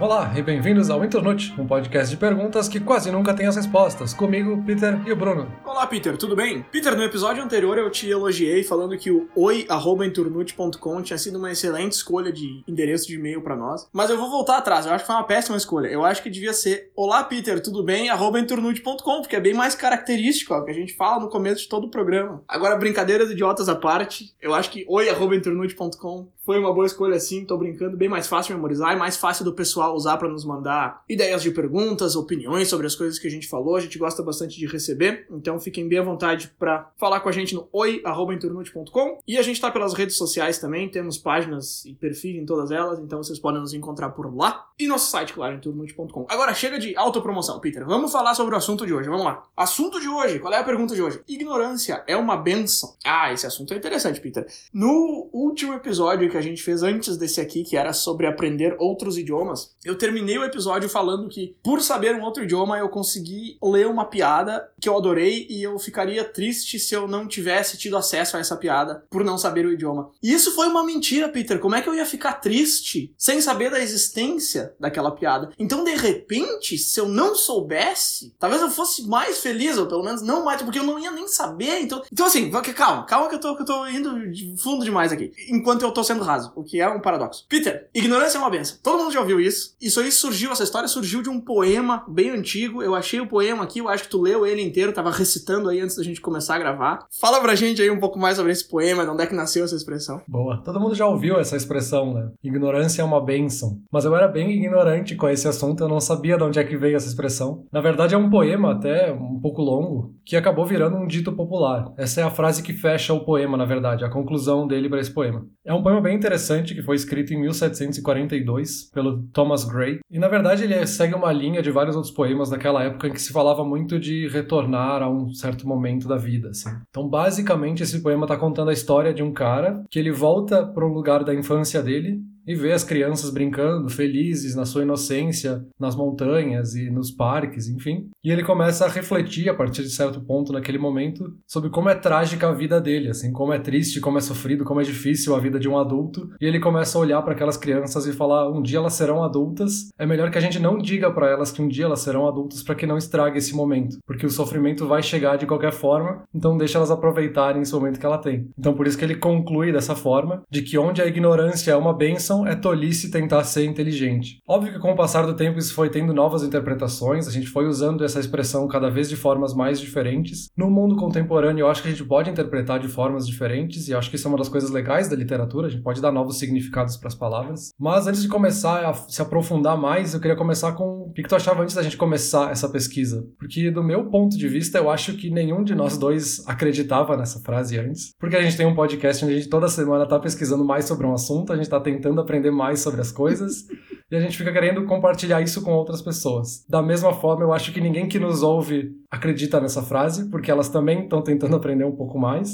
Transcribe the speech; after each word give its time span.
Olá 0.00 0.32
e 0.34 0.40
bem-vindos 0.40 0.88
ao 0.88 1.04
Internute, 1.04 1.54
um 1.60 1.66
podcast 1.66 2.08
de 2.08 2.16
perguntas 2.16 2.70
que 2.70 2.80
quase 2.80 3.12
nunca 3.12 3.34
tem 3.34 3.46
as 3.46 3.56
respostas. 3.56 4.14
Comigo, 4.14 4.62
Peter 4.62 4.98
e 5.06 5.12
o 5.12 5.16
Bruno. 5.16 5.46
Olá, 5.80 5.86
Peter, 5.86 6.14
tudo 6.18 6.36
bem? 6.36 6.62
Peter, 6.70 6.94
no 6.94 7.02
episódio 7.02 7.42
anterior 7.42 7.78
eu 7.78 7.88
te 7.88 8.06
elogiei 8.06 8.62
falando 8.62 8.98
que 8.98 9.10
o 9.10 9.26
oi@internute.com 9.34 11.00
tinha 11.00 11.16
sido 11.16 11.38
uma 11.38 11.50
excelente 11.50 11.92
escolha 11.92 12.30
de 12.30 12.62
endereço 12.68 13.06
de 13.06 13.14
e-mail 13.14 13.40
para 13.40 13.56
nós. 13.56 13.88
Mas 13.90 14.10
eu 14.10 14.18
vou 14.18 14.30
voltar 14.30 14.58
atrás, 14.58 14.84
eu 14.84 14.92
acho 14.92 15.04
que 15.04 15.06
foi 15.06 15.16
uma 15.16 15.24
péssima 15.24 15.56
escolha. 15.56 15.86
Eu 15.86 16.04
acho 16.04 16.22
que 16.22 16.28
devia 16.28 16.52
ser 16.52 16.90
Olá, 16.94 17.24
Peter, 17.24 17.62
tudo 17.62 17.82
bem? 17.82 18.10
@internute.com, 18.10 19.22
porque 19.22 19.36
é 19.36 19.40
bem 19.40 19.54
mais 19.54 19.74
característico, 19.74 20.52
ó, 20.52 20.60
que 20.60 20.70
a 20.70 20.74
gente 20.74 20.94
fala 20.94 21.18
no 21.18 21.30
começo 21.30 21.62
de 21.62 21.68
todo 21.70 21.86
o 21.86 21.90
programa. 21.90 22.44
Agora, 22.46 22.76
brincadeiras 22.76 23.30
idiotas 23.30 23.66
à 23.66 23.74
parte, 23.74 24.34
eu 24.38 24.52
acho 24.52 24.70
que 24.70 24.84
oi@internute.com 24.86 26.28
foi 26.44 26.58
uma 26.58 26.74
boa 26.74 26.86
escolha 26.86 27.18
sim, 27.20 27.44
tô 27.44 27.56
brincando, 27.56 27.96
bem 27.96 28.08
mais 28.08 28.26
fácil 28.26 28.54
memorizar 28.54 28.92
e 28.92 28.98
mais 28.98 29.16
fácil 29.16 29.44
do 29.44 29.54
pessoal 29.54 29.94
usar 29.94 30.16
para 30.16 30.28
nos 30.28 30.44
mandar 30.44 31.04
ideias 31.08 31.42
de 31.42 31.50
perguntas, 31.52 32.16
opiniões 32.16 32.68
sobre 32.68 32.86
as 32.86 32.94
coisas 32.94 33.18
que 33.18 33.26
a 33.26 33.30
gente 33.30 33.48
falou. 33.48 33.76
A 33.76 33.80
gente 33.80 33.96
gosta 33.96 34.22
bastante 34.22 34.58
de 34.58 34.66
receber, 34.66 35.26
então 35.30 35.60
fiquem 35.70 35.88
bem 35.88 35.98
à 35.98 36.02
vontade 36.02 36.52
para 36.58 36.90
falar 36.98 37.20
com 37.20 37.28
a 37.28 37.32
gente 37.32 37.54
no 37.54 37.68
oi@internute.com 37.72 39.18
e 39.26 39.38
a 39.38 39.42
gente 39.42 39.60
tá 39.60 39.70
pelas 39.70 39.94
redes 39.94 40.16
sociais 40.16 40.58
também, 40.58 40.88
temos 40.88 41.16
páginas 41.16 41.84
e 41.86 41.94
perfis 41.94 42.36
em 42.36 42.44
todas 42.44 42.70
elas, 42.70 42.98
então 42.98 43.22
vocês 43.22 43.38
podem 43.38 43.60
nos 43.60 43.72
encontrar 43.72 44.10
por 44.10 44.34
lá 44.34 44.66
e 44.80 44.86
nosso 44.86 45.10
site, 45.10 45.34
claro, 45.34 45.56
internute.com. 45.56 46.26
Agora 46.28 46.54
chega 46.54 46.78
de 46.78 46.96
autopromoção, 46.96 47.60
Peter. 47.60 47.84
Vamos 47.84 48.10
falar 48.10 48.34
sobre 48.34 48.54
o 48.54 48.58
assunto 48.58 48.86
de 48.86 48.94
hoje. 48.94 49.08
Vamos 49.08 49.24
lá. 49.24 49.44
Assunto 49.56 50.00
de 50.00 50.08
hoje. 50.08 50.38
Qual 50.38 50.52
é 50.52 50.56
a 50.56 50.64
pergunta 50.64 50.94
de 50.94 51.02
hoje? 51.02 51.20
Ignorância 51.28 52.02
é 52.06 52.16
uma 52.16 52.36
benção? 52.36 52.94
Ah, 53.04 53.30
esse 53.32 53.46
assunto 53.46 53.74
é 53.74 53.76
interessante, 53.76 54.20
Peter. 54.20 54.46
No 54.72 55.28
último 55.32 55.74
episódio 55.74 56.30
que 56.30 56.36
a 56.36 56.40
gente 56.40 56.62
fez 56.62 56.82
antes 56.82 57.18
desse 57.18 57.40
aqui, 57.40 57.62
que 57.62 57.76
era 57.76 57.92
sobre 57.92 58.26
aprender 58.26 58.74
outros 58.78 59.18
idiomas, 59.18 59.74
eu 59.84 59.98
terminei 59.98 60.38
o 60.38 60.44
episódio 60.44 60.88
falando 60.88 61.28
que, 61.28 61.54
por 61.62 61.82
saber 61.82 62.14
um 62.14 62.22
outro 62.22 62.44
idioma, 62.44 62.78
eu 62.78 62.88
consegui 62.88 63.58
ler 63.62 63.86
uma 63.86 64.06
piada 64.06 64.70
que 64.80 64.88
eu 64.88 64.96
adorei 64.96 65.46
e 65.50 65.62
eu 65.62 65.78
ficaria 65.78 66.24
triste 66.24 66.78
se 66.78 66.94
eu 66.94 67.06
não 67.06 67.26
tivesse 67.26 67.76
tido 67.76 67.96
acesso 67.96 68.36
a 68.36 68.40
essa 68.40 68.56
piada 68.56 69.04
por 69.10 69.24
não 69.24 69.36
saber 69.36 69.66
o 69.66 69.72
idioma. 69.72 70.10
E 70.22 70.32
isso 70.32 70.54
foi 70.54 70.68
uma 70.68 70.84
mentira, 70.84 71.28
Peter. 71.28 71.58
Como 71.58 71.74
é 71.74 71.82
que 71.82 71.88
eu 71.88 71.94
ia 71.94 72.06
ficar 72.06 72.34
triste 72.34 73.12
sem 73.18 73.40
saber 73.40 73.70
da 73.70 73.80
existência 73.80 74.69
daquela 74.78 75.10
piada? 75.10 75.50
Então, 75.58 75.84
de 75.84 75.94
repente, 75.94 76.78
se 76.78 76.98
eu 77.00 77.08
não 77.08 77.34
soubesse, 77.34 78.34
talvez 78.38 78.62
eu 78.62 78.70
fosse 78.70 79.06
mais 79.06 79.38
feliz, 79.40 79.78
ou 79.78 79.86
pelo 79.86 80.04
menos 80.04 80.22
não 80.22 80.44
mais, 80.44 80.62
porque 80.62 80.78
eu 80.78 80.84
não 80.84 80.98
ia 80.98 81.10
nem 81.10 81.28
saber. 81.28 81.80
Então, 81.80 82.02
então 82.12 82.26
assim, 82.26 82.50
calma, 82.74 83.04
calma 83.04 83.28
que 83.28 83.34
eu 83.34 83.40
tô, 83.40 83.56
que 83.56 83.62
eu 83.62 83.66
tô 83.66 83.86
indo 83.86 84.30
de 84.30 84.54
fundo 84.56 84.84
demais 84.84 85.12
aqui. 85.12 85.32
Enquanto 85.48 85.82
eu 85.82 85.92
tô 85.92 86.02
sendo 86.04 86.22
raso, 86.22 86.52
o 86.54 86.62
que 86.62 86.80
é 86.80 86.88
um 86.88 87.00
paradoxo. 87.00 87.46
Peter, 87.48 87.88
ignorância 87.94 88.38
é 88.38 88.40
uma 88.40 88.50
benção. 88.50 88.78
Todo 88.82 88.98
mundo 88.98 89.12
já 89.12 89.20
ouviu 89.20 89.40
isso. 89.40 89.74
Isso 89.80 90.00
aí 90.00 90.10
surgiu, 90.12 90.52
essa 90.52 90.64
história 90.64 90.88
surgiu 90.88 91.22
de 91.22 91.28
um 91.28 91.40
poema 91.40 92.04
bem 92.08 92.30
antigo. 92.30 92.82
Eu 92.82 92.94
achei 92.94 93.20
o 93.20 93.26
poema 93.26 93.64
aqui, 93.64 93.78
eu 93.78 93.88
acho 93.88 94.04
que 94.04 94.10
tu 94.10 94.20
leu 94.20 94.46
ele 94.46 94.62
inteiro, 94.62 94.92
tava 94.92 95.10
recitando 95.10 95.68
aí 95.68 95.80
antes 95.80 95.96
da 95.96 96.02
gente 96.02 96.20
começar 96.20 96.56
a 96.56 96.58
gravar. 96.58 97.06
Fala 97.20 97.40
pra 97.40 97.54
gente 97.54 97.80
aí 97.80 97.90
um 97.90 98.00
pouco 98.00 98.18
mais 98.18 98.36
sobre 98.36 98.52
esse 98.52 98.68
poema, 98.68 99.04
de 99.04 99.10
onde 99.10 99.22
é 99.22 99.26
que 99.26 99.34
nasceu 99.34 99.64
essa 99.64 99.74
expressão. 99.74 100.22
Boa. 100.26 100.62
Todo 100.64 100.80
mundo 100.80 100.94
já 100.94 101.06
ouviu 101.06 101.38
essa 101.38 101.56
expressão, 101.56 102.14
né? 102.14 102.30
Ignorância 102.42 103.02
é 103.02 103.04
uma 103.04 103.20
benção. 103.20 103.80
Mas 103.90 104.04
eu 104.04 104.14
era 104.14 104.28
bem 104.28 104.50
ignorante 104.60 105.14
com 105.14 105.28
esse 105.28 105.48
assunto, 105.48 105.82
eu 105.82 105.88
não 105.88 106.00
sabia 106.00 106.36
de 106.36 106.44
onde 106.44 106.58
é 106.58 106.64
que 106.64 106.76
veio 106.76 106.96
essa 106.96 107.08
expressão. 107.08 107.64
Na 107.72 107.80
verdade, 107.80 108.14
é 108.14 108.18
um 108.18 108.30
poema 108.30 108.72
até 108.72 109.12
um 109.12 109.40
pouco 109.40 109.62
longo, 109.62 110.14
que 110.24 110.36
acabou 110.36 110.64
virando 110.64 110.96
um 110.96 111.06
dito 111.06 111.32
popular. 111.32 111.92
Essa 111.96 112.20
é 112.20 112.24
a 112.24 112.30
frase 112.30 112.62
que 112.62 112.72
fecha 112.72 113.12
o 113.12 113.24
poema, 113.24 113.56
na 113.56 113.64
verdade, 113.64 114.04
a 114.04 114.10
conclusão 114.10 114.66
dele 114.66 114.88
para 114.88 115.00
esse 115.00 115.12
poema. 115.12 115.44
É 115.64 115.72
um 115.72 115.82
poema 115.82 116.00
bem 116.00 116.16
interessante 116.16 116.74
que 116.74 116.82
foi 116.82 116.96
escrito 116.96 117.32
em 117.32 117.40
1742 117.40 118.90
pelo 118.92 119.22
Thomas 119.32 119.64
Gray. 119.64 120.00
E 120.10 120.18
na 120.18 120.28
verdade 120.28 120.64
ele 120.64 120.86
segue 120.86 121.14
uma 121.14 121.32
linha 121.32 121.62
de 121.62 121.70
vários 121.70 121.96
outros 121.96 122.12
poemas 122.12 122.50
daquela 122.50 122.82
época 122.82 123.08
em 123.08 123.12
que 123.12 123.20
se 123.20 123.32
falava 123.32 123.64
muito 123.64 123.98
de 123.98 124.28
retornar 124.28 125.02
a 125.02 125.08
um 125.08 125.32
certo 125.32 125.66
momento 125.66 126.08
da 126.08 126.16
vida, 126.16 126.50
assim. 126.50 126.70
Então, 126.88 127.08
basicamente 127.08 127.82
esse 127.82 128.02
poema 128.02 128.24
está 128.24 128.36
contando 128.36 128.70
a 128.70 128.72
história 128.72 129.14
de 129.14 129.22
um 129.22 129.32
cara 129.32 129.84
que 129.90 129.98
ele 129.98 130.10
volta 130.10 130.66
para 130.66 130.86
um 130.86 130.92
lugar 130.92 131.24
da 131.24 131.34
infância 131.34 131.82
dele 131.82 132.20
e 132.50 132.54
ver 132.54 132.72
as 132.72 132.82
crianças 132.82 133.30
brincando, 133.30 133.88
felizes 133.88 134.56
na 134.56 134.64
sua 134.64 134.82
inocência, 134.82 135.64
nas 135.78 135.94
montanhas 135.94 136.74
e 136.74 136.90
nos 136.90 137.10
parques, 137.10 137.68
enfim. 137.68 138.08
E 138.24 138.30
ele 138.30 138.42
começa 138.42 138.84
a 138.84 138.88
refletir 138.88 139.48
a 139.48 139.54
partir 139.54 139.82
de 139.82 139.90
certo 139.90 140.20
ponto 140.20 140.52
naquele 140.52 140.78
momento 140.78 141.32
sobre 141.46 141.70
como 141.70 141.88
é 141.88 141.94
trágica 141.94 142.48
a 142.48 142.52
vida 142.52 142.80
dele, 142.80 143.08
assim, 143.08 143.32
como 143.32 143.52
é 143.52 143.58
triste, 143.58 144.00
como 144.00 144.18
é 144.18 144.20
sofrido, 144.20 144.64
como 144.64 144.80
é 144.80 144.84
difícil 144.84 145.34
a 145.34 145.38
vida 145.38 145.60
de 145.60 145.68
um 145.68 145.78
adulto. 145.78 146.28
E 146.40 146.46
ele 146.46 146.58
começa 146.58 146.98
a 146.98 147.00
olhar 147.00 147.22
para 147.22 147.34
aquelas 147.34 147.56
crianças 147.56 148.06
e 148.06 148.12
falar: 148.12 148.50
um 148.50 148.62
dia 148.62 148.78
elas 148.78 148.94
serão 148.94 149.22
adultas. 149.22 149.90
É 149.98 150.04
melhor 150.04 150.30
que 150.30 150.38
a 150.38 150.40
gente 150.40 150.58
não 150.58 150.78
diga 150.78 151.10
para 151.12 151.30
elas 151.30 151.52
que 151.52 151.62
um 151.62 151.68
dia 151.68 151.84
elas 151.84 152.00
serão 152.00 152.26
adultas 152.26 152.62
para 152.62 152.74
que 152.74 152.86
não 152.86 152.98
estrague 152.98 153.38
esse 153.38 153.54
momento, 153.54 153.98
porque 154.04 154.26
o 154.26 154.30
sofrimento 154.30 154.86
vai 154.86 155.02
chegar 155.02 155.36
de 155.36 155.46
qualquer 155.46 155.72
forma. 155.72 156.24
Então 156.34 156.56
deixa 156.56 156.78
elas 156.78 156.90
aproveitarem 156.90 157.62
esse 157.62 157.72
momento 157.72 158.00
que 158.00 158.06
ela 158.06 158.18
tem. 158.18 158.48
Então 158.58 158.74
por 158.74 158.86
isso 158.86 158.98
que 158.98 159.04
ele 159.04 159.14
conclui 159.14 159.72
dessa 159.72 159.94
forma 159.94 160.42
de 160.50 160.62
que 160.62 160.76
onde 160.76 161.00
a 161.00 161.06
ignorância 161.06 161.72
é 161.72 161.76
uma 161.76 161.94
bênção 161.94 162.39
é 162.46 162.54
tolice 162.54 163.10
tentar 163.10 163.44
ser 163.44 163.64
inteligente. 163.64 164.40
Óbvio 164.46 164.72
que 164.72 164.78
com 164.78 164.92
o 164.92 164.96
passar 164.96 165.26
do 165.26 165.34
tempo 165.34 165.58
isso 165.58 165.74
foi 165.74 165.90
tendo 165.90 166.12
novas 166.12 166.42
interpretações, 166.42 167.26
a 167.26 167.30
gente 167.30 167.48
foi 167.48 167.66
usando 167.66 168.04
essa 168.04 168.20
expressão 168.20 168.66
cada 168.68 168.90
vez 168.90 169.08
de 169.08 169.16
formas 169.16 169.54
mais 169.54 169.80
diferentes. 169.80 170.48
No 170.56 170.70
mundo 170.70 170.96
contemporâneo, 170.96 171.62
eu 171.62 171.68
acho 171.68 171.82
que 171.82 171.88
a 171.88 171.90
gente 171.90 172.04
pode 172.04 172.30
interpretar 172.30 172.78
de 172.78 172.88
formas 172.88 173.26
diferentes 173.26 173.88
e 173.88 173.94
acho 173.94 174.10
que 174.10 174.16
isso 174.16 174.26
é 174.26 174.30
uma 174.30 174.38
das 174.38 174.48
coisas 174.48 174.70
legais 174.70 175.08
da 175.08 175.16
literatura, 175.16 175.66
a 175.66 175.70
gente 175.70 175.82
pode 175.82 176.00
dar 176.00 176.12
novos 176.12 176.38
significados 176.38 176.96
para 176.96 177.08
as 177.08 177.14
palavras. 177.14 177.70
Mas 177.78 178.06
antes 178.06 178.22
de 178.22 178.28
começar 178.28 178.84
a 178.84 178.94
se 178.94 179.20
aprofundar 179.22 179.76
mais, 179.76 180.14
eu 180.14 180.20
queria 180.20 180.36
começar 180.36 180.72
com 180.72 181.08
o 181.08 181.12
que 181.12 181.22
tu 181.22 181.34
achava 181.34 181.62
antes 181.62 181.74
da 181.74 181.82
gente 181.82 181.96
começar 181.96 182.50
essa 182.50 182.68
pesquisa. 182.68 183.24
Porque 183.38 183.70
do 183.70 183.82
meu 183.82 184.06
ponto 184.10 184.36
de 184.36 184.48
vista, 184.48 184.78
eu 184.78 184.90
acho 184.90 185.14
que 185.14 185.30
nenhum 185.30 185.62
de 185.62 185.74
nós 185.74 185.96
dois 185.98 186.42
acreditava 186.46 187.16
nessa 187.16 187.40
frase 187.40 187.78
antes. 187.78 188.12
Porque 188.18 188.36
a 188.36 188.42
gente 188.42 188.56
tem 188.56 188.66
um 188.66 188.74
podcast 188.74 189.24
onde 189.24 189.34
a 189.34 189.36
gente 189.36 189.48
toda 189.48 189.68
semana 189.68 190.04
está 190.04 190.18
pesquisando 190.18 190.64
mais 190.64 190.84
sobre 190.84 191.06
um 191.06 191.12
assunto, 191.12 191.52
a 191.52 191.56
gente 191.56 191.64
está 191.64 191.80
tentando 191.80 192.19
aprender 192.20 192.50
mais 192.50 192.80
sobre 192.80 193.00
as 193.00 193.10
coisas 193.10 193.66
e 194.10 194.16
a 194.16 194.20
gente 194.20 194.36
fica 194.36 194.52
querendo 194.52 194.84
compartilhar 194.86 195.40
isso 195.40 195.62
com 195.62 195.72
outras 195.72 196.02
pessoas. 196.02 196.66
Da 196.68 196.82
mesma 196.82 197.14
forma, 197.14 197.44
eu 197.44 197.52
acho 197.52 197.72
que 197.72 197.80
ninguém 197.80 198.08
que 198.08 198.18
nos 198.18 198.42
ouve 198.42 198.90
acredita 199.08 199.60
nessa 199.60 199.82
frase, 199.82 200.28
porque 200.28 200.50
elas 200.50 200.68
também 200.68 201.04
estão 201.04 201.22
tentando 201.22 201.54
aprender 201.54 201.84
um 201.84 201.94
pouco 201.94 202.18
mais. 202.18 202.52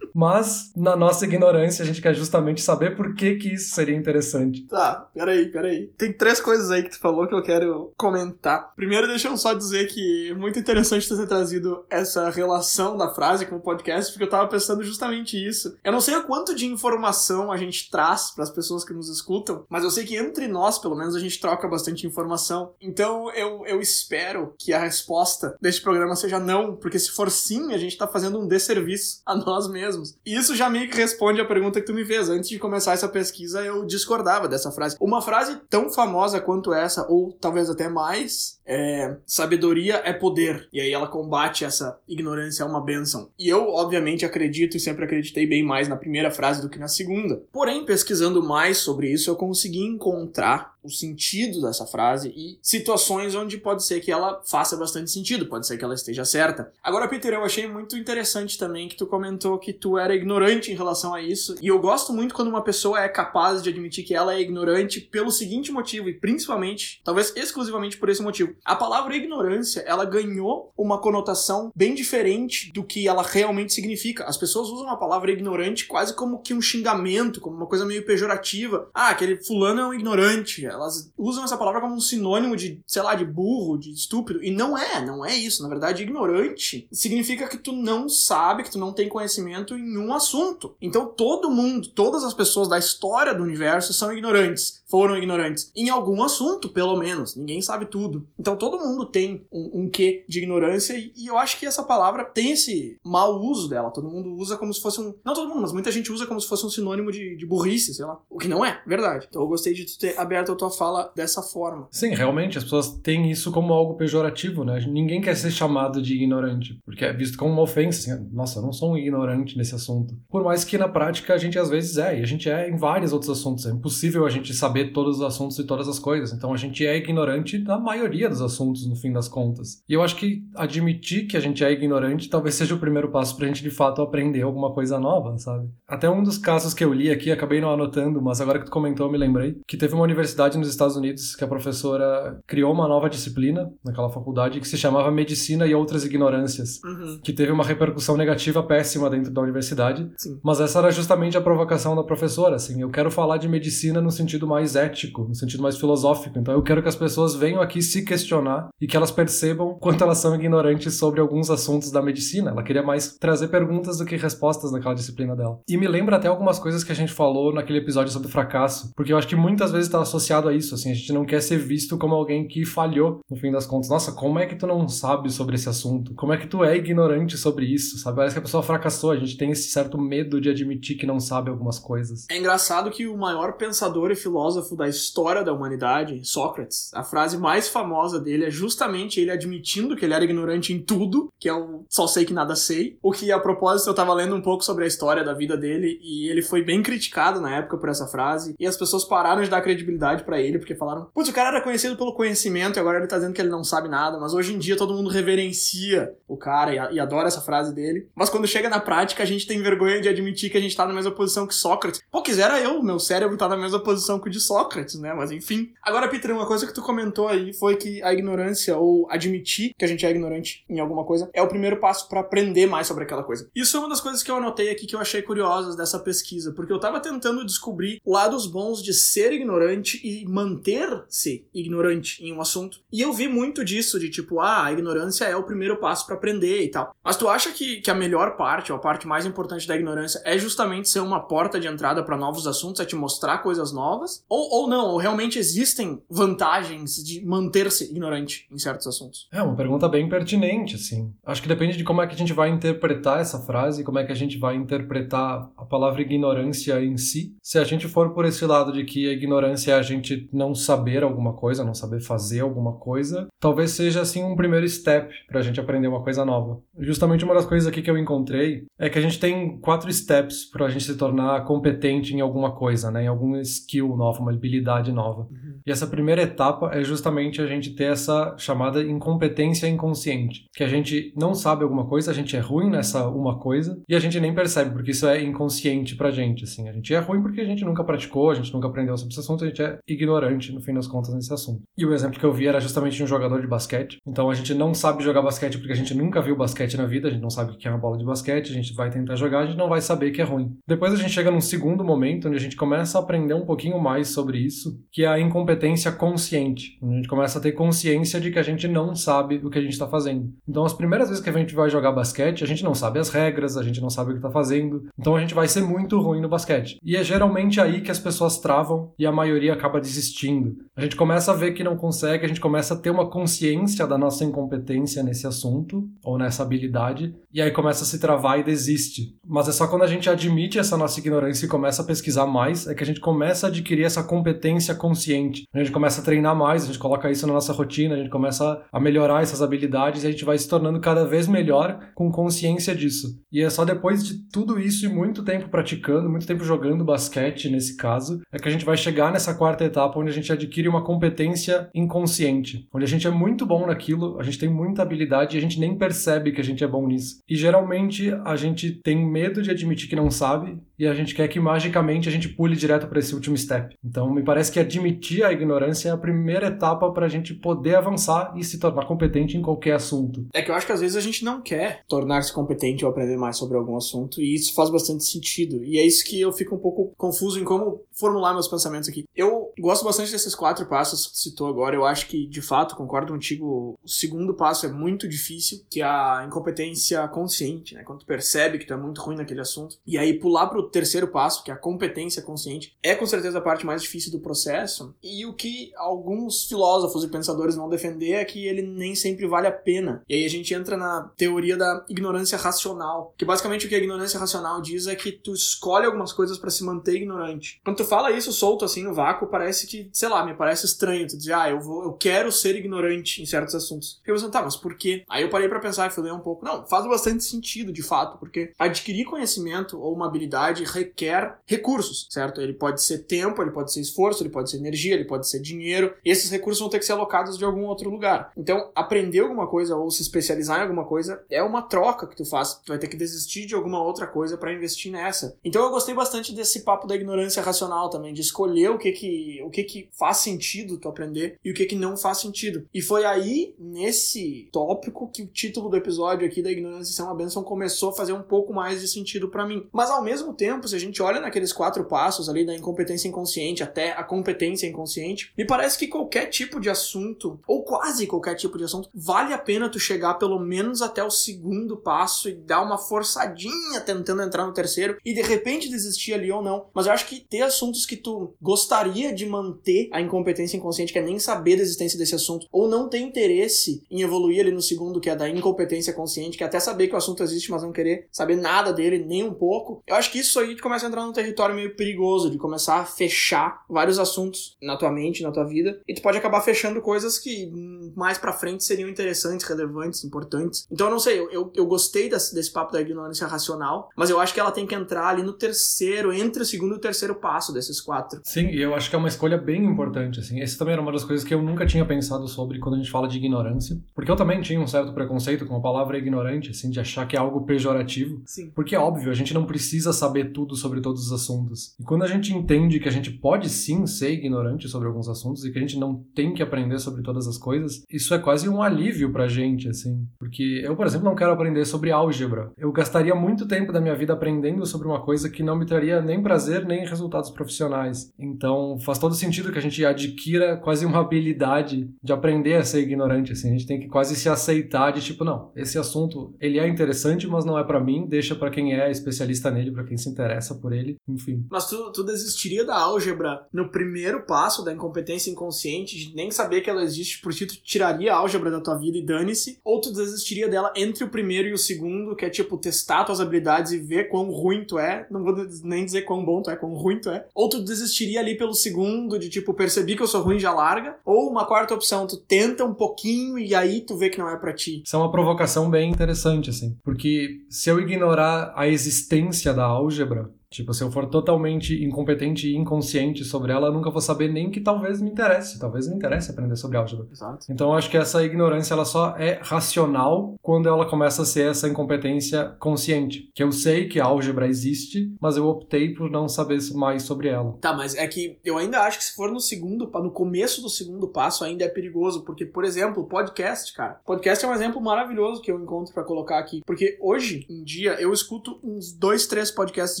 Mas, 0.14 0.70
na 0.76 0.94
nossa 0.94 1.24
ignorância, 1.24 1.82
a 1.82 1.86
gente 1.86 2.00
quer 2.00 2.14
justamente 2.14 2.62
saber 2.62 2.96
por 2.96 3.14
que, 3.14 3.34
que 3.34 3.54
isso 3.54 3.74
seria 3.74 3.96
interessante. 3.96 4.62
Tá, 4.62 5.08
peraí, 5.12 5.50
peraí. 5.50 5.88
Tem 5.98 6.12
três 6.12 6.40
coisas 6.40 6.70
aí 6.70 6.84
que 6.84 6.90
tu 6.90 7.00
falou 7.00 7.26
que 7.26 7.34
eu 7.34 7.42
quero 7.42 7.92
comentar. 7.96 8.72
Primeiro, 8.76 9.08
deixa 9.08 9.28
eu 9.28 9.36
só 9.36 9.52
dizer 9.52 9.88
que 9.88 10.30
é 10.30 10.34
muito 10.34 10.58
interessante 10.58 11.08
ter 11.08 11.26
trazido 11.26 11.84
essa 11.90 12.30
relação 12.30 12.96
da 12.96 13.12
frase 13.12 13.46
com 13.46 13.56
o 13.56 13.60
podcast, 13.60 14.12
porque 14.12 14.24
eu 14.24 14.30
tava 14.30 14.48
pensando 14.48 14.84
justamente 14.84 15.36
isso. 15.36 15.76
Eu 15.82 15.90
não 15.90 16.00
sei 16.00 16.16
o 16.16 16.24
quanto 16.24 16.54
de 16.54 16.66
informação 16.66 17.50
a 17.50 17.56
gente 17.56 17.90
traz 17.90 18.30
para 18.30 18.44
as 18.44 18.50
pessoas 18.50 18.84
que 18.84 18.92
nos 18.92 19.08
escutam, 19.08 19.64
mas 19.68 19.82
eu 19.82 19.90
sei 19.90 20.04
que 20.04 20.16
entre 20.16 20.46
nós, 20.46 20.78
pelo 20.78 20.96
menos, 20.96 21.16
a 21.16 21.20
gente 21.20 21.40
troca 21.40 21.66
bastante 21.66 22.06
informação. 22.06 22.72
Então, 22.80 23.32
eu, 23.32 23.66
eu 23.66 23.80
espero 23.80 24.54
que 24.58 24.72
a 24.72 24.78
resposta 24.78 25.56
deste 25.60 25.82
programa 25.82 26.14
seja 26.14 26.38
não, 26.38 26.76
porque 26.76 26.98
se 26.98 27.10
for 27.10 27.30
sim, 27.30 27.72
a 27.72 27.78
gente 27.78 27.96
tá 27.96 28.06
fazendo 28.06 28.38
um 28.38 28.46
desserviço 28.46 29.22
a 29.26 29.34
nós 29.34 29.68
mesmos. 29.68 30.03
E 30.24 30.34
isso 30.34 30.54
já 30.54 30.68
meio 30.68 30.88
que 30.88 30.96
responde 30.96 31.40
a 31.40 31.44
pergunta 31.44 31.80
que 31.80 31.86
tu 31.86 31.94
me 31.94 32.04
fez. 32.04 32.28
Antes 32.28 32.48
de 32.48 32.58
começar 32.58 32.92
essa 32.92 33.08
pesquisa, 33.08 33.60
eu 33.62 33.84
discordava 33.84 34.48
dessa 34.48 34.70
frase. 34.70 34.96
Uma 35.00 35.22
frase 35.22 35.60
tão 35.68 35.90
famosa 35.90 36.40
quanto 36.40 36.72
essa, 36.72 37.06
ou 37.08 37.32
talvez 37.32 37.70
até 37.70 37.88
mais, 37.88 38.60
é 38.66 39.16
sabedoria 39.26 40.02
é 40.04 40.12
poder. 40.12 40.68
E 40.72 40.80
aí 40.80 40.92
ela 40.92 41.06
combate 41.06 41.64
essa 41.64 41.98
ignorância 42.08 42.62
é 42.62 42.66
uma 42.66 42.80
benção. 42.80 43.30
E 43.38 43.48
eu, 43.48 43.68
obviamente, 43.68 44.24
acredito 44.24 44.76
e 44.76 44.80
sempre 44.80 45.04
acreditei 45.04 45.46
bem 45.46 45.62
mais 45.62 45.88
na 45.88 45.96
primeira 45.96 46.30
frase 46.30 46.60
do 46.60 46.68
que 46.68 46.78
na 46.78 46.88
segunda. 46.88 47.42
Porém, 47.52 47.84
pesquisando 47.84 48.42
mais 48.42 48.78
sobre 48.78 49.12
isso, 49.12 49.30
eu 49.30 49.36
consegui 49.36 49.84
encontrar 49.84 50.73
o 50.84 50.90
sentido 50.90 51.62
dessa 51.62 51.86
frase 51.86 52.28
e 52.36 52.58
situações 52.62 53.34
onde 53.34 53.56
pode 53.58 53.84
ser 53.84 54.00
que 54.00 54.12
ela 54.12 54.42
faça 54.44 54.76
bastante 54.76 55.10
sentido, 55.10 55.46
pode 55.46 55.66
ser 55.66 55.78
que 55.78 55.84
ela 55.84 55.94
esteja 55.94 56.24
certa. 56.24 56.72
Agora, 56.82 57.08
Peter, 57.08 57.32
eu 57.32 57.44
achei 57.44 57.66
muito 57.66 57.96
interessante 57.96 58.58
também 58.58 58.88
que 58.88 58.96
tu 58.96 59.06
comentou 59.06 59.58
que 59.58 59.72
tu 59.72 59.98
era 59.98 60.14
ignorante 60.14 60.70
em 60.70 60.74
relação 60.74 61.14
a 61.14 61.22
isso, 61.22 61.56
e 61.60 61.68
eu 61.68 61.78
gosto 61.78 62.12
muito 62.12 62.34
quando 62.34 62.48
uma 62.48 62.62
pessoa 62.62 63.00
é 63.00 63.08
capaz 63.08 63.62
de 63.62 63.70
admitir 63.70 64.04
que 64.04 64.14
ela 64.14 64.34
é 64.34 64.40
ignorante 64.40 65.00
pelo 65.00 65.30
seguinte 65.30 65.72
motivo, 65.72 66.08
e 66.08 66.14
principalmente, 66.14 67.00
talvez 67.02 67.32
exclusivamente 67.34 67.96
por 67.96 68.08
esse 68.08 68.22
motivo. 68.22 68.54
A 68.64 68.76
palavra 68.76 69.16
ignorância, 69.16 69.80
ela 69.86 70.04
ganhou 70.04 70.72
uma 70.76 71.00
conotação 71.00 71.72
bem 71.74 71.94
diferente 71.94 72.72
do 72.72 72.84
que 72.84 73.08
ela 73.08 73.22
realmente 73.22 73.72
significa. 73.72 74.24
As 74.24 74.36
pessoas 74.36 74.68
usam 74.68 74.90
a 74.90 74.96
palavra 74.96 75.30
ignorante 75.30 75.86
quase 75.86 76.14
como 76.14 76.40
que 76.40 76.52
um 76.52 76.60
xingamento, 76.60 77.40
como 77.40 77.56
uma 77.56 77.66
coisa 77.66 77.84
meio 77.84 78.04
pejorativa. 78.04 78.90
Ah, 78.92 79.10
aquele 79.10 79.42
fulano 79.42 79.80
é 79.80 79.86
um 79.86 79.94
ignorante 79.94 80.66
elas 80.74 81.10
usam 81.16 81.44
essa 81.44 81.56
palavra 81.56 81.80
como 81.80 81.94
um 81.94 82.00
sinônimo 82.00 82.56
de, 82.56 82.80
sei 82.86 83.02
lá, 83.02 83.14
de 83.14 83.24
burro, 83.24 83.78
de 83.78 83.90
estúpido. 83.90 84.42
E 84.42 84.50
não 84.50 84.76
é, 84.76 85.04
não 85.04 85.24
é 85.24 85.34
isso. 85.34 85.62
Na 85.62 85.68
verdade, 85.68 86.02
ignorante 86.02 86.88
significa 86.92 87.48
que 87.48 87.58
tu 87.58 87.72
não 87.72 88.08
sabe, 88.08 88.62
que 88.62 88.70
tu 88.70 88.78
não 88.78 88.92
tem 88.92 89.08
conhecimento 89.08 89.76
em 89.76 89.96
um 89.98 90.12
assunto. 90.12 90.74
Então 90.80 91.06
todo 91.06 91.50
mundo, 91.50 91.88
todas 91.88 92.24
as 92.24 92.34
pessoas 92.34 92.68
da 92.68 92.78
história 92.78 93.34
do 93.34 93.42
universo 93.42 93.92
são 93.92 94.12
ignorantes, 94.12 94.82
foram 94.86 95.16
ignorantes. 95.16 95.70
Em 95.74 95.88
algum 95.88 96.22
assunto, 96.22 96.68
pelo 96.68 96.96
menos. 96.96 97.36
Ninguém 97.36 97.60
sabe 97.62 97.86
tudo. 97.86 98.26
Então 98.38 98.56
todo 98.56 98.78
mundo 98.78 99.06
tem 99.06 99.46
um, 99.50 99.82
um 99.82 99.90
quê 99.90 100.24
de 100.28 100.38
ignorância 100.38 100.94
e, 100.94 101.12
e 101.16 101.26
eu 101.26 101.38
acho 101.38 101.58
que 101.58 101.66
essa 101.66 101.82
palavra 101.82 102.24
tem 102.24 102.52
esse 102.52 102.98
mau 103.04 103.40
uso 103.40 103.68
dela. 103.68 103.90
Todo 103.90 104.08
mundo 104.08 104.34
usa 104.34 104.56
como 104.56 104.72
se 104.72 104.80
fosse 104.80 105.00
um. 105.00 105.14
Não 105.24 105.34
todo 105.34 105.48
mundo, 105.48 105.62
mas 105.62 105.72
muita 105.72 105.90
gente 105.90 106.12
usa 106.12 106.26
como 106.26 106.40
se 106.40 106.48
fosse 106.48 106.66
um 106.66 106.70
sinônimo 106.70 107.10
de, 107.10 107.36
de 107.36 107.46
burrice, 107.46 107.94
sei 107.94 108.04
lá. 108.04 108.20
O 108.28 108.38
que 108.38 108.48
não 108.48 108.64
é, 108.64 108.82
verdade. 108.86 109.26
Então 109.28 109.42
eu 109.42 109.48
gostei 109.48 109.74
de 109.74 109.84
tu 109.84 109.98
ter 109.98 110.18
aberto 110.18 110.52
a 110.52 110.56
tua 110.56 110.63
fala 110.70 111.12
dessa 111.14 111.42
forma. 111.42 111.88
Sim, 111.90 112.14
realmente, 112.14 112.58
as 112.58 112.64
pessoas 112.64 112.98
têm 112.98 113.30
isso 113.30 113.50
como 113.52 113.72
algo 113.72 113.94
pejorativo, 113.94 114.64
né? 114.64 114.84
Ninguém 114.88 115.20
quer 115.20 115.34
ser 115.34 115.50
chamado 115.50 116.02
de 116.02 116.14
ignorante, 116.14 116.78
porque 116.84 117.04
é 117.04 117.12
visto 117.12 117.38
como 117.38 117.52
uma 117.52 117.62
ofensa. 117.62 118.14
Assim, 118.14 118.28
Nossa, 118.32 118.58
eu 118.58 118.62
não 118.62 118.72
sou 118.72 118.92
um 118.92 118.96
ignorante 118.96 119.56
nesse 119.56 119.74
assunto. 119.74 120.14
Por 120.28 120.42
mais 120.42 120.64
que 120.64 120.78
na 120.78 120.88
prática 120.88 121.34
a 121.34 121.38
gente 121.38 121.58
às 121.58 121.70
vezes 121.70 121.96
é, 121.96 122.18
e 122.18 122.22
a 122.22 122.26
gente 122.26 122.48
é 122.48 122.68
em 122.68 122.76
vários 122.76 123.12
outros 123.12 123.30
assuntos. 123.30 123.66
É 123.66 123.70
impossível 123.70 124.26
a 124.26 124.30
gente 124.30 124.52
saber 124.54 124.92
todos 124.92 125.16
os 125.16 125.22
assuntos 125.22 125.58
e 125.58 125.64
todas 125.64 125.88
as 125.88 125.98
coisas. 125.98 126.32
Então 126.32 126.52
a 126.52 126.56
gente 126.56 126.86
é 126.86 126.96
ignorante 126.96 127.58
na 127.58 127.78
maioria 127.78 128.28
dos 128.28 128.40
assuntos, 128.40 128.86
no 128.86 128.96
fim 128.96 129.12
das 129.12 129.28
contas. 129.28 129.82
E 129.88 129.92
eu 129.92 130.02
acho 130.02 130.16
que 130.16 130.44
admitir 130.54 131.26
que 131.26 131.36
a 131.36 131.40
gente 131.40 131.64
é 131.64 131.70
ignorante 131.70 132.28
talvez 132.28 132.54
seja 132.54 132.74
o 132.74 132.78
primeiro 132.78 133.10
passo 133.10 133.36
pra 133.36 133.46
gente 133.46 133.62
de 133.62 133.70
fato 133.70 134.02
aprender 134.02 134.42
alguma 134.42 134.72
coisa 134.72 134.98
nova, 134.98 135.36
sabe? 135.38 135.68
Até 135.86 136.08
um 136.08 136.22
dos 136.22 136.38
casos 136.38 136.74
que 136.74 136.84
eu 136.84 136.92
li 136.92 137.10
aqui, 137.10 137.30
acabei 137.30 137.60
não 137.60 137.72
anotando, 137.72 138.20
mas 138.20 138.40
agora 138.40 138.58
que 138.58 138.66
tu 138.66 138.70
comentou, 138.70 139.06
eu 139.06 139.12
me 139.12 139.18
lembrei, 139.18 139.56
que 139.66 139.76
teve 139.76 139.94
uma 139.94 140.02
universidade 140.02 140.53
nos 140.58 140.68
Estados 140.68 140.96
Unidos 140.96 141.34
que 141.36 141.44
a 141.44 141.48
professora 141.48 142.38
criou 142.46 142.72
uma 142.72 142.88
nova 142.88 143.08
disciplina 143.08 143.70
naquela 143.84 144.10
faculdade 144.10 144.60
que 144.60 144.68
se 144.68 144.76
chamava 144.76 145.10
Medicina 145.10 145.66
e 145.66 145.74
Outras 145.74 146.04
Ignorâncias, 146.04 146.80
Uhum. 146.84 147.20
que 147.22 147.32
teve 147.32 147.52
uma 147.52 147.64
repercussão 147.64 148.16
negativa 148.16 148.62
péssima 148.62 149.08
dentro 149.10 149.32
da 149.32 149.40
universidade. 149.40 150.10
Sim. 150.16 150.38
Mas 150.42 150.60
essa 150.60 150.78
era 150.78 150.90
justamente 150.90 151.36
a 151.36 151.40
provocação 151.40 151.94
da 151.96 152.02
professora, 152.04 152.56
assim, 152.56 152.80
eu 152.80 152.90
quero 152.90 153.10
falar 153.10 153.38
de 153.38 153.48
medicina 153.48 154.00
no 154.00 154.10
sentido 154.10 154.46
mais 154.46 154.76
ético, 154.76 155.24
no 155.28 155.34
sentido 155.34 155.62
mais 155.62 155.76
filosófico. 155.78 156.38
Então 156.38 156.54
eu 156.54 156.62
quero 156.62 156.82
que 156.82 156.88
as 156.88 156.96
pessoas 156.96 157.34
venham 157.34 157.60
aqui 157.60 157.80
se 157.82 158.04
questionar 158.04 158.68
e 158.80 158.86
que 158.86 158.96
elas 158.96 159.10
percebam 159.10 159.76
quanto 159.80 160.02
elas 160.04 160.18
são 160.18 160.34
ignorantes 160.34 160.94
sobre 160.94 161.20
alguns 161.20 161.50
assuntos 161.50 161.90
da 161.90 162.02
medicina. 162.02 162.50
Ela 162.50 162.62
queria 162.62 162.82
mais 162.82 163.16
trazer 163.18 163.48
perguntas 163.48 163.98
do 163.98 164.04
que 164.04 164.16
respostas 164.16 164.72
naquela 164.72 164.94
disciplina 164.94 165.34
dela. 165.36 165.58
E 165.68 165.76
me 165.76 165.86
lembra 165.88 166.16
até 166.16 166.28
algumas 166.28 166.58
coisas 166.58 166.84
que 166.84 166.92
a 166.92 166.94
gente 166.94 167.12
falou 167.12 167.52
naquele 167.52 167.78
episódio 167.78 168.12
sobre 168.12 168.28
fracasso, 168.28 168.92
porque 168.96 169.12
eu 169.12 169.16
acho 169.18 169.28
que 169.28 169.36
muitas 169.36 169.70
vezes 169.72 169.86
está 169.86 170.00
associado 170.00 170.43
a 170.48 170.54
isso, 170.54 170.74
assim, 170.74 170.90
a 170.90 170.94
gente 170.94 171.12
não 171.12 171.24
quer 171.24 171.40
ser 171.40 171.58
visto 171.58 171.98
como 171.98 172.14
alguém 172.14 172.46
que 172.46 172.64
falhou 172.64 173.20
no 173.30 173.36
fim 173.36 173.50
das 173.50 173.66
contas. 173.66 173.88
Nossa, 173.88 174.12
como 174.12 174.38
é 174.38 174.46
que 174.46 174.56
tu 174.56 174.66
não 174.66 174.88
sabe 174.88 175.30
sobre 175.30 175.56
esse 175.56 175.68
assunto? 175.68 176.14
Como 176.14 176.32
é 176.32 176.36
que 176.36 176.46
tu 176.46 176.64
é 176.64 176.76
ignorante 176.76 177.36
sobre 177.36 177.66
isso, 177.66 177.98
sabe? 177.98 178.16
Parece 178.16 178.34
que 178.34 178.38
a 178.38 178.42
pessoa 178.42 178.62
fracassou, 178.62 179.10
a 179.10 179.16
gente 179.16 179.36
tem 179.36 179.50
esse 179.50 179.68
certo 179.68 179.98
medo 179.98 180.40
de 180.40 180.50
admitir 180.50 180.96
que 180.96 181.06
não 181.06 181.20
sabe 181.20 181.50
algumas 181.50 181.78
coisas. 181.78 182.26
É 182.30 182.38
engraçado 182.38 182.90
que 182.90 183.06
o 183.06 183.16
maior 183.16 183.56
pensador 183.56 184.10
e 184.10 184.16
filósofo 184.16 184.76
da 184.76 184.88
história 184.88 185.42
da 185.44 185.52
humanidade, 185.52 186.20
Sócrates, 186.24 186.90
a 186.94 187.02
frase 187.02 187.38
mais 187.38 187.68
famosa 187.68 188.20
dele 188.20 188.44
é 188.44 188.50
justamente 188.50 189.20
ele 189.20 189.30
admitindo 189.30 189.96
que 189.96 190.04
ele 190.04 190.14
era 190.14 190.24
ignorante 190.24 190.72
em 190.72 190.82
tudo, 190.82 191.32
que 191.38 191.48
é 191.48 191.54
o 191.54 191.84
só 191.88 192.06
sei 192.06 192.24
que 192.24 192.32
nada 192.32 192.56
sei. 192.56 192.98
O 193.02 193.12
que, 193.12 193.30
a 193.30 193.38
propósito, 193.38 193.88
eu 193.88 193.94
tava 193.94 194.12
lendo 194.14 194.34
um 194.34 194.42
pouco 194.42 194.64
sobre 194.64 194.84
a 194.84 194.86
história 194.86 195.24
da 195.24 195.32
vida 195.32 195.56
dele 195.56 195.98
e 196.02 196.28
ele 196.28 196.42
foi 196.42 196.62
bem 196.62 196.82
criticado 196.82 197.40
na 197.40 197.56
época 197.56 197.78
por 197.78 197.88
essa 197.88 198.06
frase. 198.06 198.54
E 198.58 198.66
as 198.66 198.76
pessoas 198.76 199.04
pararam 199.04 199.42
de 199.42 199.50
dar 199.50 199.62
credibilidade 199.62 200.24
pra 200.34 200.40
ele 200.40 200.58
porque 200.58 200.74
falaram: 200.74 201.06
putz, 201.14 201.28
o 201.28 201.32
cara 201.32 201.50
era 201.50 201.60
conhecido 201.60 201.96
pelo 201.96 202.12
conhecimento 202.12 202.76
e 202.76 202.80
agora 202.80 202.98
ele 202.98 203.06
tá 203.06 203.16
dizendo 203.16 203.32
que 203.32 203.40
ele 203.40 203.48
não 203.48 203.62
sabe 203.62 203.88
nada. 203.88 204.18
Mas 204.18 204.34
hoje 204.34 204.52
em 204.52 204.58
dia 204.58 204.76
todo 204.76 204.92
mundo 204.92 205.08
reverencia 205.08 206.12
o 206.26 206.36
cara 206.36 206.74
e, 206.74 206.96
e 206.96 207.00
adora 207.00 207.28
essa 207.28 207.40
frase 207.40 207.72
dele. 207.74 208.08
Mas 208.14 208.28
quando 208.28 208.46
chega 208.46 208.68
na 208.68 208.80
prática, 208.80 209.22
a 209.22 209.26
gente 209.26 209.46
tem 209.46 209.62
vergonha 209.62 210.00
de 210.00 210.08
admitir 210.08 210.50
que 210.50 210.58
a 210.58 210.60
gente 210.60 210.76
tá 210.76 210.86
na 210.86 210.94
mesma 210.94 211.12
posição 211.12 211.46
que 211.46 211.54
Sócrates. 211.54 212.02
Pô, 212.10 212.22
quisera 212.22 212.60
eu, 212.60 212.82
meu 212.82 212.98
cérebro 212.98 213.36
tá 213.36 213.48
na 213.48 213.56
mesma 213.56 213.78
posição 213.78 214.18
que 214.18 214.28
o 214.28 214.30
de 214.30 214.40
Sócrates, 214.40 214.98
né? 214.98 215.14
Mas 215.14 215.30
enfim. 215.30 215.72
Agora, 215.82 216.08
Peter, 216.08 216.32
uma 216.32 216.46
coisa 216.46 216.66
que 216.66 216.74
tu 216.74 216.82
comentou 216.82 217.28
aí 217.28 217.52
foi 217.52 217.76
que 217.76 218.02
a 218.02 218.12
ignorância, 218.12 218.76
ou 218.76 219.08
admitir 219.10 219.72
que 219.78 219.84
a 219.84 219.88
gente 219.88 220.04
é 220.04 220.10
ignorante 220.10 220.64
em 220.68 220.80
alguma 220.80 221.04
coisa, 221.04 221.30
é 221.32 221.42
o 221.42 221.48
primeiro 221.48 221.78
passo 221.78 222.08
pra 222.08 222.20
aprender 222.20 222.66
mais 222.66 222.86
sobre 222.86 223.04
aquela 223.04 223.22
coisa. 223.22 223.48
Isso 223.54 223.76
é 223.76 223.80
uma 223.80 223.88
das 223.88 224.00
coisas 224.00 224.22
que 224.22 224.30
eu 224.30 224.36
anotei 224.36 224.70
aqui 224.70 224.86
que 224.86 224.96
eu 224.96 225.00
achei 225.00 225.22
curiosas 225.22 225.76
dessa 225.76 225.98
pesquisa, 225.98 226.52
porque 226.52 226.72
eu 226.72 226.80
tava 226.80 227.00
tentando 227.00 227.44
descobrir 227.44 228.00
lados 228.04 228.46
bons 228.46 228.82
de 228.82 228.92
ser 228.92 229.32
ignorante 229.32 230.00
e 230.02 230.13
manter-se 230.28 231.46
ignorante 231.54 232.22
em 232.22 232.32
um 232.32 232.40
assunto. 232.40 232.80
E 232.92 233.00
eu 233.00 233.12
vi 233.12 233.26
muito 233.26 233.64
disso, 233.64 233.98
de 233.98 234.10
tipo, 234.10 234.40
ah, 234.40 234.66
a 234.66 234.72
ignorância 234.72 235.24
é 235.24 235.34
o 235.34 235.42
primeiro 235.42 235.78
passo 235.78 236.06
pra 236.06 236.14
aprender 236.14 236.62
e 236.62 236.68
tal. 236.68 236.94
Mas 237.02 237.16
tu 237.16 237.28
acha 237.28 237.50
que, 237.50 237.80
que 237.80 237.90
a 237.90 237.94
melhor 237.94 238.36
parte, 238.36 238.70
ou 238.70 238.78
a 238.78 238.80
parte 238.80 239.06
mais 239.06 239.24
importante 239.24 239.66
da 239.66 239.74
ignorância, 239.74 240.20
é 240.24 240.36
justamente 240.36 240.88
ser 240.88 241.00
uma 241.00 241.20
porta 241.20 241.58
de 241.58 241.66
entrada 241.66 242.02
pra 242.02 242.16
novos 242.16 242.46
assuntos, 242.46 242.80
é 242.80 242.84
te 242.84 242.94
mostrar 242.94 243.38
coisas 243.38 243.72
novas? 243.72 244.24
Ou, 244.28 244.50
ou 244.50 244.68
não, 244.68 244.88
ou 244.88 244.98
realmente 244.98 245.38
existem 245.38 246.02
vantagens 246.10 247.02
de 247.02 247.24
manter-se 247.24 247.84
ignorante 247.84 248.46
em 248.50 248.58
certos 248.58 248.86
assuntos? 248.86 249.28
É 249.32 249.42
uma 249.42 249.56
pergunta 249.56 249.88
bem 249.88 250.08
pertinente, 250.08 250.74
assim. 250.74 251.12
Acho 251.24 251.42
que 251.42 251.48
depende 251.48 251.76
de 251.76 251.84
como 251.84 252.02
é 252.02 252.06
que 252.06 252.14
a 252.14 252.18
gente 252.18 252.32
vai 252.32 252.50
interpretar 252.50 253.20
essa 253.20 253.38
frase, 253.40 253.84
como 253.84 253.98
é 253.98 254.04
que 254.04 254.12
a 254.12 254.16
gente 254.16 254.38
vai 254.38 254.56
interpretar 254.56 255.50
a 255.56 255.64
palavra 255.64 256.02
ignorância 256.02 256.82
em 256.82 256.96
si. 256.96 257.36
Se 257.42 257.58
a 257.58 257.64
gente 257.64 257.88
for 257.88 258.10
por 258.10 258.24
esse 258.24 258.44
lado 258.44 258.72
de 258.72 258.84
que 258.84 259.08
a 259.08 259.12
ignorância 259.12 259.72
é 259.72 259.74
a 259.74 259.82
gente 259.82 260.03
não 260.32 260.54
saber 260.54 261.02
alguma 261.02 261.32
coisa, 261.32 261.64
não 261.64 261.74
saber 261.74 262.00
fazer 262.00 262.40
alguma 262.40 262.72
coisa, 262.74 263.28
talvez 263.40 263.70
seja 263.70 264.00
assim 264.00 264.22
um 264.22 264.36
primeiro 264.36 264.68
step 264.68 265.12
pra 265.28 265.42
gente 265.42 265.60
aprender 265.60 265.88
uma 265.88 266.02
coisa 266.02 266.24
nova. 266.24 266.60
Justamente 266.78 267.24
uma 267.24 267.34
das 267.34 267.46
coisas 267.46 267.68
aqui 267.68 267.82
que 267.82 267.90
eu 267.90 267.98
encontrei 267.98 268.64
é 268.78 268.88
que 268.88 268.98
a 268.98 269.02
gente 269.02 269.20
tem 269.20 269.58
quatro 269.60 269.92
steps 269.92 270.50
pra 270.50 270.68
gente 270.68 270.84
se 270.84 270.96
tornar 270.96 271.44
competente 271.44 272.14
em 272.14 272.20
alguma 272.20 272.52
coisa, 272.52 272.90
né? 272.90 273.04
Em 273.04 273.08
algum 273.08 273.36
skill 273.40 273.96
novo, 273.96 274.22
uma 274.22 274.32
habilidade 274.32 274.92
nova. 274.92 275.28
E 275.66 275.70
essa 275.70 275.86
primeira 275.86 276.22
etapa 276.22 276.70
é 276.72 276.82
justamente 276.84 277.40
a 277.40 277.46
gente 277.46 277.70
ter 277.74 277.92
essa 277.92 278.34
chamada 278.36 278.82
incompetência 278.82 279.66
inconsciente, 279.66 280.46
que 280.54 280.64
a 280.64 280.68
gente 280.68 281.12
não 281.16 281.34
sabe 281.34 281.62
alguma 281.62 281.86
coisa, 281.86 282.10
a 282.10 282.14
gente 282.14 282.36
é 282.36 282.40
ruim 282.40 282.70
nessa 282.70 283.08
uma 283.08 283.38
coisa 283.38 283.80
e 283.88 283.94
a 283.94 283.98
gente 283.98 284.18
nem 284.20 284.34
percebe, 284.34 284.72
porque 284.72 284.90
isso 284.90 285.06
é 285.06 285.22
inconsciente 285.22 285.96
pra 285.96 286.10
gente, 286.10 286.44
assim. 286.44 286.68
A 286.68 286.72
gente 286.72 286.92
é 286.92 286.98
ruim 286.98 287.22
porque 287.22 287.40
a 287.40 287.46
gente 287.46 287.64
nunca 287.64 287.84
praticou, 287.84 288.30
a 288.30 288.34
gente 288.34 288.52
nunca 288.52 288.68
aprendeu 288.68 288.96
sobre 288.96 289.12
esse 289.12 289.20
assunto, 289.20 289.44
a 289.44 289.46
gente 289.46 289.62
é 289.62 289.78
ignorante, 289.94 290.52
no 290.52 290.60
fim 290.60 290.74
das 290.74 290.86
contas, 290.86 291.14
nesse 291.14 291.32
assunto. 291.32 291.62
E 291.76 291.86
o 291.86 291.92
exemplo 291.92 292.18
que 292.18 292.26
eu 292.26 292.32
vi 292.32 292.46
era 292.46 292.60
justamente 292.60 292.96
de 292.96 293.04
um 293.04 293.06
jogador 293.06 293.40
de 293.40 293.46
basquete. 293.46 293.98
Então 294.06 294.30
a 294.30 294.34
gente 294.34 294.54
não 294.54 294.74
sabe 294.74 295.02
jogar 295.02 295.22
basquete 295.22 295.58
porque 295.58 295.72
a 295.72 295.76
gente 295.76 295.94
nunca 295.94 296.20
viu 296.20 296.36
basquete 296.36 296.76
na 296.76 296.86
vida, 296.86 297.08
a 297.08 297.10
gente 297.10 297.22
não 297.22 297.30
sabe 297.30 297.52
o 297.52 297.56
que 297.56 297.66
é 297.66 297.70
uma 297.70 297.78
bola 297.78 297.96
de 297.96 298.04
basquete, 298.04 298.50
a 298.50 298.54
gente 298.54 298.74
vai 298.74 298.90
tentar 298.90 299.16
jogar, 299.16 299.40
a 299.40 299.46
gente 299.46 299.58
não 299.58 299.68
vai 299.68 299.80
saber 299.80 300.10
que 300.10 300.20
é 300.20 300.24
ruim. 300.24 300.56
Depois 300.66 300.92
a 300.92 300.96
gente 300.96 301.10
chega 301.10 301.30
num 301.30 301.40
segundo 301.40 301.84
momento 301.84 302.28
onde 302.28 302.36
a 302.36 302.40
gente 302.40 302.56
começa 302.56 302.98
a 302.98 303.00
aprender 303.00 303.34
um 303.34 303.46
pouquinho 303.46 303.80
mais 303.80 304.08
sobre 304.08 304.38
isso, 304.38 304.78
que 304.92 305.04
é 305.04 305.08
a 305.08 305.20
incompetência 305.20 305.92
consciente. 305.92 306.78
A 306.82 306.86
gente 306.86 307.08
começa 307.08 307.38
a 307.38 307.42
ter 307.42 307.52
consciência 307.52 308.20
de 308.20 308.30
que 308.30 308.38
a 308.38 308.42
gente 308.42 308.68
não 308.68 308.94
sabe 308.94 309.40
o 309.44 309.50
que 309.50 309.58
a 309.58 309.62
gente 309.62 309.72
está 309.72 309.86
fazendo. 309.86 310.32
Então 310.48 310.64
as 310.64 310.72
primeiras 310.72 311.08
vezes 311.08 311.22
que 311.22 311.30
a 311.30 311.32
gente 311.32 311.54
vai 311.54 311.70
jogar 311.70 311.92
basquete, 311.92 312.44
a 312.44 312.46
gente 312.46 312.64
não 312.64 312.74
sabe 312.74 312.98
as 312.98 313.08
regras, 313.08 313.56
a 313.56 313.62
gente 313.62 313.80
não 313.80 313.90
sabe 313.90 314.10
o 314.10 314.12
que 314.14 314.18
está 314.18 314.30
fazendo. 314.30 314.86
Então 314.98 315.16
a 315.16 315.20
gente 315.20 315.34
vai 315.34 315.48
ser 315.48 315.62
muito 315.62 316.00
ruim 316.00 316.20
no 316.20 316.28
basquete. 316.28 316.78
E 316.82 316.96
é 316.96 317.04
geralmente 317.04 317.60
aí 317.60 317.80
que 317.80 317.90
as 317.90 317.98
pessoas 317.98 318.38
travam 318.38 318.92
e 318.98 319.06
a 319.06 319.12
maioria 319.12 319.52
acaba 319.52 319.80
desistindo. 319.84 320.56
A 320.76 320.82
gente 320.82 320.96
começa 320.96 321.30
a 321.30 321.34
ver 321.36 321.52
que 321.52 321.62
não 321.62 321.76
consegue, 321.76 322.24
a 322.24 322.28
gente 322.28 322.40
começa 322.40 322.74
a 322.74 322.76
ter 322.76 322.90
uma 322.90 323.08
consciência 323.08 323.86
da 323.86 323.96
nossa 323.96 324.24
incompetência 324.24 325.02
nesse 325.02 325.26
assunto 325.26 325.88
ou 326.02 326.18
nessa 326.18 326.42
habilidade, 326.42 327.14
e 327.32 327.40
aí 327.40 327.50
começa 327.50 327.84
a 327.84 327.86
se 327.86 328.00
travar 328.00 328.40
e 328.40 328.42
desiste. 328.42 329.16
Mas 329.26 329.48
é 329.48 329.52
só 329.52 329.66
quando 329.66 329.82
a 329.82 329.86
gente 329.86 330.08
admite 330.08 330.58
essa 330.58 330.76
nossa 330.76 330.98
ignorância 330.98 331.46
e 331.46 331.48
começa 331.48 331.82
a 331.82 331.84
pesquisar 331.84 332.26
mais, 332.26 332.66
é 332.66 332.74
que 332.74 332.82
a 332.82 332.86
gente 332.86 333.00
começa 333.00 333.46
a 333.46 333.50
adquirir 333.50 333.84
essa 333.84 334.02
competência 334.02 334.74
consciente. 334.74 335.44
A 335.52 335.58
gente 335.58 335.70
começa 335.70 336.00
a 336.00 336.04
treinar 336.04 336.34
mais, 336.34 336.64
a 336.64 336.66
gente 336.66 336.78
coloca 336.78 337.10
isso 337.10 337.26
na 337.26 337.32
nossa 337.32 337.52
rotina, 337.52 337.94
a 337.94 337.98
gente 337.98 338.10
começa 338.10 338.62
a 338.72 338.80
melhorar 338.80 339.22
essas 339.22 339.42
habilidades 339.42 340.02
e 340.02 340.06
a 340.06 340.10
gente 340.10 340.24
vai 340.24 340.38
se 340.38 340.48
tornando 340.48 340.80
cada 340.80 341.06
vez 341.06 341.28
melhor 341.28 341.78
com 341.94 342.10
consciência 342.10 342.74
disso. 342.74 343.20
E 343.30 343.42
é 343.42 343.50
só 343.50 343.64
depois 343.64 344.04
de 344.04 344.26
tudo 344.28 344.58
isso 344.58 344.86
e 344.86 344.88
muito 344.88 345.22
tempo 345.22 345.48
praticando, 345.48 346.08
muito 346.08 346.26
tempo 346.26 346.44
jogando 346.44 346.84
basquete 346.84 347.48
nesse 347.50 347.76
caso, 347.76 348.20
é 348.32 348.38
que 348.38 348.48
a 348.48 348.50
gente 348.50 348.64
vai 348.64 348.76
chegar 348.76 349.12
nessa 349.12 349.34
quarta 349.34 349.64
etapa 349.64 349.73
onde 349.96 350.10
a 350.10 350.12
gente 350.12 350.32
adquire 350.32 350.68
uma 350.68 350.84
competência 350.84 351.68
inconsciente, 351.74 352.68
onde 352.72 352.84
a 352.84 352.88
gente 352.88 353.06
é 353.06 353.10
muito 353.10 353.46
bom 353.46 353.66
naquilo, 353.66 354.18
a 354.18 354.22
gente 354.22 354.38
tem 354.38 354.48
muita 354.48 354.82
habilidade 354.82 355.36
e 355.36 355.38
a 355.38 355.40
gente 355.40 355.58
nem 355.58 355.76
percebe 355.76 356.32
que 356.32 356.40
a 356.40 356.44
gente 356.44 356.62
é 356.62 356.66
bom 356.66 356.86
nisso. 356.86 357.20
E 357.28 357.36
geralmente 357.36 358.10
a 358.24 358.36
gente 358.36 358.72
tem 358.82 358.96
medo 358.96 359.42
de 359.42 359.50
admitir 359.50 359.88
que 359.88 359.96
não 359.96 360.10
sabe 360.10 360.58
e 360.78 360.86
a 360.86 360.94
gente 360.94 361.14
quer 361.14 361.28
que 361.28 361.38
magicamente 361.38 362.08
a 362.08 362.12
gente 362.12 362.28
pule 362.28 362.56
direto 362.56 362.86
para 362.86 362.98
esse 362.98 363.14
último 363.14 363.36
step. 363.36 363.76
Então 363.84 364.12
me 364.12 364.22
parece 364.22 364.50
que 364.50 364.58
admitir 364.58 365.24
a 365.24 365.32
ignorância 365.32 365.88
é 365.88 365.92
a 365.92 365.96
primeira 365.96 366.48
etapa 366.48 366.90
para 366.92 367.06
a 367.06 367.08
gente 367.08 367.34
poder 367.34 367.76
avançar 367.76 368.34
e 368.36 368.44
se 368.44 368.58
tornar 368.58 368.86
competente 368.86 369.36
em 369.36 369.42
qualquer 369.42 369.74
assunto. 369.74 370.26
É 370.32 370.42
que 370.42 370.50
eu 370.50 370.54
acho 370.54 370.66
que 370.66 370.72
às 370.72 370.80
vezes 370.80 370.96
a 370.96 371.00
gente 371.00 371.24
não 371.24 371.40
quer 371.40 371.82
tornar-se 371.88 372.32
competente 372.32 372.84
ou 372.84 372.90
aprender 372.90 373.16
mais 373.16 373.36
sobre 373.36 373.56
algum 373.56 373.76
assunto, 373.76 374.20
e 374.20 374.34
isso 374.34 374.54
faz 374.54 374.70
bastante 374.70 375.04
sentido. 375.04 375.62
E 375.62 375.78
é 375.78 375.86
isso 375.86 376.04
que 376.04 376.20
eu 376.20 376.32
fico 376.32 376.54
um 376.54 376.58
pouco 376.58 376.92
confuso 376.96 377.40
em 377.40 377.44
como 377.44 377.82
formular 377.92 378.32
meus 378.32 378.48
pensamentos 378.48 378.88
aqui. 378.88 379.04
Eu 379.14 379.52
gosto 379.64 379.84
bastante 379.84 380.12
desses 380.12 380.34
quatro 380.34 380.66
passos 380.66 381.06
que 381.06 381.18
citou 381.18 381.48
agora. 381.48 381.74
Eu 381.74 381.86
acho 381.86 382.06
que, 382.06 382.26
de 382.26 382.42
fato, 382.42 382.76
concordo 382.76 383.12
contigo. 383.12 383.78
O 383.82 383.88
segundo 383.88 384.34
passo 384.34 384.66
é 384.66 384.68
muito 384.68 385.08
difícil, 385.08 385.64
que 385.70 385.80
é 385.80 385.84
a 385.84 386.24
incompetência 386.26 387.06
consciente, 387.08 387.74
né? 387.74 387.82
Quando 387.82 388.00
tu 388.00 388.06
percebe 388.06 388.58
que 388.58 388.66
tu 388.66 388.74
é 388.74 388.76
muito 388.76 389.00
ruim 389.00 389.16
naquele 389.16 389.40
assunto. 389.40 389.78
E 389.86 389.96
aí 389.96 390.18
pular 390.18 390.48
pro 390.48 390.68
terceiro 390.68 391.08
passo, 391.08 391.42
que 391.42 391.50
é 391.50 391.54
a 391.54 391.56
competência 391.56 392.22
consciente, 392.22 392.76
é 392.82 392.94
com 392.94 393.06
certeza 393.06 393.38
a 393.38 393.42
parte 393.42 393.64
mais 393.64 393.82
difícil 393.82 394.12
do 394.12 394.20
processo. 394.20 394.94
E 395.02 395.24
o 395.24 395.32
que 395.32 395.72
alguns 395.76 396.44
filósofos 396.44 397.02
e 397.02 397.08
pensadores 397.08 397.56
vão 397.56 397.68
defender 397.68 398.12
é 398.12 398.24
que 398.24 398.46
ele 398.46 398.62
nem 398.62 398.94
sempre 398.94 399.26
vale 399.26 399.46
a 399.46 399.52
pena. 399.52 400.02
E 400.06 400.14
aí 400.14 400.24
a 400.26 400.30
gente 400.30 400.52
entra 400.52 400.76
na 400.76 401.10
teoria 401.16 401.56
da 401.56 401.84
ignorância 401.88 402.36
racional, 402.36 403.14
que 403.16 403.24
basicamente 403.24 403.64
o 403.64 403.68
que 403.68 403.74
a 403.74 403.78
ignorância 403.78 404.20
racional 404.20 404.60
diz 404.60 404.86
é 404.86 404.94
que 404.94 405.10
tu 405.10 405.32
escolhe 405.32 405.86
algumas 405.86 406.12
coisas 406.12 406.36
para 406.36 406.50
se 406.50 406.62
manter 406.62 406.96
ignorante. 406.96 407.60
Quando 407.64 407.78
tu 407.78 407.84
fala 407.84 408.10
isso 408.10 408.32
solto 408.32 408.64
assim 408.64 408.82
no 408.84 408.92
vácuo, 408.92 409.28
parece 409.28 409.53
que, 409.62 409.88
sei 409.92 410.08
lá, 410.08 410.24
me 410.24 410.34
parece 410.34 410.66
estranho. 410.66 411.06
Tu 411.06 411.16
diz, 411.16 411.30
ah, 411.30 411.48
eu, 411.50 411.60
vou, 411.60 411.84
eu 411.84 411.92
quero 411.92 412.30
ser 412.32 412.56
ignorante 412.56 413.22
em 413.22 413.26
certos 413.26 413.54
assuntos. 413.54 414.00
Eu 414.06 414.14
pensando, 414.14 414.32
tá, 414.32 414.42
mas 414.42 414.56
por 414.56 414.76
quê? 414.76 415.04
Aí 415.08 415.22
eu 415.22 415.30
parei 415.30 415.48
para 415.48 415.60
pensar 415.60 415.86
e 415.86 415.90
fui 415.90 416.02
ler 416.02 416.12
um 416.12 416.20
pouco. 416.20 416.44
Não, 416.44 416.66
faz 416.66 416.86
bastante 416.86 417.24
sentido, 417.24 417.72
de 417.72 417.82
fato, 417.82 418.18
porque 418.18 418.52
adquirir 418.58 419.04
conhecimento 419.04 419.80
ou 419.80 419.94
uma 419.94 420.06
habilidade 420.06 420.64
requer 420.64 421.38
recursos, 421.46 422.06
certo? 422.10 422.40
Ele 422.40 422.52
pode 422.52 422.82
ser 422.82 422.98
tempo, 422.98 423.40
ele 423.42 423.50
pode 423.50 423.72
ser 423.72 423.80
esforço, 423.80 424.22
ele 424.22 424.30
pode 424.30 424.50
ser 424.50 424.58
energia, 424.58 424.94
ele 424.94 425.04
pode 425.04 425.28
ser 425.28 425.40
dinheiro. 425.40 425.94
Esses 426.04 426.30
recursos 426.30 426.60
vão 426.60 426.68
ter 426.68 426.78
que 426.78 426.84
ser 426.84 426.92
alocados 426.92 427.38
de 427.38 427.44
algum 427.44 427.64
outro 427.64 427.90
lugar. 427.90 428.32
Então, 428.36 428.70
aprender 428.74 429.20
alguma 429.20 429.46
coisa 429.46 429.76
ou 429.76 429.90
se 429.90 430.02
especializar 430.02 430.58
em 430.58 430.62
alguma 430.62 430.84
coisa 430.84 431.22
é 431.30 431.42
uma 431.42 431.62
troca 431.62 432.06
que 432.06 432.16
tu 432.16 432.24
faz. 432.24 432.54
Tu 432.64 432.68
vai 432.68 432.78
ter 432.78 432.88
que 432.88 432.96
desistir 432.96 433.46
de 433.46 433.54
alguma 433.54 433.82
outra 433.82 434.06
coisa 434.06 434.36
para 434.36 434.52
investir 434.52 434.90
nessa. 434.90 435.36
Então, 435.44 435.62
eu 435.62 435.70
gostei 435.70 435.94
bastante 435.94 436.34
desse 436.34 436.60
papo 436.60 436.86
da 436.86 436.94
ignorância 436.94 437.42
racional 437.42 437.90
também, 437.90 438.12
de 438.12 438.20
escolher 438.20 438.70
o 438.70 438.78
que 438.78 438.92
que, 438.92 439.42
o 439.44 439.50
que, 439.50 439.64
que 439.64 439.88
faz 439.92 440.18
sentido 440.18 440.78
tu 440.78 440.88
aprender 440.88 441.38
e 441.44 441.50
o 441.50 441.54
que 441.54 441.66
que 441.66 441.76
não 441.76 441.96
faz 441.96 442.18
sentido. 442.18 442.66
E 442.72 442.80
foi 442.80 443.04
aí, 443.04 443.54
nesse 443.58 444.48
tópico, 444.52 445.10
que 445.10 445.22
o 445.22 445.26
título 445.26 445.68
do 445.68 445.76
episódio 445.76 446.26
aqui 446.26 446.42
da 446.42 446.50
ignorância 446.50 446.94
ser 446.94 447.02
uma 447.02 447.14
benção 447.14 447.42
começou 447.42 447.90
a 447.90 447.94
fazer 447.94 448.12
um 448.12 448.22
pouco 448.22 448.52
mais 448.52 448.80
de 448.80 448.88
sentido 448.88 449.28
para 449.28 449.46
mim. 449.46 449.66
Mas 449.72 449.90
ao 449.90 450.02
mesmo 450.02 450.32
tempo, 450.32 450.66
se 450.68 450.74
a 450.74 450.78
gente 450.78 451.02
olha 451.02 451.20
naqueles 451.20 451.52
quatro 451.52 451.84
passos 451.84 452.28
ali 452.28 452.44
da 452.44 452.54
incompetência 452.54 453.08
inconsciente 453.08 453.62
até 453.62 453.92
a 453.92 454.02
competência 454.02 454.66
inconsciente, 454.66 455.32
me 455.36 455.46
parece 455.46 455.78
que 455.78 455.88
qualquer 455.88 456.26
tipo 456.26 456.60
de 456.60 456.70
assunto, 456.70 457.38
ou 457.46 457.62
quase 457.62 458.06
qualquer 458.06 458.34
tipo 458.34 458.58
de 458.58 458.64
assunto, 458.64 458.88
vale 458.94 459.32
a 459.32 459.38
pena 459.38 459.68
tu 459.68 459.78
chegar 459.78 460.14
pelo 460.14 460.38
menos 460.38 460.82
até 460.82 461.02
o 461.02 461.10
segundo 461.10 461.76
passo 461.76 462.28
e 462.28 462.34
dar 462.34 462.62
uma 462.62 462.78
forçadinha 462.78 463.80
tentando 463.80 464.22
entrar 464.22 464.46
no 464.46 464.52
terceiro 464.52 464.98
e 465.04 465.12
de 465.12 465.22
repente 465.22 465.68
desistir 465.68 466.14
ali 466.14 466.30
ou 466.30 466.42
não. 466.42 466.66
Mas 466.74 466.86
eu 466.86 466.92
acho 466.92 467.06
que 467.06 467.20
ter 467.20 467.42
assuntos 467.42 467.86
que 467.86 467.96
tu 467.96 468.34
gostaria 468.40 469.12
de 469.12 469.23
manter 469.26 469.88
a 469.92 470.00
incompetência 470.00 470.56
inconsciente, 470.56 470.92
que 470.92 470.98
é 470.98 471.02
nem 471.02 471.18
saber 471.18 471.56
da 471.56 471.62
existência 471.62 471.98
desse 471.98 472.14
assunto, 472.14 472.46
ou 472.52 472.68
não 472.68 472.88
ter 472.88 472.98
interesse 472.98 473.82
em 473.90 474.02
evoluir 474.02 474.40
ali 474.40 474.50
no 474.50 474.62
segundo, 474.62 475.00
que 475.00 475.10
é 475.10 475.16
da 475.16 475.28
incompetência 475.28 475.92
consciente, 475.92 476.36
que 476.36 476.44
é 476.44 476.46
até 476.46 476.60
saber 476.60 476.88
que 476.88 476.94
o 476.94 476.98
assunto 476.98 477.22
existe, 477.22 477.50
mas 477.50 477.62
não 477.62 477.72
querer 477.72 478.08
saber 478.10 478.36
nada 478.36 478.72
dele, 478.72 479.04
nem 479.04 479.22
um 479.22 479.34
pouco. 479.34 479.82
Eu 479.86 479.96
acho 479.96 480.10
que 480.10 480.18
isso 480.18 480.38
aí 480.38 480.58
começa 480.58 480.86
a 480.86 480.88
entrar 480.88 481.04
num 481.04 481.12
território 481.12 481.54
meio 481.54 481.74
perigoso, 481.76 482.30
de 482.30 482.38
começar 482.38 482.80
a 482.80 482.84
fechar 482.84 483.64
vários 483.68 483.98
assuntos 483.98 484.56
na 484.62 484.76
tua 484.76 484.90
mente, 484.90 485.22
na 485.22 485.32
tua 485.32 485.44
vida, 485.44 485.80
e 485.86 485.94
tu 485.94 486.02
pode 486.02 486.18
acabar 486.18 486.40
fechando 486.40 486.80
coisas 486.80 487.18
que 487.18 487.50
mais 487.96 488.18
pra 488.18 488.32
frente 488.32 488.64
seriam 488.64 488.88
interessantes, 488.88 489.46
relevantes, 489.46 490.04
importantes. 490.04 490.66
Então 490.70 490.86
eu 490.86 490.90
não 490.90 490.98
sei, 490.98 491.18
eu, 491.18 491.30
eu, 491.30 491.52
eu 491.54 491.66
gostei 491.66 492.08
desse, 492.08 492.34
desse 492.34 492.52
papo 492.52 492.72
da 492.72 492.80
ignorância 492.80 493.26
racional, 493.26 493.90
mas 493.96 494.10
eu 494.10 494.20
acho 494.20 494.34
que 494.34 494.40
ela 494.40 494.50
tem 494.50 494.66
que 494.66 494.74
entrar 494.74 495.08
ali 495.08 495.22
no 495.22 495.32
terceiro, 495.32 496.12
entre 496.12 496.42
o 496.42 496.46
segundo 496.46 496.74
e 496.74 496.78
o 496.78 496.80
terceiro 496.80 497.14
passo 497.14 497.52
desses 497.52 497.80
quatro. 497.80 498.20
Sim, 498.24 498.48
e 498.48 498.60
eu 498.60 498.74
acho 498.74 498.88
que 498.88 498.96
é 498.96 498.98
uma 498.98 499.08
escolha 499.14 499.38
bem 499.38 499.64
importante, 499.64 500.20
assim. 500.20 500.40
Esse 500.40 500.58
também 500.58 500.72
era 500.72 500.82
uma 500.82 500.92
das 500.92 501.04
coisas 501.04 501.26
que 501.26 501.34
eu 501.34 501.42
nunca 501.42 501.66
tinha 501.66 501.84
pensado 501.84 502.26
sobre 502.28 502.58
quando 502.58 502.74
a 502.74 502.78
gente 502.78 502.90
fala 502.90 503.08
de 503.08 503.16
ignorância, 503.16 503.76
porque 503.94 504.10
eu 504.10 504.16
também 504.16 504.40
tinha 504.40 504.60
um 504.60 504.66
certo 504.66 504.92
preconceito 504.92 505.46
com 505.46 505.56
a 505.56 505.60
palavra 505.60 505.98
ignorante, 505.98 506.50
assim, 506.50 506.70
de 506.70 506.80
achar 506.80 507.06
que 507.06 507.16
é 507.16 507.18
algo 507.18 507.44
pejorativo. 507.44 508.22
Sim. 508.26 508.50
Porque, 508.54 508.76
óbvio, 508.76 509.10
a 509.10 509.14
gente 509.14 509.34
não 509.34 509.46
precisa 509.46 509.92
saber 509.92 510.32
tudo 510.32 510.56
sobre 510.56 510.80
todos 510.80 511.06
os 511.06 511.12
assuntos. 511.12 511.74
E 511.78 511.82
quando 511.82 512.02
a 512.02 512.08
gente 512.08 512.32
entende 512.32 512.80
que 512.80 512.88
a 512.88 512.92
gente 512.92 513.10
pode 513.10 513.48
sim 513.48 513.86
ser 513.86 514.12
ignorante 514.12 514.68
sobre 514.68 514.88
alguns 514.88 515.08
assuntos 515.08 515.44
e 515.44 515.52
que 515.52 515.58
a 515.58 515.60
gente 515.60 515.78
não 515.78 516.02
tem 516.14 516.34
que 516.34 516.42
aprender 516.42 516.78
sobre 516.78 517.02
todas 517.02 517.26
as 517.26 517.38
coisas, 517.38 517.84
isso 517.90 518.14
é 518.14 518.18
quase 518.18 518.48
um 518.48 518.62
alívio 518.62 519.12
pra 519.12 519.28
gente, 519.28 519.68
assim. 519.68 520.06
Porque 520.18 520.62
eu, 520.64 520.76
por 520.76 520.86
exemplo, 520.86 521.08
não 521.08 521.16
quero 521.16 521.32
aprender 521.32 521.64
sobre 521.64 521.90
álgebra. 521.90 522.50
Eu 522.56 522.72
gastaria 522.72 523.14
muito 523.14 523.46
tempo 523.46 523.72
da 523.72 523.80
minha 523.80 523.94
vida 523.94 524.12
aprendendo 524.12 524.64
sobre 524.66 524.86
uma 524.86 525.00
coisa 525.00 525.30
que 525.30 525.42
não 525.42 525.58
me 525.58 525.66
traria 525.66 526.00
nem 526.00 526.22
prazer 526.22 526.64
nem 526.66 526.86
resultados 526.86 527.30
profissionais. 527.30 528.12
Então, 528.18 528.78
faz 528.80 528.98
todo 529.04 529.14
sentido 529.14 529.52
que 529.52 529.58
a 529.58 529.60
gente 529.60 529.84
adquira 529.84 530.56
quase 530.56 530.86
uma 530.86 530.98
habilidade 530.98 531.90
de 532.02 532.10
aprender 532.10 532.54
a 532.54 532.64
ser 532.64 532.80
ignorante, 532.80 533.32
assim. 533.32 533.50
A 533.50 533.52
gente 533.52 533.66
tem 533.66 533.78
que 533.78 533.86
quase 533.86 534.16
se 534.16 534.30
aceitar 534.30 534.92
de 534.92 535.02
tipo, 535.02 535.24
não, 535.24 535.52
esse 535.54 535.76
assunto, 535.76 536.34
ele 536.40 536.58
é 536.58 536.66
interessante, 536.66 537.26
mas 537.26 537.44
não 537.44 537.58
é 537.58 537.62
para 537.62 537.78
mim, 537.78 538.06
deixa 538.06 538.34
para 538.34 538.50
quem 538.50 538.72
é 538.72 538.90
especialista 538.90 539.50
nele, 539.50 539.70
para 539.72 539.84
quem 539.84 539.98
se 539.98 540.08
interessa 540.08 540.54
por 540.54 540.72
ele, 540.72 540.96
enfim. 541.06 541.44
Mas 541.50 541.68
tu, 541.68 541.92
tu 541.92 542.02
desistiria 542.02 542.64
da 542.64 542.78
álgebra 542.78 543.46
no 543.52 543.70
primeiro 543.70 544.24
passo 544.24 544.64
da 544.64 544.72
incompetência 544.72 545.30
inconsciente, 545.30 545.98
de 545.98 546.16
nem 546.16 546.30
saber 546.30 546.62
que 546.62 546.70
ela 546.70 546.82
existe, 546.82 547.20
por 547.20 547.34
ti 547.34 547.44
tu 547.44 547.56
tiraria 547.62 548.10
a 548.10 548.16
álgebra 548.16 548.50
da 548.50 548.60
tua 548.62 548.76
vida 548.76 548.96
e 548.96 549.04
dane-se, 549.04 549.58
ou 549.62 549.82
tu 549.82 549.92
desistiria 549.92 550.48
dela 550.48 550.72
entre 550.74 551.04
o 551.04 551.10
primeiro 551.10 551.46
e 551.48 551.52
o 551.52 551.58
segundo, 551.58 552.16
que 552.16 552.24
é 552.24 552.30
tipo 552.30 552.56
testar 552.56 553.04
tuas 553.04 553.20
habilidades 553.20 553.72
e 553.72 553.78
ver 553.78 554.08
quão 554.08 554.30
ruim 554.30 554.64
tu 554.64 554.78
é, 554.78 555.06
não 555.10 555.22
vou 555.22 555.36
nem 555.62 555.84
dizer 555.84 556.02
quão 556.02 556.24
bom 556.24 556.40
tu 556.40 556.48
é, 556.48 556.56
quão 556.56 556.72
ruim 556.72 556.98
tu 556.98 557.10
é, 557.10 557.26
ou 557.34 557.50
tu 557.50 557.62
desistiria 557.62 558.20
ali 558.20 558.34
pelo 558.34 558.54
segundo, 558.54 558.93
de 559.18 559.28
tipo, 559.28 559.54
percebi 559.54 559.96
que 559.96 560.02
eu 560.02 560.06
sou 560.06 560.22
ruim 560.22 560.38
já 560.38 560.52
larga, 560.52 560.96
ou 561.04 561.30
uma 561.30 561.44
quarta 561.44 561.74
opção, 561.74 562.06
tu 562.06 562.16
tenta 562.16 562.64
um 562.64 562.74
pouquinho 562.74 563.38
e 563.38 563.54
aí 563.54 563.80
tu 563.80 563.96
vê 563.96 564.08
que 564.08 564.18
não 564.18 564.28
é 564.28 564.36
para 564.36 564.54
ti. 564.54 564.82
Isso 564.84 564.96
é 564.96 564.98
uma 564.98 565.10
provocação 565.10 565.70
bem 565.70 565.90
interessante, 565.90 566.50
assim, 566.50 566.76
porque 566.82 567.40
se 567.48 567.68
eu 567.70 567.80
ignorar 567.80 568.52
a 568.56 568.68
existência 568.68 569.52
da 569.52 569.64
álgebra, 569.64 570.30
Tipo, 570.54 570.72
se 570.72 570.84
eu 570.84 570.90
for 570.90 571.06
totalmente 571.06 571.84
incompetente 571.84 572.48
e 572.48 572.56
inconsciente 572.56 573.24
sobre 573.24 573.50
ela, 573.50 573.66
eu 573.66 573.72
nunca 573.72 573.90
vou 573.90 574.00
saber 574.00 574.28
nem 574.28 574.52
que 574.52 574.60
talvez 574.60 575.02
me 575.02 575.10
interesse. 575.10 575.58
Talvez 575.58 575.88
me 575.88 575.96
interesse 575.96 576.30
aprender 576.30 576.54
sobre 576.54 576.76
álgebra. 576.76 577.08
Exato. 577.10 577.44
Então, 577.50 577.70
eu 577.70 577.74
acho 577.74 577.90
que 577.90 577.96
essa 577.96 578.22
ignorância 578.22 578.72
ela 578.72 578.84
só 578.84 579.16
é 579.18 579.40
racional 579.42 580.36
quando 580.40 580.68
ela 580.68 580.86
começa 580.86 581.22
a 581.22 581.24
ser 581.24 581.50
essa 581.50 581.68
incompetência 581.68 582.54
consciente. 582.60 583.32
Que 583.34 583.42
eu 583.42 583.50
sei 583.50 583.88
que 583.88 583.98
a 583.98 584.04
álgebra 584.04 584.46
existe, 584.46 585.12
mas 585.20 585.36
eu 585.36 585.44
optei 585.44 585.92
por 585.92 586.08
não 586.08 586.28
saber 586.28 586.60
mais 586.74 587.02
sobre 587.02 587.26
ela. 587.26 587.58
Tá, 587.60 587.72
mas 587.72 587.96
é 587.96 588.06
que 588.06 588.38
eu 588.44 588.56
ainda 588.56 588.82
acho 588.82 588.98
que 588.98 589.04
se 589.04 589.14
for 589.16 589.32
no 589.32 589.40
segundo, 589.40 589.90
no 589.92 590.12
começo 590.12 590.62
do 590.62 590.68
segundo 590.68 591.08
passo, 591.08 591.42
ainda 591.42 591.64
é 591.64 591.68
perigoso. 591.68 592.24
Porque, 592.24 592.46
por 592.46 592.64
exemplo, 592.64 593.04
podcast, 593.08 593.74
cara. 593.74 594.00
Podcast 594.06 594.44
é 594.44 594.48
um 594.48 594.54
exemplo 594.54 594.80
maravilhoso 594.80 595.42
que 595.42 595.50
eu 595.50 595.60
encontro 595.60 595.92
para 595.92 596.04
colocar 596.04 596.38
aqui. 596.38 596.62
Porque 596.64 596.96
hoje 597.00 597.44
em 597.50 597.64
dia 597.64 598.00
eu 598.00 598.12
escuto 598.12 598.60
uns 598.62 598.92
dois, 598.92 599.26
três 599.26 599.50
podcasts 599.50 600.00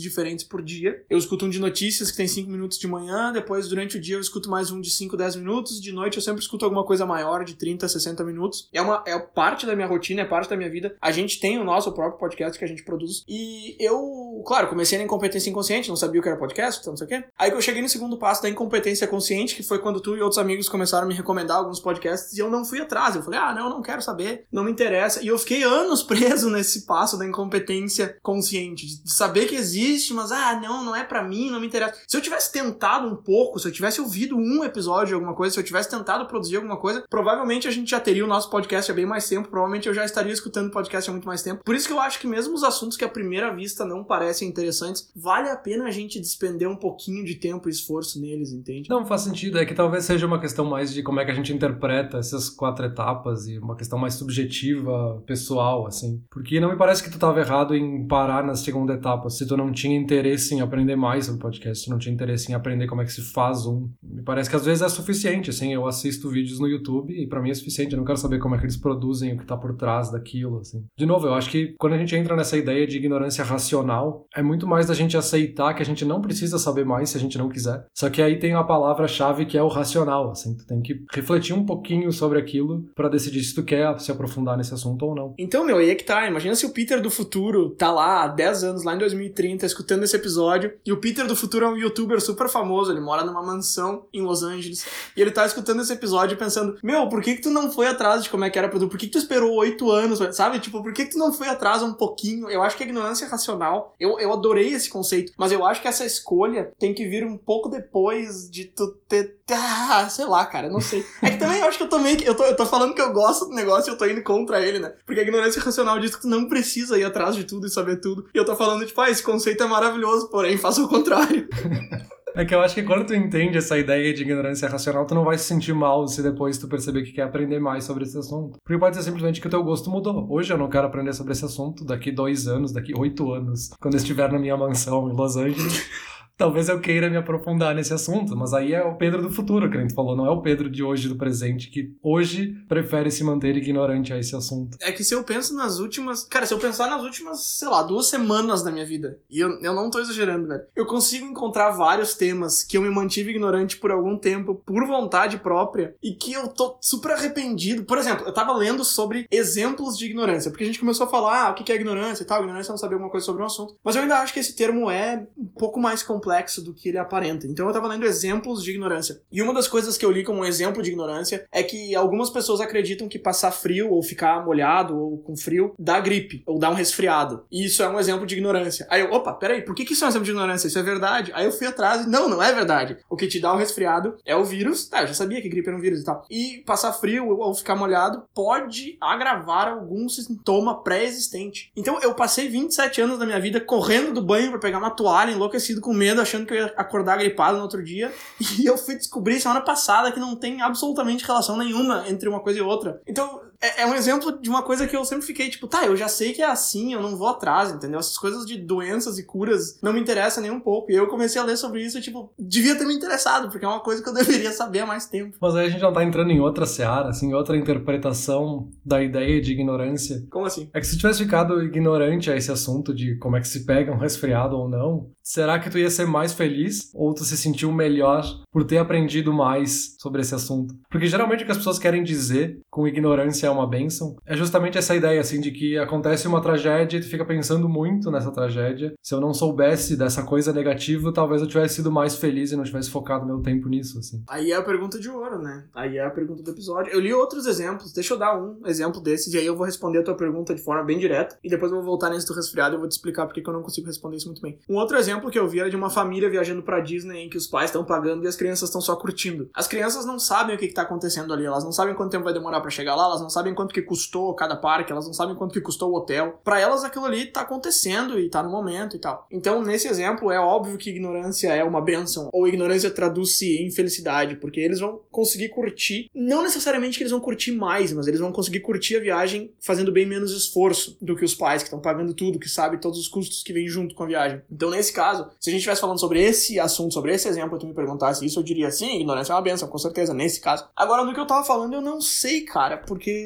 diferentes 0.00 0.43
por 0.44 0.62
dia. 0.62 1.02
Eu 1.08 1.18
escuto 1.18 1.46
um 1.46 1.50
de 1.50 1.58
notícias 1.58 2.10
que 2.10 2.16
tem 2.16 2.26
5 2.26 2.50
minutos 2.50 2.78
de 2.78 2.86
manhã, 2.86 3.32
depois 3.32 3.68
durante 3.68 3.96
o 3.96 4.00
dia 4.00 4.16
eu 4.16 4.20
escuto 4.20 4.50
mais 4.50 4.70
um 4.70 4.80
de 4.80 4.90
5, 4.90 5.16
10 5.16 5.36
minutos, 5.36 5.80
de 5.80 5.92
noite 5.92 6.16
eu 6.16 6.22
sempre 6.22 6.42
escuto 6.42 6.64
alguma 6.64 6.84
coisa 6.84 7.06
maior 7.06 7.44
de 7.44 7.54
30, 7.54 7.88
60 7.88 8.24
minutos. 8.24 8.68
É 8.72 8.80
uma 8.80 9.02
é 9.06 9.18
parte 9.18 9.66
da 9.66 9.74
minha 9.74 9.86
rotina, 9.86 10.22
é 10.22 10.24
parte 10.24 10.48
da 10.48 10.56
minha 10.56 10.70
vida. 10.70 10.96
A 11.00 11.10
gente 11.10 11.40
tem 11.40 11.58
o 11.58 11.64
nosso 11.64 11.92
próprio 11.92 12.18
podcast 12.18 12.58
que 12.58 12.64
a 12.64 12.68
gente 12.68 12.82
produz. 12.82 13.24
E 13.28 13.76
eu, 13.78 14.42
claro, 14.46 14.68
comecei 14.68 14.98
na 14.98 15.04
incompetência 15.04 15.50
inconsciente, 15.50 15.88
não 15.88 15.96
sabia 15.96 16.20
o 16.20 16.22
que 16.22 16.28
era 16.28 16.38
podcast, 16.38 16.80
então 16.80 16.92
não 16.92 16.98
sei 16.98 17.06
o 17.06 17.08
quê. 17.08 17.24
Aí 17.38 17.50
que 17.50 17.56
eu 17.56 17.62
cheguei 17.62 17.82
no 17.82 17.88
segundo 17.88 18.16
passo 18.16 18.42
da 18.42 18.48
incompetência 18.48 19.06
consciente, 19.06 19.54
que 19.54 19.62
foi 19.62 19.78
quando 19.78 20.00
tu 20.00 20.16
e 20.16 20.20
outros 20.20 20.38
amigos 20.38 20.68
começaram 20.68 21.04
a 21.04 21.08
me 21.08 21.14
recomendar 21.14 21.58
alguns 21.58 21.80
podcasts 21.80 22.36
e 22.36 22.40
eu 22.40 22.50
não 22.50 22.64
fui 22.64 22.80
atrás. 22.80 23.14
Eu 23.14 23.22
falei, 23.22 23.38
ah, 23.38 23.54
não, 23.54 23.70
não 23.70 23.82
quero 23.82 24.02
saber, 24.02 24.46
não 24.52 24.64
me 24.64 24.70
interessa. 24.70 25.22
E 25.22 25.28
eu 25.28 25.38
fiquei 25.38 25.62
anos 25.62 26.02
preso 26.04 26.50
nesse 26.50 26.86
passo 26.86 27.18
da 27.18 27.26
incompetência 27.26 28.16
consciente, 28.22 29.02
de 29.02 29.12
saber 29.12 29.46
que 29.46 29.54
existe, 29.54 30.12
mas 30.12 30.32
ah, 30.34 30.60
não, 30.60 30.84
não 30.84 30.96
é 30.96 31.04
para 31.04 31.22
mim, 31.22 31.50
não 31.50 31.60
me 31.60 31.66
interessa. 31.66 31.94
Se 32.06 32.16
eu 32.16 32.20
tivesse 32.20 32.52
tentado 32.52 33.08
um 33.08 33.16
pouco, 33.16 33.58
se 33.58 33.68
eu 33.68 33.72
tivesse 33.72 34.00
ouvido 34.00 34.36
um 34.36 34.64
episódio 34.64 35.08
de 35.08 35.14
alguma 35.14 35.34
coisa, 35.34 35.54
se 35.54 35.60
eu 35.60 35.64
tivesse 35.64 35.90
tentado 35.90 36.26
produzir 36.26 36.56
alguma 36.56 36.76
coisa, 36.76 37.04
provavelmente 37.08 37.68
a 37.68 37.70
gente 37.70 37.90
já 37.90 38.00
teria 38.00 38.24
o 38.24 38.28
nosso 38.28 38.50
podcast 38.50 38.90
há 38.90 38.94
bem 38.94 39.06
mais 39.06 39.28
tempo, 39.28 39.48
provavelmente 39.48 39.88
eu 39.88 39.94
já 39.94 40.04
estaria 40.04 40.32
escutando 40.32 40.70
podcast 40.70 41.08
há 41.08 41.12
muito 41.12 41.26
mais 41.26 41.42
tempo. 41.42 41.62
Por 41.64 41.74
isso 41.74 41.86
que 41.86 41.92
eu 41.92 42.00
acho 42.00 42.18
que 42.18 42.26
mesmo 42.26 42.54
os 42.54 42.64
assuntos 42.64 42.96
que 42.96 43.04
à 43.04 43.08
primeira 43.08 43.54
vista 43.54 43.84
não 43.84 44.04
parecem 44.04 44.48
interessantes, 44.48 45.10
vale 45.14 45.48
a 45.48 45.56
pena 45.56 45.84
a 45.84 45.90
gente 45.90 46.20
despender 46.20 46.68
um 46.68 46.76
pouquinho 46.76 47.24
de 47.24 47.36
tempo 47.36 47.68
e 47.68 47.72
esforço 47.72 48.20
neles, 48.20 48.52
entende? 48.52 48.88
Não 48.88 49.06
faz 49.06 49.22
sentido, 49.22 49.58
é 49.58 49.64
que 49.64 49.74
talvez 49.74 50.04
seja 50.04 50.26
uma 50.26 50.40
questão 50.40 50.64
mais 50.64 50.92
de 50.92 51.02
como 51.02 51.20
é 51.20 51.24
que 51.24 51.30
a 51.30 51.34
gente 51.34 51.52
interpreta 51.52 52.18
essas 52.18 52.48
quatro 52.48 52.84
etapas 52.84 53.46
e 53.46 53.58
uma 53.58 53.76
questão 53.76 53.98
mais 53.98 54.14
subjetiva, 54.14 55.22
pessoal, 55.26 55.86
assim. 55.86 56.22
Porque 56.30 56.60
não 56.60 56.70
me 56.70 56.76
parece 56.76 57.02
que 57.02 57.10
tu 57.10 57.14
estava 57.14 57.40
errado 57.40 57.74
em 57.74 58.06
parar 58.06 58.44
na 58.44 58.54
segunda 58.54 58.94
etapa, 58.94 59.30
se 59.30 59.46
tu 59.46 59.56
não 59.56 59.72
tinha 59.72 59.96
interesse 59.96 60.23
interesse 60.24 60.54
em 60.54 60.60
aprender 60.62 60.96
mais 60.96 61.26
sobre 61.26 61.40
podcast, 61.40 61.88
não 61.90 61.98
tinha 61.98 62.12
interesse 62.12 62.50
em 62.50 62.54
aprender 62.54 62.86
como 62.86 63.02
é 63.02 63.04
que 63.04 63.12
se 63.12 63.20
faz 63.20 63.66
um. 63.66 63.90
Me 64.02 64.22
parece 64.22 64.48
que 64.48 64.56
às 64.56 64.64
vezes 64.64 64.82
é 64.82 64.88
suficiente, 64.88 65.50
assim, 65.50 65.72
eu 65.74 65.86
assisto 65.86 66.30
vídeos 66.30 66.58
no 66.58 66.66
YouTube 66.66 67.12
e 67.12 67.26
para 67.26 67.42
mim 67.42 67.50
é 67.50 67.54
suficiente, 67.54 67.92
eu 67.92 67.98
não 67.98 68.06
quero 68.06 68.18
saber 68.18 68.38
como 68.38 68.54
é 68.54 68.58
que 68.58 68.64
eles 68.64 68.76
produzem 68.76 69.34
o 69.34 69.38
que 69.38 69.46
tá 69.46 69.56
por 69.56 69.76
trás 69.76 70.10
daquilo, 70.10 70.60
assim. 70.60 70.84
De 70.96 71.04
novo, 71.04 71.26
eu 71.26 71.34
acho 71.34 71.50
que 71.50 71.74
quando 71.78 71.92
a 71.92 71.98
gente 71.98 72.16
entra 72.16 72.34
nessa 72.34 72.56
ideia 72.56 72.86
de 72.86 72.96
ignorância 72.96 73.44
racional, 73.44 74.26
é 74.34 74.42
muito 74.42 74.66
mais 74.66 74.86
da 74.86 74.94
gente 74.94 75.16
aceitar 75.16 75.74
que 75.74 75.82
a 75.82 75.86
gente 75.86 76.04
não 76.04 76.22
precisa 76.22 76.58
saber 76.58 76.86
mais 76.86 77.10
se 77.10 77.18
a 77.18 77.20
gente 77.20 77.36
não 77.36 77.50
quiser. 77.50 77.84
Só 77.94 78.08
que 78.08 78.22
aí 78.22 78.38
tem 78.38 78.54
a 78.54 78.64
palavra-chave 78.64 79.44
que 79.44 79.58
é 79.58 79.62
o 79.62 79.68
racional, 79.68 80.30
assim, 80.30 80.56
tu 80.56 80.66
tem 80.66 80.80
que 80.80 81.04
refletir 81.12 81.54
um 81.54 81.66
pouquinho 81.66 82.10
sobre 82.10 82.38
aquilo 82.38 82.86
para 82.94 83.08
decidir 83.08 83.42
se 83.42 83.54
tu 83.54 83.62
quer 83.62 83.98
se 84.00 84.10
aprofundar 84.10 84.56
nesse 84.56 84.72
assunto 84.72 85.04
ou 85.04 85.14
não. 85.14 85.34
Então, 85.38 85.66
meu, 85.66 85.76
aí 85.76 85.90
é 85.90 85.94
que 85.94 86.04
tá, 86.04 86.26
imagina 86.26 86.54
se 86.54 86.64
o 86.64 86.72
Peter 86.72 87.02
do 87.02 87.10
futuro 87.10 87.70
tá 87.70 87.92
lá 87.92 88.24
há 88.24 88.28
10 88.28 88.64
anos, 88.64 88.84
lá 88.84 88.94
em 88.94 88.98
2030, 88.98 89.66
escutando 89.66 90.03
esse 90.04 90.16
episódio, 90.16 90.72
e 90.84 90.92
o 90.92 90.96
Peter 90.96 91.26
do 91.26 91.36
futuro 91.36 91.66
é 91.66 91.68
um 91.68 91.76
youtuber 91.76 92.20
super 92.20 92.48
famoso, 92.48 92.92
ele 92.92 93.00
mora 93.00 93.24
numa 93.24 93.42
mansão 93.42 94.06
em 94.12 94.22
Los 94.22 94.42
Angeles, 94.42 94.86
e 95.16 95.20
ele 95.20 95.30
tá 95.30 95.44
escutando 95.46 95.82
esse 95.82 95.92
episódio 95.92 96.36
pensando, 96.36 96.78
meu, 96.82 97.08
por 97.08 97.22
que 97.22 97.36
que 97.36 97.42
tu 97.42 97.50
não 97.50 97.70
foi 97.72 97.86
atrás 97.86 98.22
de 98.22 98.30
como 98.30 98.44
é 98.44 98.50
que 98.50 98.58
era 98.58 98.68
produto? 98.68 98.90
Por 98.90 98.98
que 98.98 99.06
que 99.06 99.12
tu 99.12 99.18
esperou 99.18 99.54
8 99.54 99.90
anos, 99.90 100.36
sabe? 100.36 100.58
Tipo, 100.58 100.82
por 100.82 100.92
que 100.92 101.04
que 101.04 101.12
tu 101.12 101.18
não 101.18 101.32
foi 101.32 101.48
atrás 101.48 101.82
um 101.82 101.92
pouquinho? 101.92 102.48
Eu 102.50 102.62
acho 102.62 102.76
que 102.76 102.82
a 102.82 102.86
ignorância 102.86 103.24
é 103.24 103.28
racional, 103.28 103.94
eu, 103.98 104.18
eu 104.18 104.32
adorei 104.32 104.72
esse 104.72 104.88
conceito, 104.88 105.32
mas 105.36 105.52
eu 105.52 105.64
acho 105.64 105.82
que 105.82 105.88
essa 105.88 106.04
escolha 106.04 106.72
tem 106.78 106.94
que 106.94 107.06
vir 107.06 107.24
um 107.24 107.36
pouco 107.36 107.68
depois 107.68 108.50
de 108.50 108.64
tu 108.64 108.88
ter, 109.08 109.36
ah, 109.50 110.08
sei 110.08 110.26
lá, 110.26 110.44
cara, 110.46 110.68
não 110.68 110.80
sei. 110.80 111.04
É 111.22 111.30
que 111.30 111.36
também 111.36 111.60
eu 111.60 111.66
acho 111.66 111.78
que 111.78 111.84
eu 111.84 111.88
também, 111.88 112.16
eu 112.22 112.34
tô, 112.34 112.44
eu 112.44 112.56
tô 112.56 112.66
falando 112.66 112.94
que 112.94 113.00
eu 113.00 113.12
gosto 113.12 113.46
do 113.46 113.54
negócio 113.54 113.90
e 113.90 113.92
eu 113.92 113.98
tô 113.98 114.06
indo 114.06 114.22
contra 114.22 114.60
ele, 114.60 114.78
né? 114.78 114.92
Porque 115.06 115.20
a 115.20 115.22
ignorância 115.22 115.60
racional 115.60 115.98
diz 115.98 116.14
que 116.14 116.22
tu 116.22 116.28
não 116.28 116.48
precisa 116.48 116.98
ir 116.98 117.04
atrás 117.04 117.34
de 117.34 117.44
tudo 117.44 117.66
e 117.66 117.70
saber 117.70 118.00
tudo. 118.00 118.26
E 118.34 118.38
eu 118.38 118.44
tô 118.44 118.54
falando, 118.56 118.86
tipo, 118.86 119.00
ah, 119.00 119.10
esse 119.10 119.22
conceito 119.22 119.62
é 119.62 119.66
maravilhoso, 119.66 119.93
porém 120.30 120.56
faça 120.56 120.82
o 120.82 120.88
contrário. 120.88 121.48
É 122.36 122.44
que 122.44 122.52
eu 122.52 122.60
acho 122.60 122.74
que 122.74 122.82
quando 122.82 123.06
tu 123.06 123.14
entende 123.14 123.58
essa 123.58 123.78
ideia 123.78 124.12
de 124.12 124.22
ignorância 124.22 124.68
racional, 124.68 125.06
tu 125.06 125.14
não 125.14 125.22
vai 125.22 125.38
se 125.38 125.44
sentir 125.44 125.72
mal 125.72 126.08
se 126.08 126.20
depois 126.20 126.58
tu 126.58 126.66
perceber 126.66 127.04
que 127.04 127.12
quer 127.12 127.22
aprender 127.22 127.60
mais 127.60 127.84
sobre 127.84 128.02
esse 128.02 128.18
assunto. 128.18 128.58
Porque 128.64 128.76
pode 128.76 128.96
ser 128.96 129.04
simplesmente 129.04 129.40
que 129.40 129.46
o 129.46 129.50
teu 129.50 129.62
gosto 129.62 129.88
mudou. 129.88 130.26
Hoje 130.28 130.52
eu 130.52 130.58
não 130.58 130.68
quero 130.68 130.88
aprender 130.88 131.12
sobre 131.12 131.32
esse 131.32 131.44
assunto, 131.44 131.84
daqui 131.84 132.10
dois 132.10 132.48
anos, 132.48 132.72
daqui 132.72 132.92
oito 132.98 133.32
anos, 133.32 133.70
quando 133.80 133.94
eu 133.94 133.98
estiver 133.98 134.32
na 134.32 134.38
minha 134.40 134.56
mansão 134.56 135.08
em 135.08 135.14
Los 135.14 135.36
Angeles 135.36 135.88
talvez 136.36 136.68
eu 136.68 136.80
queira 136.80 137.08
me 137.08 137.16
aprofundar 137.16 137.74
nesse 137.74 137.92
assunto, 137.92 138.36
mas 138.36 138.52
aí 138.52 138.72
é 138.72 138.82
o 138.82 138.96
Pedro 138.96 139.22
do 139.22 139.30
futuro 139.30 139.70
que 139.70 139.76
a 139.76 139.80
gente 139.80 139.94
falou, 139.94 140.16
não 140.16 140.26
é 140.26 140.30
o 140.30 140.42
Pedro 140.42 140.68
de 140.68 140.82
hoje 140.82 141.08
do 141.08 141.16
presente 141.16 141.70
que 141.70 141.92
hoje 142.02 142.54
prefere 142.68 143.10
se 143.10 143.22
manter 143.22 143.56
ignorante 143.56 144.12
a 144.12 144.18
esse 144.18 144.34
assunto. 144.34 144.76
É 144.80 144.90
que 144.92 145.04
se 145.04 145.14
eu 145.14 145.22
penso 145.22 145.54
nas 145.54 145.78
últimas, 145.78 146.24
cara, 146.24 146.46
se 146.46 146.52
eu 146.52 146.58
pensar 146.58 146.88
nas 146.88 147.02
últimas, 147.02 147.44
sei 147.44 147.68
lá, 147.68 147.82
duas 147.82 148.06
semanas 148.06 148.62
da 148.62 148.70
minha 148.70 148.84
vida, 148.84 149.18
e 149.30 149.38
eu, 149.38 149.60
eu 149.60 149.74
não 149.74 149.90
tô 149.90 150.00
exagerando, 150.00 150.48
velho, 150.48 150.62
eu 150.74 150.86
consigo 150.86 151.26
encontrar 151.26 151.70
vários 151.70 152.14
temas 152.14 152.62
que 152.62 152.76
eu 152.76 152.82
me 152.82 152.90
mantive 152.90 153.30
ignorante 153.30 153.76
por 153.76 153.90
algum 153.90 154.18
tempo, 154.18 154.56
por 154.66 154.86
vontade 154.86 155.38
própria, 155.38 155.94
e 156.02 156.14
que 156.14 156.32
eu 156.32 156.48
tô 156.48 156.76
super 156.80 157.12
arrependido. 157.12 157.84
Por 157.84 157.98
exemplo, 157.98 158.26
eu 158.26 158.34
tava 158.34 158.52
lendo 158.52 158.84
sobre 158.84 159.26
exemplos 159.30 159.96
de 159.96 160.06
ignorância, 160.06 160.50
porque 160.50 160.64
a 160.64 160.66
gente 160.66 160.80
começou 160.80 161.06
a 161.06 161.10
falar 161.10 161.46
ah, 161.46 161.50
o 161.50 161.54
que 161.54 161.70
é 161.70 161.76
ignorância 161.76 162.22
e 162.22 162.26
tal, 162.26 162.40
ignorância 162.42 162.70
é 162.70 162.72
não 162.72 162.78
saber 162.78 162.94
alguma 162.94 163.10
coisa 163.10 163.24
sobre 163.24 163.42
um 163.42 163.46
assunto, 163.46 163.76
mas 163.84 163.94
eu 163.94 164.02
ainda 164.02 164.18
acho 164.18 164.32
que 164.32 164.40
esse 164.40 164.56
termo 164.56 164.90
é 164.90 165.26
um 165.36 165.46
pouco 165.46 165.80
mais 165.80 166.02
complexo 166.02 166.23
complexo 166.24 166.62
do 166.62 166.72
que 166.72 166.88
ele 166.88 166.98
aparenta. 166.98 167.46
Então 167.46 167.66
eu 167.66 167.72
tava 167.72 167.86
lendo 167.86 168.06
exemplos 168.06 168.62
de 168.62 168.70
ignorância. 168.70 169.20
E 169.30 169.42
uma 169.42 169.52
das 169.52 169.68
coisas 169.68 169.98
que 169.98 170.04
eu 170.04 170.10
li 170.10 170.24
como 170.24 170.40
um 170.40 170.44
exemplo 170.44 170.82
de 170.82 170.88
ignorância 170.88 171.46
é 171.52 171.62
que 171.62 171.94
algumas 171.94 172.30
pessoas 172.30 172.60
acreditam 172.60 173.08
que 173.08 173.18
passar 173.18 173.52
frio 173.52 173.90
ou 173.90 174.02
ficar 174.02 174.44
molhado 174.44 174.98
ou 174.98 175.18
com 175.18 175.36
frio 175.36 175.74
dá 175.78 176.00
gripe 176.00 176.42
ou 176.46 176.58
dá 176.58 176.70
um 176.70 176.74
resfriado. 176.74 177.44
E 177.52 177.66
isso 177.66 177.82
é 177.82 177.88
um 177.88 178.00
exemplo 178.00 178.26
de 178.26 178.34
ignorância. 178.34 178.86
Aí 178.90 179.02
eu, 179.02 179.12
opa, 179.12 179.34
peraí, 179.34 179.62
por 179.62 179.74
que, 179.74 179.84
que 179.84 179.92
isso 179.92 180.04
é 180.04 180.06
um 180.06 180.10
exemplo 180.10 180.24
de 180.24 180.30
ignorância? 180.30 180.66
Isso 180.66 180.78
é 180.78 180.82
verdade? 180.82 181.30
Aí 181.34 181.44
eu 181.44 181.52
fui 181.52 181.66
atrás 181.66 182.06
e, 182.06 182.08
não, 182.08 182.28
não 182.28 182.42
é 182.42 182.52
verdade. 182.52 182.96
O 183.10 183.16
que 183.16 183.26
te 183.26 183.38
dá 183.38 183.52
um 183.52 183.58
resfriado 183.58 184.16
é 184.24 184.34
o 184.34 184.44
vírus. 184.44 184.88
Tá, 184.88 185.02
eu 185.02 185.08
já 185.08 185.14
sabia 185.14 185.42
que 185.42 185.48
gripe 185.48 185.68
era 185.68 185.76
um 185.76 185.80
vírus 185.80 186.00
e 186.00 186.04
tal. 186.04 186.24
E 186.30 186.62
passar 186.64 186.92
frio 186.94 187.28
ou 187.28 187.54
ficar 187.54 187.76
molhado 187.76 188.22
pode 188.34 188.96
agravar 189.00 189.68
algum 189.68 190.08
sintoma 190.08 190.82
pré-existente. 190.82 191.70
Então 191.76 192.00
eu 192.00 192.14
passei 192.14 192.48
27 192.48 193.02
anos 193.02 193.18
da 193.18 193.26
minha 193.26 193.40
vida 193.40 193.60
correndo 193.60 194.12
do 194.12 194.22
banho 194.22 194.50
para 194.50 194.60
pegar 194.60 194.78
uma 194.78 194.90
toalha, 194.90 195.32
enlouquecido 195.32 195.80
com 195.80 195.92
medo 195.92 196.13
achando 196.22 196.46
que 196.46 196.54
eu 196.54 196.58
ia 196.58 196.74
acordar 196.76 197.18
gripado 197.18 197.56
no 197.56 197.62
outro 197.62 197.82
dia. 197.82 198.12
E 198.58 198.66
eu 198.66 198.78
fui 198.78 198.94
descobrir 198.94 199.40
semana 199.40 199.60
passada 199.60 200.12
que 200.12 200.20
não 200.20 200.36
tem 200.36 200.62
absolutamente 200.62 201.24
relação 201.24 201.56
nenhuma 201.56 202.04
entre 202.08 202.28
uma 202.28 202.40
coisa 202.40 202.58
e 202.58 202.62
outra. 202.62 203.00
Então, 203.06 203.40
é, 203.64 203.82
é, 203.82 203.86
um 203.86 203.94
exemplo 203.94 204.38
de 204.38 204.50
uma 204.50 204.62
coisa 204.62 204.86
que 204.86 204.94
eu 204.94 205.04
sempre 205.06 205.24
fiquei, 205.24 205.48
tipo, 205.48 205.66
tá, 205.66 205.86
eu 205.86 205.96
já 205.96 206.06
sei 206.06 206.34
que 206.34 206.42
é 206.42 206.46
assim, 206.46 206.92
eu 206.92 207.00
não 207.00 207.16
vou 207.16 207.28
atrás, 207.28 207.72
entendeu? 207.72 207.98
Essas 207.98 208.18
coisas 208.18 208.44
de 208.44 208.58
doenças 208.58 209.18
e 209.18 209.24
curas 209.24 209.78
não 209.82 209.92
me 209.92 210.00
interessam 210.00 210.42
nem 210.42 210.50
um 210.50 210.60
pouco. 210.60 210.92
E 210.92 210.94
eu 210.94 211.06
comecei 211.06 211.40
a 211.40 211.44
ler 211.44 211.56
sobre 211.56 211.82
isso 211.82 211.98
e, 211.98 212.02
tipo, 212.02 212.30
devia 212.38 212.76
ter 212.76 212.84
me 212.84 212.94
interessado, 212.94 213.48
porque 213.50 213.64
é 213.64 213.68
uma 213.68 213.80
coisa 213.80 214.02
que 214.02 214.08
eu 214.08 214.12
deveria 214.14 214.52
saber 214.52 214.80
há 214.80 214.86
mais 214.86 215.06
tempo. 215.06 215.36
Mas 215.40 215.54
aí 215.54 215.66
a 215.66 215.70
gente 215.70 215.80
já 215.80 215.90
tá 215.90 216.04
entrando 216.04 216.30
em 216.30 216.40
outra 216.40 216.66
seara, 216.66 217.08
assim, 217.08 217.32
outra 217.32 217.56
interpretação 217.56 218.68
da 218.84 219.02
ideia 219.02 219.40
de 219.40 219.52
ignorância. 219.52 220.22
Como 220.30 220.44
assim? 220.44 220.68
É 220.74 220.80
que 220.80 220.86
se 220.86 220.98
tivesse 220.98 221.24
ficado 221.24 221.62
ignorante 221.62 222.30
a 222.30 222.36
esse 222.36 222.52
assunto 222.52 222.94
de 222.94 223.16
como 223.16 223.36
é 223.36 223.40
que 223.40 223.48
se 223.48 223.64
pega 223.64 223.92
um 223.92 223.98
resfriado 223.98 224.56
ou 224.56 224.68
não, 224.68 225.10
será 225.22 225.58
que 225.58 225.70
tu 225.70 225.78
ia 225.78 225.88
ser 225.88 226.06
mais 226.06 226.34
feliz 226.34 226.90
ou 226.94 227.14
tu 227.14 227.24
se 227.24 227.36
sentiu 227.36 227.72
melhor 227.72 228.24
por 228.52 228.64
ter 228.64 228.76
aprendido 228.76 229.32
mais 229.32 229.96
sobre 229.98 230.20
esse 230.20 230.34
assunto? 230.34 230.74
Porque 230.90 231.06
geralmente 231.06 231.42
o 231.42 231.46
que 231.46 231.52
as 231.52 231.58
pessoas 231.58 231.78
querem 231.78 232.02
dizer 232.02 232.60
com 232.70 232.86
ignorância 232.86 233.46
é 233.46 233.50
uma 233.54 233.66
benção 233.66 234.16
é 234.26 234.36
justamente 234.36 234.78
essa 234.78 234.94
ideia, 234.94 235.20
assim, 235.20 235.40
de 235.40 235.50
que 235.50 235.78
acontece 235.78 236.26
uma 236.26 236.40
tragédia 236.40 236.98
e 236.98 237.00
tu 237.00 237.08
fica 237.08 237.24
pensando 237.24 237.68
muito 237.68 238.10
nessa 238.10 238.30
tragédia. 238.30 238.94
Se 239.02 239.14
eu 239.14 239.20
não 239.20 239.32
soubesse 239.32 239.96
dessa 239.96 240.22
coisa 240.22 240.52
negativa, 240.52 241.12
talvez 241.12 241.40
eu 241.40 241.48
tivesse 241.48 241.76
sido 241.76 241.90
mais 241.90 242.16
feliz 242.16 242.52
e 242.52 242.56
não 242.56 242.64
tivesse 242.64 242.90
focado 242.90 243.26
meu 243.26 243.40
tempo 243.40 243.68
nisso, 243.68 243.98
assim. 243.98 244.22
Aí 244.28 244.52
é 244.52 244.56
a 244.56 244.62
pergunta 244.62 244.98
de 244.98 245.08
ouro, 245.08 245.38
né? 245.38 245.64
Aí 245.74 245.96
é 245.96 246.04
a 246.04 246.10
pergunta 246.10 246.42
do 246.42 246.50
episódio. 246.50 246.92
Eu 246.92 247.00
li 247.00 247.12
outros 247.12 247.46
exemplos, 247.46 247.92
deixa 247.92 248.14
eu 248.14 248.18
dar 248.18 248.40
um 248.40 248.60
exemplo 248.66 249.00
desses 249.00 249.32
e 249.32 249.38
aí 249.38 249.46
eu 249.46 249.56
vou 249.56 249.66
responder 249.66 249.98
a 249.98 250.02
tua 250.02 250.16
pergunta 250.16 250.54
de 250.54 250.62
forma 250.62 250.82
bem 250.82 250.98
direta 250.98 251.38
e 251.42 251.48
depois 251.48 251.70
eu 251.70 251.78
vou 251.78 251.84
voltar 251.84 252.10
nesse 252.10 252.26
do 252.26 252.34
resfriado 252.34 252.76
e 252.76 252.78
vou 252.78 252.88
te 252.88 252.92
explicar 252.92 253.26
porque 253.26 253.42
eu 253.46 253.52
não 253.52 253.62
consigo 253.62 253.86
responder 253.86 254.16
isso 254.16 254.26
muito 254.26 254.40
bem. 254.40 254.58
Um 254.68 254.76
outro 254.76 254.96
exemplo 254.96 255.30
que 255.30 255.38
eu 255.38 255.48
vi 255.48 255.60
era 255.60 255.70
de 255.70 255.76
uma 255.76 255.90
família 255.90 256.30
viajando 256.30 256.62
pra 256.62 256.80
Disney 256.80 257.24
em 257.24 257.28
que 257.28 257.36
os 257.36 257.46
pais 257.46 257.66
estão 257.66 257.84
pagando 257.84 258.24
e 258.24 258.28
as 258.28 258.36
crianças 258.36 258.68
estão 258.68 258.80
só 258.80 258.96
curtindo. 258.96 259.48
As 259.54 259.66
crianças 259.66 260.06
não 260.06 260.18
sabem 260.18 260.56
o 260.56 260.58
que, 260.58 260.68
que 260.68 260.74
tá 260.74 260.82
acontecendo 260.82 261.32
ali, 261.32 261.44
elas 261.44 261.64
não 261.64 261.72
sabem 261.72 261.94
quanto 261.94 262.10
tempo 262.10 262.24
vai 262.24 262.32
demorar 262.32 262.60
para 262.60 262.70
chegar 262.70 262.94
lá, 262.94 263.04
elas 263.04 263.20
não 263.20 263.30
sabem 263.30 263.43
quanto 263.52 263.74
que 263.74 263.82
custou 263.82 264.32
cada 264.34 264.54
parque, 264.54 264.92
elas 264.92 265.06
não 265.06 265.12
sabem 265.12 265.34
quanto 265.34 265.52
que 265.52 265.60
custou 265.60 265.90
o 265.90 265.96
hotel. 265.96 266.40
Para 266.44 266.60
elas 266.60 266.84
aquilo 266.84 267.04
ali 267.04 267.26
tá 267.26 267.40
acontecendo 267.40 268.18
e 268.18 268.28
tá 268.28 268.42
no 268.42 268.50
momento 268.50 268.96
e 268.96 268.98
tal. 268.98 269.26
Então, 269.30 269.62
nesse 269.62 269.88
exemplo, 269.88 270.30
é 270.30 270.38
óbvio 270.38 270.78
que 270.78 270.90
ignorância 270.90 271.52
é 271.52 271.64
uma 271.64 271.80
benção, 271.80 272.30
ou 272.32 272.46
ignorância 272.46 272.90
traduz-se 272.90 273.56
em 273.62 273.70
felicidade, 273.70 274.36
porque 274.36 274.60
eles 274.60 274.78
vão 274.78 275.00
conseguir 275.10 275.48
curtir, 275.48 276.08
não 276.14 276.42
necessariamente 276.42 276.96
que 276.96 277.02
eles 277.02 277.10
vão 277.10 277.20
curtir 277.20 277.52
mais, 277.52 277.92
mas 277.92 278.06
eles 278.06 278.20
vão 278.20 278.32
conseguir 278.32 278.60
curtir 278.60 278.96
a 278.96 279.00
viagem 279.00 279.52
fazendo 279.60 279.90
bem 279.90 280.06
menos 280.06 280.32
esforço 280.32 280.96
do 281.00 281.16
que 281.16 281.24
os 281.24 281.34
pais 281.34 281.62
que 281.62 281.66
estão 281.66 281.80
pagando 281.80 282.14
tudo, 282.14 282.38
que 282.38 282.48
sabem 282.48 282.78
todos 282.78 282.98
os 282.98 283.08
custos 283.08 283.42
que 283.42 283.52
vêm 283.52 283.66
junto 283.66 283.94
com 283.94 284.04
a 284.04 284.06
viagem. 284.06 284.42
Então, 284.50 284.70
nesse 284.70 284.92
caso, 284.92 285.28
se 285.40 285.50
a 285.50 285.52
gente 285.52 285.60
estivesse 285.60 285.80
falando 285.80 285.98
sobre 285.98 286.22
esse 286.22 286.60
assunto, 286.60 286.94
sobre 286.94 287.12
esse 287.12 287.28
exemplo, 287.28 287.56
e 287.56 287.60
tu 287.60 287.66
me 287.66 287.74
perguntasse 287.74 288.24
isso, 288.24 288.38
eu 288.38 288.44
diria 288.44 288.70
sim, 288.70 288.96
ignorância 288.96 289.32
é 289.32 289.36
uma 289.36 289.42
benção, 289.42 289.68
com 289.68 289.78
certeza, 289.78 290.14
nesse 290.14 290.40
caso. 290.40 290.66
Agora, 290.76 291.04
no 291.04 291.12
que 291.12 291.20
eu 291.20 291.26
tava 291.26 291.44
falando, 291.44 291.74
eu 291.74 291.80
não 291.80 292.00
sei, 292.00 292.42
cara, 292.42 292.76
porque 292.76 293.23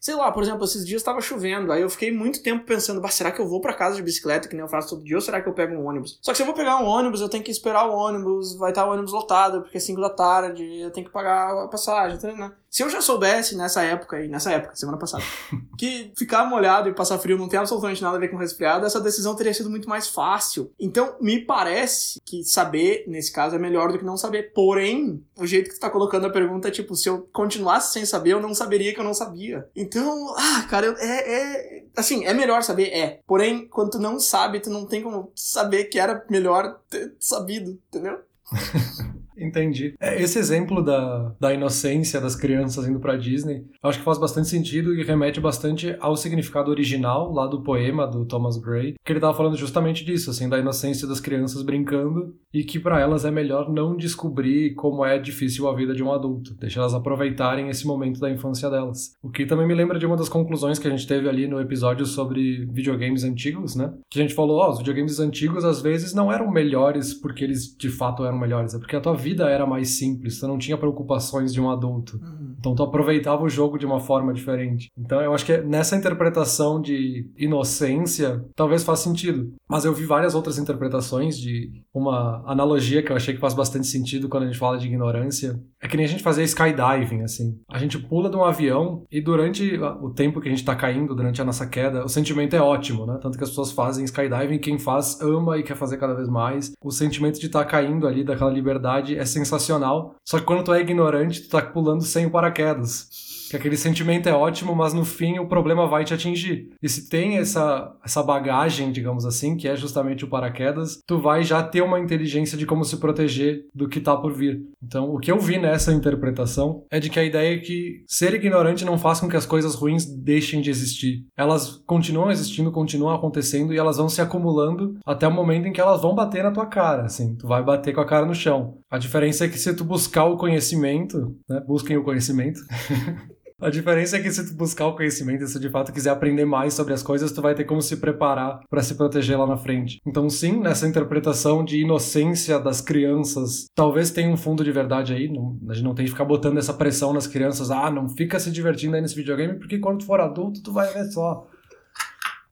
sei 0.00 0.14
lá, 0.14 0.30
por 0.32 0.42
exemplo, 0.42 0.64
esses 0.64 0.86
dias 0.86 1.00
estava 1.00 1.20
chovendo, 1.20 1.72
aí 1.72 1.82
eu 1.82 1.90
fiquei 1.90 2.12
muito 2.12 2.42
tempo 2.42 2.64
pensando, 2.64 3.06
será 3.10 3.30
que 3.30 3.40
eu 3.40 3.48
vou 3.48 3.60
para 3.60 3.74
casa 3.74 3.96
de 3.96 4.02
bicicleta 4.02 4.48
que 4.48 4.54
nem 4.54 4.62
eu 4.62 4.68
faço 4.68 4.90
todo 4.90 5.04
dia 5.04 5.16
ou 5.16 5.22
será 5.22 5.40
que 5.40 5.48
eu 5.48 5.52
pego 5.52 5.74
um 5.74 5.86
ônibus? 5.86 6.18
Só 6.22 6.32
que 6.32 6.36
se 6.36 6.42
eu 6.42 6.46
vou 6.46 6.54
pegar 6.54 6.78
um 6.78 6.86
ônibus, 6.86 7.20
eu 7.20 7.28
tenho 7.28 7.44
que 7.44 7.50
esperar 7.50 7.88
o 7.88 7.94
ônibus, 7.94 8.54
vai 8.56 8.70
estar 8.70 8.86
o 8.86 8.92
ônibus 8.92 9.12
lotado, 9.12 9.62
porque 9.62 9.78
é 9.78 9.80
5 9.80 10.00
da 10.00 10.10
tarde, 10.10 10.64
eu 10.80 10.90
tenho 10.90 11.06
que 11.06 11.12
pagar 11.12 11.64
a 11.64 11.68
passagem, 11.68 12.18
né? 12.36 12.52
Se 12.74 12.82
eu 12.82 12.90
já 12.90 13.00
soubesse 13.00 13.56
nessa 13.56 13.84
época, 13.84 14.20
e 14.20 14.26
nessa 14.26 14.50
época, 14.50 14.74
semana 14.74 14.98
passada, 14.98 15.22
que 15.78 16.10
ficar 16.16 16.44
molhado 16.44 16.88
e 16.88 16.92
passar 16.92 17.20
frio 17.20 17.38
não 17.38 17.48
tem 17.48 17.56
absolutamente 17.56 18.02
nada 18.02 18.16
a 18.16 18.18
ver 18.18 18.26
com 18.26 18.36
resfriado, 18.36 18.84
essa 18.84 19.00
decisão 19.00 19.36
teria 19.36 19.54
sido 19.54 19.70
muito 19.70 19.88
mais 19.88 20.08
fácil. 20.08 20.72
Então, 20.76 21.16
me 21.20 21.38
parece 21.38 22.20
que 22.24 22.42
saber, 22.42 23.04
nesse 23.06 23.32
caso, 23.32 23.54
é 23.54 23.60
melhor 23.60 23.92
do 23.92 23.98
que 24.00 24.04
não 24.04 24.16
saber. 24.16 24.52
Porém, 24.52 25.24
o 25.36 25.46
jeito 25.46 25.68
que 25.70 25.76
tu 25.76 25.80
tá 25.80 25.88
colocando 25.88 26.26
a 26.26 26.32
pergunta 26.32 26.66
é 26.66 26.72
tipo, 26.72 26.96
se 26.96 27.08
eu 27.08 27.28
continuasse 27.32 27.92
sem 27.92 28.04
saber, 28.04 28.32
eu 28.32 28.40
não 28.40 28.52
saberia 28.52 28.92
que 28.92 28.98
eu 28.98 29.04
não 29.04 29.14
sabia. 29.14 29.68
Então, 29.76 30.34
ah, 30.36 30.66
cara, 30.68 30.96
é, 30.98 31.32
é. 31.32 31.84
Assim, 31.96 32.24
é 32.24 32.34
melhor 32.34 32.64
saber? 32.64 32.88
É. 32.88 33.20
Porém, 33.24 33.68
quando 33.68 33.90
tu 33.90 33.98
não 34.00 34.18
sabe, 34.18 34.58
tu 34.58 34.68
não 34.68 34.84
tem 34.84 35.00
como 35.00 35.30
saber 35.36 35.84
que 35.84 36.00
era 36.00 36.26
melhor 36.28 36.80
ter 36.90 37.14
sabido, 37.20 37.78
entendeu? 37.88 38.18
Entendi. 39.36 39.94
É, 40.00 40.20
esse 40.20 40.38
exemplo 40.38 40.82
da, 40.82 41.34
da 41.40 41.52
inocência 41.52 42.20
das 42.20 42.36
crianças 42.36 42.86
indo 42.86 43.00
pra 43.00 43.16
Disney, 43.16 43.64
acho 43.82 43.98
que 43.98 44.04
faz 44.04 44.18
bastante 44.18 44.48
sentido 44.48 44.94
e 44.94 45.02
remete 45.02 45.40
bastante 45.40 45.96
ao 46.00 46.16
significado 46.16 46.70
original 46.70 47.32
lá 47.32 47.46
do 47.46 47.62
poema 47.62 48.06
do 48.06 48.24
Thomas 48.24 48.56
Gray, 48.56 48.94
que 49.04 49.12
ele 49.12 49.20
tava 49.20 49.34
falando 49.34 49.56
justamente 49.56 50.04
disso, 50.04 50.30
assim, 50.30 50.48
da 50.48 50.58
inocência 50.58 51.06
das 51.06 51.20
crianças 51.20 51.62
brincando 51.62 52.34
e 52.52 52.62
que 52.62 52.78
para 52.78 53.00
elas 53.00 53.24
é 53.24 53.30
melhor 53.30 53.72
não 53.72 53.96
descobrir 53.96 54.74
como 54.74 55.04
é 55.04 55.18
difícil 55.18 55.68
a 55.68 55.74
vida 55.74 55.94
de 55.94 56.02
um 56.02 56.12
adulto, 56.12 56.54
deixa 56.54 56.80
elas 56.80 56.94
aproveitarem 56.94 57.68
esse 57.68 57.86
momento 57.86 58.20
da 58.20 58.30
infância 58.30 58.70
delas. 58.70 59.16
O 59.22 59.30
que 59.30 59.46
também 59.46 59.66
me 59.66 59.74
lembra 59.74 59.98
de 59.98 60.06
uma 60.06 60.16
das 60.16 60.28
conclusões 60.28 60.78
que 60.78 60.86
a 60.86 60.90
gente 60.90 61.06
teve 61.06 61.28
ali 61.28 61.48
no 61.48 61.60
episódio 61.60 62.06
sobre 62.06 62.64
videogames 62.66 63.24
antigos, 63.24 63.74
né? 63.74 63.92
Que 64.08 64.20
a 64.20 64.22
gente 64.22 64.34
falou, 64.34 64.58
ó, 64.58 64.68
oh, 64.68 64.70
os 64.72 64.78
videogames 64.78 65.18
antigos 65.18 65.64
às 65.64 65.82
vezes 65.82 66.14
não 66.14 66.32
eram 66.32 66.50
melhores 66.50 67.12
porque 67.12 67.42
eles 67.42 67.74
de 67.76 67.88
fato 67.88 68.24
eram 68.24 68.38
melhores, 68.38 68.74
é 68.74 68.78
porque 68.78 68.96
a 68.96 69.00
tua 69.00 69.16
vida 69.24 69.48
era 69.48 69.66
mais 69.66 69.90
simples, 69.90 70.38
tu 70.38 70.46
não 70.46 70.58
tinha 70.58 70.76
preocupações 70.76 71.52
de 71.52 71.60
um 71.60 71.70
adulto. 71.70 72.20
Uhum. 72.22 72.43
Então 72.64 72.74
tu 72.74 72.82
aproveitava 72.82 73.44
o 73.44 73.48
jogo 73.48 73.76
de 73.76 73.84
uma 73.84 74.00
forma 74.00 74.32
diferente. 74.32 74.90
Então 74.96 75.20
eu 75.20 75.34
acho 75.34 75.44
que 75.44 75.58
nessa 75.58 75.96
interpretação 75.96 76.80
de 76.80 77.30
inocência, 77.36 78.42
talvez 78.56 78.82
faça 78.82 79.04
sentido. 79.04 79.52
Mas 79.68 79.84
eu 79.84 79.92
vi 79.92 80.06
várias 80.06 80.34
outras 80.34 80.58
interpretações 80.58 81.36
de 81.36 81.70
uma 81.92 82.42
analogia 82.46 83.02
que 83.02 83.12
eu 83.12 83.16
achei 83.16 83.34
que 83.34 83.40
faz 83.40 83.52
bastante 83.52 83.86
sentido 83.86 84.28
quando 84.28 84.44
a 84.44 84.46
gente 84.46 84.58
fala 84.58 84.78
de 84.78 84.86
ignorância. 84.86 85.60
É 85.82 85.86
que 85.86 85.96
nem 85.96 86.06
a 86.06 86.08
gente 86.08 86.22
fazer 86.22 86.42
skydiving, 86.44 87.22
assim. 87.22 87.58
A 87.70 87.78
gente 87.78 87.98
pula 87.98 88.30
de 88.30 88.36
um 88.36 88.44
avião 88.44 89.04
e 89.10 89.20
durante 89.20 89.78
o 90.00 90.10
tempo 90.10 90.40
que 90.40 90.48
a 90.48 90.50
gente 90.50 90.64
tá 90.64 90.74
caindo, 90.74 91.14
durante 91.14 91.42
a 91.42 91.44
nossa 91.44 91.66
queda, 91.66 92.04
o 92.04 92.08
sentimento 92.08 92.56
é 92.56 92.60
ótimo, 92.60 93.04
né? 93.04 93.18
Tanto 93.20 93.36
que 93.36 93.44
as 93.44 93.50
pessoas 93.50 93.72
fazem 93.72 94.04
skydiving, 94.06 94.58
quem 94.58 94.78
faz 94.78 95.20
ama 95.20 95.58
e 95.58 95.62
quer 95.62 95.76
fazer 95.76 95.98
cada 95.98 96.14
vez 96.14 96.28
mais. 96.28 96.72
O 96.82 96.90
sentimento 96.90 97.38
de 97.38 97.46
estar 97.46 97.64
tá 97.64 97.64
caindo 97.64 98.06
ali, 98.06 98.24
daquela 98.24 98.50
liberdade, 98.50 99.16
é 99.16 99.26
sensacional. 99.26 100.14
Só 100.26 100.38
que 100.38 100.46
quando 100.46 100.64
tu 100.64 100.72
é 100.72 100.80
ignorante, 100.80 101.42
tu 101.42 101.50
tá 101.50 101.60
pulando 101.60 102.02
sem 102.02 102.26
o 102.26 102.30
paraquedas 102.30 102.53
paraquedas 102.54 103.33
que 103.48 103.56
aquele 103.56 103.76
sentimento 103.76 104.28
é 104.28 104.32
ótimo, 104.32 104.74
mas 104.74 104.92
no 104.92 105.04
fim 105.04 105.38
o 105.38 105.48
problema 105.48 105.86
vai 105.86 106.04
te 106.04 106.14
atingir. 106.14 106.70
E 106.82 106.88
se 106.88 107.08
tem 107.08 107.36
essa, 107.36 107.94
essa 108.04 108.22
bagagem, 108.22 108.92
digamos 108.92 109.24
assim, 109.24 109.56
que 109.56 109.68
é 109.68 109.76
justamente 109.76 110.24
o 110.24 110.28
paraquedas, 110.28 110.98
tu 111.06 111.18
vai 111.18 111.44
já 111.44 111.62
ter 111.62 111.82
uma 111.82 112.00
inteligência 112.00 112.56
de 112.56 112.66
como 112.66 112.84
se 112.84 112.96
proteger 112.96 113.66
do 113.74 113.88
que 113.88 114.00
tá 114.00 114.16
por 114.16 114.32
vir. 114.32 114.62
Então, 114.82 115.14
o 115.14 115.18
que 115.18 115.30
eu 115.30 115.38
vi 115.38 115.58
nessa 115.58 115.92
interpretação 115.92 116.84
é 116.90 116.98
de 117.00 117.10
que 117.10 117.18
a 117.18 117.24
ideia 117.24 117.54
é 117.54 117.58
que 117.58 118.04
ser 118.06 118.34
ignorante 118.34 118.84
não 118.84 118.98
faz 118.98 119.20
com 119.20 119.28
que 119.28 119.36
as 119.36 119.46
coisas 119.46 119.74
ruins 119.74 120.04
deixem 120.06 120.60
de 120.60 120.70
existir. 120.70 121.24
Elas 121.36 121.82
continuam 121.86 122.30
existindo, 122.30 122.72
continuam 122.72 123.14
acontecendo 123.14 123.72
e 123.72 123.78
elas 123.78 123.96
vão 123.96 124.08
se 124.08 124.20
acumulando 124.20 124.96
até 125.04 125.26
o 125.26 125.32
momento 125.32 125.66
em 125.66 125.72
que 125.72 125.80
elas 125.80 126.02
vão 126.02 126.14
bater 126.14 126.42
na 126.42 126.50
tua 126.50 126.66
cara, 126.66 127.04
assim, 127.04 127.36
tu 127.36 127.46
vai 127.46 127.62
bater 127.62 127.94
com 127.94 128.00
a 128.00 128.06
cara 128.06 128.26
no 128.26 128.34
chão. 128.34 128.78
A 128.90 128.98
diferença 128.98 129.44
é 129.44 129.48
que 129.48 129.58
se 129.58 129.74
tu 129.74 129.84
buscar 129.84 130.24
o 130.24 130.36
conhecimento, 130.36 131.36
né, 131.48 131.60
busquem 131.66 131.96
o 131.96 132.04
conhecimento, 132.04 132.60
A 133.64 133.70
diferença 133.70 134.18
é 134.18 134.20
que 134.20 134.30
se 134.30 134.46
tu 134.46 134.54
buscar 134.54 134.86
o 134.88 134.94
conhecimento 134.94 135.46
se 135.46 135.58
de 135.58 135.70
fato 135.70 135.90
quiser 135.90 136.10
aprender 136.10 136.44
mais 136.44 136.74
sobre 136.74 136.92
as 136.92 137.02
coisas, 137.02 137.32
tu 137.32 137.40
vai 137.40 137.54
ter 137.54 137.64
como 137.64 137.80
se 137.80 137.96
preparar 137.96 138.60
para 138.68 138.82
se 138.82 138.94
proteger 138.94 139.38
lá 139.38 139.46
na 139.46 139.56
frente. 139.56 140.02
Então, 140.06 140.28
sim, 140.28 140.60
nessa 140.60 140.86
interpretação 140.86 141.64
de 141.64 141.80
inocência 141.80 142.60
das 142.60 142.82
crianças, 142.82 143.64
talvez 143.74 144.10
tenha 144.10 144.28
um 144.28 144.36
fundo 144.36 144.62
de 144.62 144.70
verdade 144.70 145.14
aí. 145.14 145.32
Não, 145.32 145.58
a 145.66 145.72
gente 145.72 145.82
não 145.82 145.94
tem 145.94 146.04
que 146.04 146.10
ficar 146.10 146.26
botando 146.26 146.58
essa 146.58 146.74
pressão 146.74 147.14
nas 147.14 147.26
crianças. 147.26 147.70
Ah, 147.70 147.90
não 147.90 148.06
fica 148.06 148.38
se 148.38 148.50
divertindo 148.50 148.96
aí 148.96 149.00
nesse 149.00 149.16
videogame, 149.16 149.58
porque 149.58 149.78
quando 149.78 150.00
tu 150.00 150.04
for 150.04 150.20
adulto, 150.20 150.62
tu 150.62 150.70
vai 150.70 150.92
ver 150.92 151.06
só. 151.06 151.46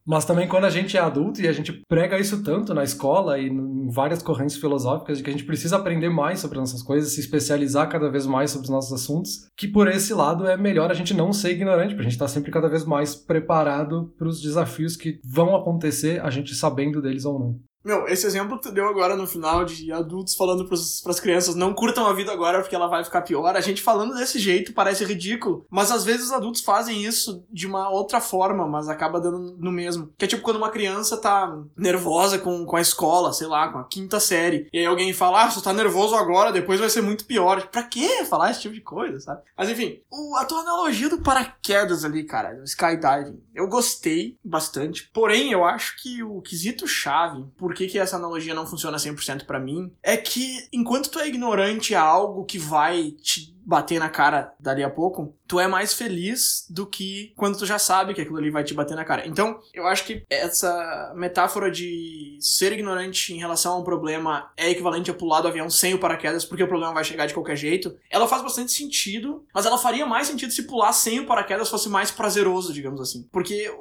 Mas 0.06 0.24
também 0.24 0.48
quando 0.48 0.64
a 0.64 0.70
gente 0.70 0.96
é 0.96 1.00
adulto 1.00 1.40
e 1.40 1.48
a 1.48 1.52
gente 1.52 1.72
prega 1.88 2.18
isso 2.18 2.42
tanto 2.42 2.74
na 2.74 2.82
escola 2.82 3.38
e 3.38 3.48
em 3.48 3.88
várias 3.88 4.22
correntes 4.22 4.56
filosóficas 4.56 5.18
de 5.18 5.24
que 5.24 5.30
a 5.30 5.32
gente 5.32 5.44
precisa 5.44 5.76
aprender 5.76 6.08
mais 6.08 6.40
sobre 6.40 6.58
nossas 6.58 6.82
coisas, 6.82 7.12
se 7.12 7.20
especializar 7.20 7.88
cada 7.88 8.10
vez 8.10 8.26
mais 8.26 8.50
sobre 8.50 8.64
os 8.64 8.70
nossos 8.70 8.92
assuntos, 8.92 9.46
que 9.56 9.68
por 9.68 9.88
esse 9.88 10.12
lado 10.12 10.46
é 10.46 10.56
melhor 10.56 10.90
a 10.90 10.94
gente 10.94 11.14
não 11.14 11.32
ser 11.32 11.52
ignorante, 11.52 11.94
para 11.94 12.00
a 12.00 12.04
gente 12.04 12.14
estar 12.14 12.26
tá 12.26 12.32
sempre 12.32 12.50
cada 12.50 12.68
vez 12.68 12.84
mais 12.84 13.14
preparado 13.14 14.12
para 14.18 14.28
os 14.28 14.40
desafios 14.40 14.96
que 14.96 15.20
vão 15.24 15.54
acontecer, 15.54 16.20
a 16.20 16.30
gente 16.30 16.54
sabendo 16.54 17.00
deles 17.00 17.24
ou 17.24 17.38
não. 17.38 17.71
Meu, 17.84 18.06
esse 18.06 18.26
exemplo 18.26 18.56
que 18.56 18.68
tu 18.68 18.72
deu 18.72 18.86
agora 18.86 19.16
no 19.16 19.26
final 19.26 19.64
de 19.64 19.92
adultos 19.92 20.34
falando 20.34 20.66
pros, 20.66 21.00
pras 21.00 21.18
crianças 21.18 21.54
não 21.54 21.74
curtam 21.74 22.06
a 22.06 22.12
vida 22.12 22.32
agora 22.32 22.60
porque 22.60 22.74
ela 22.74 22.86
vai 22.86 23.04
ficar 23.04 23.22
pior, 23.22 23.56
a 23.56 23.60
gente 23.60 23.82
falando 23.82 24.14
desse 24.14 24.38
jeito 24.38 24.72
parece 24.72 25.04
ridículo, 25.04 25.66
mas 25.68 25.90
às 25.90 26.04
vezes 26.04 26.26
os 26.26 26.32
adultos 26.32 26.62
fazem 26.62 27.04
isso 27.04 27.44
de 27.50 27.66
uma 27.66 27.90
outra 27.90 28.20
forma, 28.20 28.66
mas 28.68 28.88
acaba 28.88 29.20
dando 29.20 29.56
no 29.58 29.72
mesmo. 29.72 30.12
Que 30.16 30.24
é 30.24 30.28
tipo 30.28 30.42
quando 30.42 30.56
uma 30.56 30.70
criança 30.70 31.16
tá 31.16 31.56
nervosa 31.76 32.38
com, 32.38 32.64
com 32.64 32.76
a 32.76 32.80
escola, 32.80 33.32
sei 33.32 33.46
lá, 33.46 33.68
com 33.68 33.78
a 33.78 33.84
quinta 33.84 34.20
série, 34.20 34.68
e 34.72 34.78
aí 34.78 34.86
alguém 34.86 35.12
fala, 35.12 35.44
ah, 35.44 35.50
você 35.50 35.60
tá 35.60 35.72
nervoso 35.72 36.14
agora, 36.14 36.52
depois 36.52 36.78
vai 36.78 36.88
ser 36.88 37.02
muito 37.02 37.24
pior. 37.24 37.68
Pra 37.68 37.82
que 37.82 38.24
falar 38.24 38.50
esse 38.50 38.62
tipo 38.62 38.74
de 38.74 38.80
coisa, 38.80 39.18
sabe? 39.20 39.42
Mas 39.56 39.68
enfim, 39.68 40.00
o, 40.10 40.36
a 40.36 40.44
tua 40.44 40.60
analogia 40.60 41.08
do 41.08 41.20
paraquedas 41.20 42.04
ali, 42.04 42.24
cara, 42.24 42.54
do 42.54 42.64
skydiving, 42.64 43.40
eu 43.54 43.68
gostei 43.68 44.36
bastante, 44.44 45.10
porém 45.12 45.52
eu 45.52 45.64
acho 45.64 45.96
que 46.00 46.22
o 46.22 46.40
quesito 46.40 46.86
chave, 46.86 47.44
por 47.56 47.71
por 47.72 47.78
que, 47.78 47.86
que 47.86 47.98
essa 47.98 48.16
analogia 48.16 48.54
não 48.54 48.66
funciona 48.66 48.98
100% 48.98 49.46
para 49.46 49.58
mim, 49.58 49.90
é 50.02 50.14
que 50.14 50.68
enquanto 50.70 51.08
tu 51.10 51.18
é 51.18 51.26
ignorante 51.26 51.94
a 51.94 52.02
algo 52.02 52.44
que 52.44 52.58
vai 52.58 53.12
te 53.12 53.56
bater 53.64 53.98
na 53.98 54.08
cara 54.08 54.52
dali 54.58 54.82
a 54.82 54.90
pouco, 54.90 55.34
tu 55.46 55.58
é 55.58 55.66
mais 55.66 55.94
feliz 55.94 56.66
do 56.68 56.86
que 56.86 57.32
quando 57.36 57.56
tu 57.56 57.64
já 57.64 57.78
sabe 57.78 58.12
que 58.12 58.20
aquilo 58.20 58.36
ali 58.36 58.50
vai 58.50 58.64
te 58.64 58.74
bater 58.74 58.94
na 58.94 59.04
cara. 59.04 59.26
Então, 59.26 59.60
eu 59.72 59.86
acho 59.86 60.04
que 60.04 60.24
essa 60.28 61.12
metáfora 61.14 61.70
de 61.70 62.36
ser 62.40 62.72
ignorante 62.72 63.32
em 63.32 63.38
relação 63.38 63.74
a 63.74 63.78
um 63.78 63.84
problema 63.84 64.50
é 64.56 64.68
equivalente 64.70 65.10
a 65.10 65.14
pular 65.14 65.40
do 65.40 65.48
avião 65.48 65.70
sem 65.70 65.94
o 65.94 65.98
paraquedas, 65.98 66.44
porque 66.44 66.64
o 66.64 66.68
problema 66.68 66.92
vai 66.92 67.04
chegar 67.04 67.26
de 67.26 67.34
qualquer 67.34 67.56
jeito. 67.56 67.96
Ela 68.10 68.28
faz 68.28 68.42
bastante 68.42 68.72
sentido, 68.72 69.44
mas 69.54 69.64
ela 69.64 69.78
faria 69.78 70.04
mais 70.04 70.26
sentido 70.26 70.52
se 70.52 70.64
pular 70.64 70.92
sem 70.92 71.20
o 71.20 71.26
paraquedas 71.26 71.70
fosse 71.70 71.88
mais 71.88 72.10
prazeroso, 72.10 72.72
digamos 72.72 73.00
assim. 73.00 73.28
Porque 73.30 73.72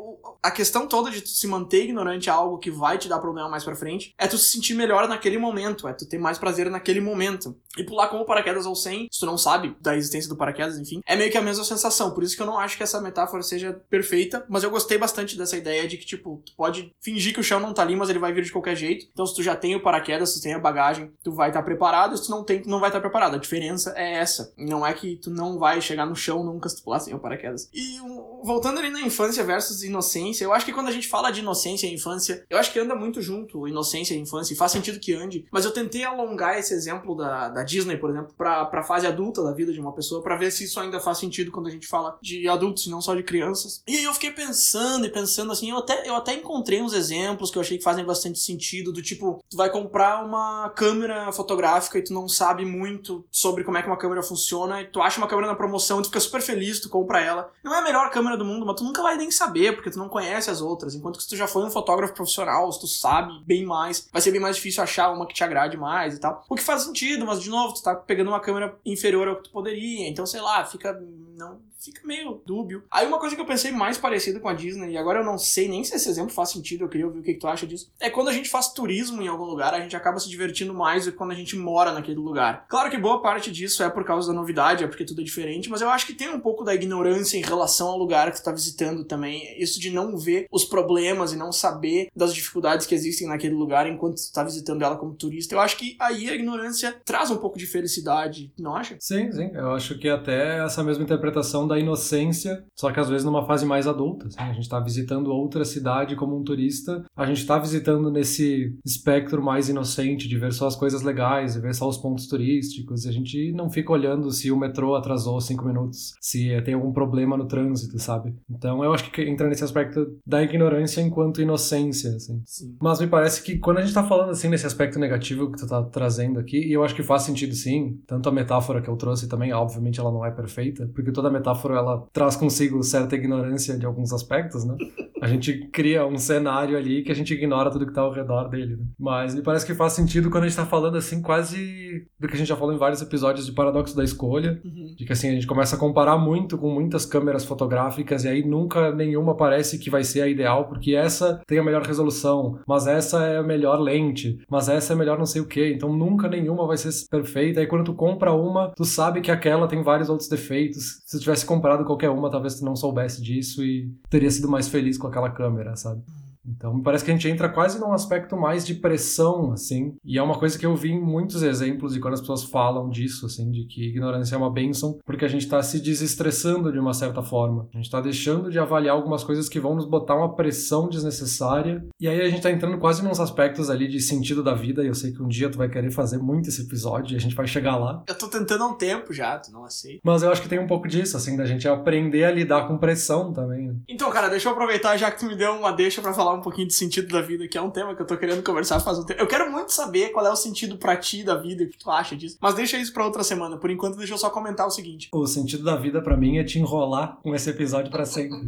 a 0.41 0.51
questão 0.51 0.87
toda 0.87 1.11
de 1.11 1.21
tu 1.21 1.29
se 1.29 1.47
manter 1.47 1.83
ignorante 1.83 2.29
a 2.29 2.33
algo 2.33 2.57
que 2.57 2.71
vai 2.71 2.97
te 2.97 3.07
dar 3.07 3.19
problema 3.19 3.49
mais 3.49 3.63
pra 3.63 3.75
frente 3.75 4.13
é 4.17 4.27
tu 4.27 4.37
se 4.37 4.49
sentir 4.49 4.73
melhor 4.73 5.07
naquele 5.07 5.37
momento, 5.37 5.87
é 5.87 5.93
tu 5.93 6.07
ter 6.07 6.17
mais 6.17 6.37
prazer 6.37 6.69
naquele 6.69 6.99
momento. 6.99 7.55
E 7.77 7.83
pular 7.83 8.09
com 8.09 8.17
o 8.17 8.25
paraquedas 8.25 8.65
ou 8.65 8.75
sem, 8.75 9.07
se 9.09 9.19
tu 9.19 9.25
não 9.25 9.37
sabe, 9.37 9.75
da 9.79 9.95
existência 9.95 10.29
do 10.29 10.35
paraquedas, 10.35 10.77
enfim, 10.77 11.01
é 11.05 11.15
meio 11.15 11.31
que 11.31 11.37
a 11.37 11.41
mesma 11.41 11.63
sensação. 11.63 12.11
Por 12.11 12.23
isso 12.23 12.35
que 12.35 12.41
eu 12.41 12.45
não 12.45 12.59
acho 12.59 12.75
que 12.75 12.83
essa 12.83 12.99
metáfora 12.99 13.41
seja 13.43 13.73
perfeita, 13.89 14.45
mas 14.49 14.63
eu 14.63 14.69
gostei 14.69 14.97
bastante 14.97 15.37
dessa 15.37 15.55
ideia 15.55 15.87
de 15.87 15.97
que, 15.97 16.05
tipo, 16.05 16.41
tu 16.45 16.53
pode 16.55 16.93
fingir 17.01 17.33
que 17.33 17.39
o 17.39 17.43
chão 17.43 17.59
não 17.59 17.73
tá 17.73 17.81
ali, 17.81 17.95
mas 17.95 18.09
ele 18.09 18.19
vai 18.19 18.33
vir 18.33 18.43
de 18.43 18.51
qualquer 18.51 18.75
jeito. 18.75 19.07
Então, 19.11 19.25
se 19.25 19.33
tu 19.33 19.41
já 19.41 19.55
tem 19.55 19.75
o 19.75 19.81
paraquedas, 19.81 20.29
se 20.29 20.39
tu 20.39 20.43
tem 20.43 20.53
a 20.53 20.59
bagagem, 20.59 21.11
tu 21.23 21.31
vai 21.31 21.49
estar 21.49 21.59
tá 21.59 21.65
preparado. 21.65 22.17
Se 22.17 22.25
tu 22.25 22.31
não 22.31 22.43
tem, 22.43 22.61
tu 22.61 22.69
não 22.69 22.79
vai 22.79 22.89
estar 22.89 22.99
tá 22.99 23.01
preparado. 23.01 23.35
A 23.35 23.39
diferença 23.39 23.93
é 23.95 24.15
essa. 24.15 24.53
Não 24.57 24.85
é 24.85 24.93
que 24.93 25.15
tu 25.15 25.29
não 25.29 25.57
vai 25.57 25.81
chegar 25.81 26.05
no 26.05 26.15
chão 26.15 26.43
nunca 26.43 26.67
se 26.67 26.77
tu 26.77 26.83
pular 26.83 26.99
sem 26.99 27.13
o 27.13 27.19
paraquedas. 27.19 27.69
E 27.73 27.99
voltando 28.43 28.79
ali 28.79 28.89
na 28.89 29.01
infância 29.01 29.43
versus 29.43 29.83
inocência, 29.83 30.10
eu 30.41 30.53
acho 30.53 30.65
que 30.65 30.73
quando 30.73 30.87
a 30.87 30.91
gente 30.91 31.07
fala 31.07 31.31
de 31.31 31.39
inocência 31.39 31.87
e 31.87 31.93
infância, 31.93 32.45
eu 32.49 32.57
acho 32.57 32.71
que 32.71 32.79
anda 32.79 32.95
muito 32.95 33.21
junto 33.21 33.67
inocência 33.67 34.13
e 34.13 34.19
infância, 34.19 34.53
e 34.53 34.57
faz 34.57 34.71
sentido 34.71 34.99
que 34.99 35.13
ande. 35.13 35.45
Mas 35.51 35.65
eu 35.65 35.71
tentei 35.71 36.03
alongar 36.03 36.57
esse 36.57 36.73
exemplo 36.73 37.15
da, 37.15 37.49
da 37.49 37.63
Disney, 37.63 37.97
por 37.97 38.09
exemplo, 38.09 38.33
pra, 38.37 38.65
pra 38.65 38.83
fase 38.83 39.07
adulta 39.07 39.43
da 39.43 39.51
vida 39.51 39.71
de 39.71 39.79
uma 39.79 39.93
pessoa 39.93 40.21
para 40.21 40.35
ver 40.35 40.51
se 40.51 40.65
isso 40.65 40.79
ainda 40.79 40.99
faz 40.99 41.17
sentido 41.17 41.51
quando 41.51 41.67
a 41.67 41.71
gente 41.71 41.87
fala 41.87 42.17
de 42.21 42.47
adultos 42.47 42.85
e 42.85 42.89
não 42.89 43.01
só 43.01 43.15
de 43.15 43.23
crianças. 43.23 43.81
E 43.87 43.97
aí 43.97 44.03
eu 44.03 44.13
fiquei 44.13 44.31
pensando 44.31 45.05
e 45.05 45.09
pensando 45.09 45.51
assim, 45.51 45.69
eu 45.69 45.77
até, 45.77 46.07
eu 46.07 46.15
até 46.15 46.33
encontrei 46.33 46.81
uns 46.81 46.93
exemplos 46.93 47.49
que 47.49 47.57
eu 47.57 47.61
achei 47.61 47.77
que 47.77 47.83
fazem 47.83 48.05
bastante 48.05 48.39
sentido, 48.39 48.91
do 48.91 49.01
tipo, 49.01 49.43
tu 49.49 49.55
vai 49.55 49.69
comprar 49.69 50.23
uma 50.23 50.69
câmera 50.71 51.31
fotográfica 51.31 51.97
e 51.97 52.03
tu 52.03 52.13
não 52.13 52.27
sabe 52.27 52.65
muito 52.65 53.25
sobre 53.31 53.63
como 53.63 53.77
é 53.77 53.81
que 53.81 53.87
uma 53.87 53.97
câmera 53.97 54.21
funciona, 54.21 54.81
e 54.81 54.85
tu 54.85 55.01
acha 55.01 55.17
uma 55.17 55.27
câmera 55.27 55.47
na 55.47 55.55
promoção 55.55 56.01
tu 56.01 56.07
fica 56.07 56.19
super 56.19 56.41
feliz, 56.41 56.79
tu 56.79 56.89
compra 56.89 57.21
ela. 57.21 57.51
Não 57.63 57.73
é 57.73 57.79
a 57.79 57.83
melhor 57.83 58.09
câmera 58.09 58.37
do 58.37 58.45
mundo, 58.45 58.65
mas 58.65 58.75
tu 58.75 58.83
nunca 58.83 59.01
vai 59.01 59.15
nem 59.15 59.31
saber, 59.31 59.73
porque 59.73 59.89
tu 59.89 59.99
não 60.01 60.09
conhece 60.09 60.49
as 60.49 60.61
outras. 60.61 60.95
Enquanto 60.95 61.17
que 61.17 61.23
se 61.23 61.29
tu 61.29 61.35
já 61.35 61.47
foi 61.47 61.63
um 61.63 61.71
fotógrafo 61.71 62.13
profissional, 62.13 62.71
se 62.71 62.79
tu 62.79 62.87
sabe 62.87 63.31
bem 63.45 63.65
mais, 63.65 64.09
vai 64.11 64.21
ser 64.21 64.31
bem 64.31 64.41
mais 64.41 64.55
difícil 64.55 64.83
achar 64.83 65.11
uma 65.11 65.25
que 65.25 65.33
te 65.33 65.43
agrade 65.43 65.77
mais 65.77 66.15
e 66.15 66.19
tal. 66.19 66.43
O 66.49 66.55
que 66.55 66.63
faz 66.63 66.83
sentido, 66.83 67.25
mas 67.25 67.41
de 67.41 67.49
novo, 67.49 67.73
tu 67.73 67.83
tá 67.83 67.95
pegando 67.95 68.29
uma 68.29 68.39
câmera 68.39 68.77
inferior 68.85 69.27
ao 69.27 69.35
que 69.37 69.43
tu 69.43 69.51
poderia, 69.51 70.07
então 70.07 70.25
sei 70.25 70.41
lá, 70.41 70.65
fica 70.65 70.99
não 71.37 71.59
fica 71.83 72.05
meio 72.05 72.41
dúbio. 72.45 72.83
Aí 72.91 73.07
uma 73.07 73.19
coisa 73.19 73.35
que 73.35 73.41
eu 73.41 73.45
pensei 73.45 73.71
mais 73.71 73.97
parecida 73.97 74.39
com 74.39 74.47
a 74.47 74.53
Disney, 74.53 74.91
e 74.91 74.97
agora 74.97 75.19
eu 75.19 75.25
não 75.25 75.37
sei 75.37 75.67
nem 75.67 75.83
se 75.83 75.95
esse 75.95 76.07
exemplo 76.07 76.31
faz 76.31 76.49
sentido, 76.49 76.83
eu 76.83 76.89
queria 76.89 77.07
ouvir 77.07 77.19
o 77.19 77.23
que, 77.23 77.33
que 77.33 77.39
tu 77.39 77.47
acha 77.47 77.65
disso, 77.65 77.91
é 77.99 78.09
quando 78.09 78.27
a 78.27 78.33
gente 78.33 78.49
faz 78.49 78.71
turismo 78.71 79.21
em 79.21 79.27
algum 79.27 79.45
lugar, 79.45 79.73
a 79.73 79.79
gente 79.79 79.95
acaba 79.95 80.19
se 80.19 80.29
divertindo 80.29 80.73
mais 80.73 81.05
do 81.05 81.11
que 81.11 81.17
quando 81.17 81.31
a 81.31 81.35
gente 81.35 81.55
mora 81.55 81.91
naquele 81.91 82.19
lugar. 82.19 82.65
Claro 82.69 82.89
que 82.91 82.97
boa 82.97 83.21
parte 83.21 83.51
disso 83.51 83.81
é 83.81 83.89
por 83.89 84.05
causa 84.05 84.27
da 84.27 84.33
novidade, 84.33 84.83
é 84.83 84.87
porque 84.87 85.03
tudo 85.03 85.21
é 85.21 85.23
diferente, 85.23 85.69
mas 85.69 85.81
eu 85.81 85.89
acho 85.89 86.05
que 86.05 86.13
tem 86.13 86.29
um 86.29 86.39
pouco 86.39 86.63
da 86.63 86.75
ignorância 86.75 87.37
em 87.37 87.41
relação 87.41 87.89
ao 87.89 87.97
lugar 87.97 88.31
que 88.31 88.39
tu 88.39 88.43
tá 88.43 88.51
visitando 88.51 89.03
também. 89.03 89.59
Isso 89.59 89.79
de 89.79 89.89
não 89.91 90.17
ver 90.17 90.47
os 90.51 90.65
problemas 90.65 91.33
e 91.33 91.37
não 91.37 91.51
saber 91.51 92.09
das 92.15 92.33
dificuldades 92.33 92.85
que 92.85 92.95
existem 92.95 93.27
naquele 93.27 93.55
lugar 93.55 93.87
enquanto 93.89 94.15
tu 94.15 94.33
tá 94.33 94.43
visitando 94.43 94.81
ela 94.81 94.97
como 94.97 95.13
turista. 95.13 95.55
Eu 95.55 95.59
acho 95.59 95.77
que 95.77 95.95
aí 95.99 96.29
a 96.29 96.35
ignorância 96.35 96.95
traz 97.05 97.31
um 97.31 97.37
pouco 97.37 97.57
de 97.57 97.65
felicidade, 97.65 98.51
não 98.59 98.75
acha? 98.75 98.95
Sim, 98.99 99.31
sim. 99.31 99.51
Eu 99.53 99.71
acho 99.71 99.97
que 99.97 100.09
até 100.09 100.63
essa 100.63 100.83
mesma 100.83 101.03
interpretação 101.03 101.67
da 101.67 101.79
inocência, 101.79 102.63
só 102.75 102.91
que 102.91 102.99
às 102.99 103.09
vezes 103.09 103.25
numa 103.25 103.45
fase 103.45 103.65
mais 103.65 103.87
adulta. 103.87 104.27
Assim. 104.27 104.37
A 104.39 104.53
gente 104.53 104.69
tá 104.69 104.79
visitando 104.79 105.31
outra 105.31 105.65
cidade 105.65 106.15
como 106.15 106.37
um 106.37 106.43
turista, 106.43 107.03
a 107.15 107.25
gente 107.25 107.45
tá 107.45 107.57
visitando 107.57 108.11
nesse 108.11 108.75
espectro 108.85 109.41
mais 109.41 109.69
inocente 109.69 110.27
de 110.27 110.37
ver 110.37 110.53
só 110.53 110.67
as 110.67 110.75
coisas 110.75 111.01
legais, 111.01 111.53
de 111.53 111.61
ver 111.61 111.73
só 111.73 111.87
os 111.87 111.97
pontos 111.97 112.27
turísticos, 112.27 113.05
e 113.05 113.09
a 113.09 113.11
gente 113.11 113.51
não 113.53 113.69
fica 113.69 113.91
olhando 113.91 114.31
se 114.31 114.51
o 114.51 114.57
metrô 114.57 114.95
atrasou 114.95 115.39
cinco 115.41 115.65
minutos, 115.65 116.13
se 116.21 116.49
tem 116.61 116.73
algum 116.73 116.91
problema 116.91 117.37
no 117.37 117.47
trânsito, 117.47 117.97
sabe? 117.99 118.35
Então 118.49 118.83
eu 118.83 118.93
acho 118.93 119.11
que 119.11 119.21
entra 119.23 119.47
nesse 119.47 119.63
aspecto 119.63 119.80
da 120.25 120.41
ignorância 120.43 121.01
enquanto 121.01 121.41
inocência, 121.41 122.15
assim. 122.15 122.41
Sim. 122.45 122.75
Mas 122.81 122.99
me 122.99 123.07
parece 123.07 123.43
que 123.43 123.57
quando 123.57 123.77
a 123.77 123.81
gente 123.81 123.93
tá 123.93 124.03
falando 124.03 124.29
assim 124.31 124.49
nesse 124.49 124.65
aspecto 124.65 124.99
negativo 124.99 125.51
que 125.51 125.57
tu 125.59 125.67
tá 125.67 125.83
trazendo 125.83 126.39
aqui, 126.39 126.57
e 126.57 126.73
eu 126.73 126.83
acho 126.83 126.95
que 126.95 127.03
faz 127.03 127.23
sentido 127.23 127.53
sim, 127.53 127.99
tanto 128.07 128.29
a 128.29 128.31
metáfora 128.31 128.81
que 128.81 128.89
eu 128.89 128.95
trouxe 128.95 129.27
também, 129.27 129.53
obviamente 129.53 129.99
ela 129.99 130.11
não 130.11 130.25
é 130.25 130.31
perfeita, 130.31 130.89
porque 130.93 131.11
toda 131.11 131.29
metáfora 131.29 131.75
ela 131.75 132.05
traz 132.13 132.35
consigo 132.35 132.81
certa 132.83 133.15
ignorância 133.15 133.77
de 133.77 133.85
alguns 133.85 134.11
aspectos, 134.13 134.63
né? 134.65 134.75
A 135.21 135.27
gente 135.27 135.67
cria 135.71 136.05
um 136.05 136.17
cenário 136.17 136.75
ali 136.77 137.03
que 137.03 137.11
a 137.11 137.15
gente 137.15 137.31
ignora 137.33 137.69
tudo 137.69 137.85
que 137.85 137.93
tá 137.93 138.01
ao 138.01 138.11
redor 138.11 138.49
dele, 138.49 138.75
né? 138.75 138.85
Mas 138.99 139.35
me 139.35 139.43
parece 139.43 139.65
que 139.65 139.73
faz 139.75 139.93
sentido 139.93 140.29
quando 140.31 140.45
a 140.45 140.47
gente 140.47 140.55
tá 140.57 140.65
falando 140.65 140.97
assim 140.97 141.21
quase 141.21 142.07
do 142.19 142.27
que 142.27 142.33
a 142.33 142.37
gente 142.37 142.47
já 142.47 142.55
falou 142.55 142.73
em 142.73 142.77
vários 142.77 143.01
episódios 143.01 143.45
de 143.45 143.51
paradoxo 143.51 143.95
da 143.95 144.03
escolha, 144.03 144.59
Uhum. 144.63 144.95
de 144.97 145.05
que 145.05 145.13
assim 145.13 145.29
a 145.29 145.33
gente 145.33 145.45
começa 145.47 145.75
a 145.75 145.79
comparar 145.79 146.17
muito 146.17 146.57
com 146.57 146.69
muitas 146.73 147.05
câmeras 147.05 147.45
fotográficas 147.45 148.23
e 148.23 148.27
aí 148.29 148.43
nunca 148.45 148.93
nenhuma 148.93 149.35
parece 149.71 149.77
que 149.77 149.89
vai 149.89 150.03
ser 150.03 150.21
a 150.21 150.27
ideal, 150.27 150.67
porque 150.67 150.95
essa 150.95 151.41
tem 151.47 151.59
a 151.59 151.63
melhor 151.63 151.83
resolução, 151.83 152.59
mas 152.67 152.87
essa 152.87 153.23
é 153.23 153.37
a 153.37 153.43
melhor 153.43 153.79
lente, 153.79 154.39
mas 154.49 154.67
essa 154.67 154.93
é 154.93 154.95
a 154.95 154.97
melhor 154.97 155.17
não 155.17 155.25
sei 155.25 155.41
o 155.41 155.47
que, 155.47 155.73
então 155.73 155.95
nunca 155.95 156.27
nenhuma 156.27 156.67
vai 156.67 156.77
ser 156.77 156.91
perfeita. 157.09 157.59
Aí 157.59 157.67
quando 157.67 157.85
tu 157.85 157.93
compra 157.93 158.33
uma, 158.33 158.71
tu 158.75 158.83
sabe 158.83 159.21
que 159.21 159.31
aquela 159.31 159.67
tem 159.67 159.81
vários 159.81 160.09
outros 160.09 160.27
defeitos. 160.27 161.01
Se 161.05 161.17
tu 161.17 161.21
tivesse 161.21 161.45
comprado 161.45 161.85
qualquer 161.85 162.09
uma, 162.09 162.29
talvez 162.29 162.55
tu 162.55 162.65
não 162.65 162.75
soubesse 162.75 163.21
disso 163.21 163.63
e 163.63 163.89
teria 164.09 164.29
sido 164.29 164.49
mais 164.49 164.67
feliz 164.67 164.97
com 164.97 165.07
aquela 165.07 165.29
câmera, 165.29 165.75
sabe? 165.75 166.01
Então, 166.45 166.73
me 166.73 166.83
parece 166.83 167.03
que 167.05 167.11
a 167.11 167.13
gente 167.13 167.27
entra 167.29 167.49
quase 167.49 167.79
num 167.79 167.93
aspecto 167.93 168.35
mais 168.35 168.65
de 168.65 168.75
pressão, 168.75 169.51
assim. 169.51 169.95
E 170.03 170.17
é 170.17 170.23
uma 170.23 170.37
coisa 170.37 170.57
que 170.57 170.65
eu 170.65 170.75
vi 170.75 170.91
em 170.91 171.01
muitos 171.01 171.43
exemplos 171.43 171.93
de 171.93 171.99
quando 171.99 172.15
as 172.15 172.21
pessoas 172.21 172.43
falam 172.43 172.89
disso, 172.89 173.25
assim, 173.25 173.51
de 173.51 173.65
que 173.65 173.89
ignorância 173.89 174.35
é 174.35 174.37
uma 174.37 174.51
bênção, 174.51 174.97
porque 175.05 175.25
a 175.25 175.27
gente 175.27 175.47
tá 175.47 175.61
se 175.61 175.79
desestressando 175.79 176.71
de 176.71 176.79
uma 176.79 176.93
certa 176.93 177.21
forma. 177.21 177.67
A 177.73 177.77
gente 177.77 177.89
tá 177.89 178.01
deixando 178.01 178.49
de 178.49 178.59
avaliar 178.59 178.95
algumas 178.95 179.23
coisas 179.23 179.47
que 179.47 179.59
vão 179.59 179.75
nos 179.75 179.85
botar 179.85 180.15
uma 180.15 180.35
pressão 180.35 180.89
desnecessária. 180.89 181.85
E 181.99 182.07
aí 182.07 182.21
a 182.21 182.29
gente 182.29 182.41
tá 182.41 182.51
entrando 182.51 182.77
quase 182.77 183.03
nos 183.03 183.19
aspectos 183.19 183.69
ali 183.69 183.87
de 183.87 183.99
sentido 183.99 184.43
da 184.43 184.53
vida. 184.53 184.83
E 184.83 184.87
eu 184.87 184.95
sei 184.95 185.11
que 185.11 185.21
um 185.21 185.27
dia 185.27 185.49
tu 185.49 185.57
vai 185.57 185.69
querer 185.69 185.91
fazer 185.91 186.17
muito 186.17 186.49
esse 186.49 186.61
episódio 186.63 187.13
e 187.13 187.17
a 187.17 187.19
gente 187.19 187.35
vai 187.35 187.47
chegar 187.47 187.77
lá. 187.77 188.03
Eu 188.07 188.17
tô 188.17 188.27
tentando 188.27 188.63
há 188.63 188.67
um 188.67 188.75
tempo 188.75 189.13
já, 189.13 189.37
tu 189.37 189.51
não 189.51 189.63
aceita. 189.63 189.99
Mas 190.03 190.23
eu 190.23 190.31
acho 190.31 190.41
que 190.41 190.49
tem 190.49 190.59
um 190.59 190.67
pouco 190.67 190.87
disso, 190.87 191.15
assim, 191.17 191.37
da 191.37 191.45
gente 191.45 191.67
aprender 191.67 192.23
a 192.23 192.31
lidar 192.31 192.67
com 192.67 192.77
pressão 192.77 193.31
também. 193.31 193.67
né? 193.67 193.75
Então, 193.87 194.09
cara, 194.09 194.29
deixa 194.29 194.49
eu 194.49 194.53
aproveitar 194.53 194.97
já 194.97 195.11
que 195.11 195.19
tu 195.19 195.25
me 195.25 195.35
deu 195.35 195.53
uma 195.53 195.71
deixa 195.71 196.01
pra 196.01 196.13
falar 196.13 196.30
um 196.33 196.41
pouquinho 196.41 196.67
de 196.67 196.73
sentido 196.73 197.11
da 197.11 197.21
vida, 197.21 197.47
que 197.47 197.57
é 197.57 197.61
um 197.61 197.69
tema 197.69 197.95
que 197.95 198.01
eu 198.01 198.05
tô 198.05 198.17
querendo 198.17 198.43
conversar 198.43 198.79
faz 198.79 198.99
um 198.99 199.05
tempo. 199.05 199.21
Eu 199.21 199.27
quero 199.27 199.51
muito 199.51 199.71
saber 199.71 200.09
qual 200.09 200.25
é 200.25 200.31
o 200.31 200.35
sentido 200.35 200.77
pra 200.77 200.95
ti 200.97 201.23
da 201.23 201.35
vida, 201.35 201.63
o 201.63 201.67
que 201.67 201.77
tu 201.77 201.89
acha 201.89 202.15
disso. 202.15 202.37
Mas 202.41 202.55
deixa 202.55 202.77
isso 202.77 202.93
pra 202.93 203.05
outra 203.05 203.23
semana. 203.23 203.57
Por 203.57 203.69
enquanto, 203.69 203.97
deixa 203.97 204.13
eu 204.13 204.17
só 204.17 204.29
comentar 204.29 204.67
o 204.67 204.71
seguinte. 204.71 205.09
O 205.11 205.27
sentido 205.27 205.63
da 205.63 205.75
vida 205.75 206.01
pra 206.01 206.17
mim 206.17 206.37
é 206.37 206.43
te 206.43 206.59
enrolar 206.59 207.17
com 207.21 207.35
esse 207.35 207.49
episódio 207.49 207.91
pra 207.91 208.05
sempre. 208.05 208.39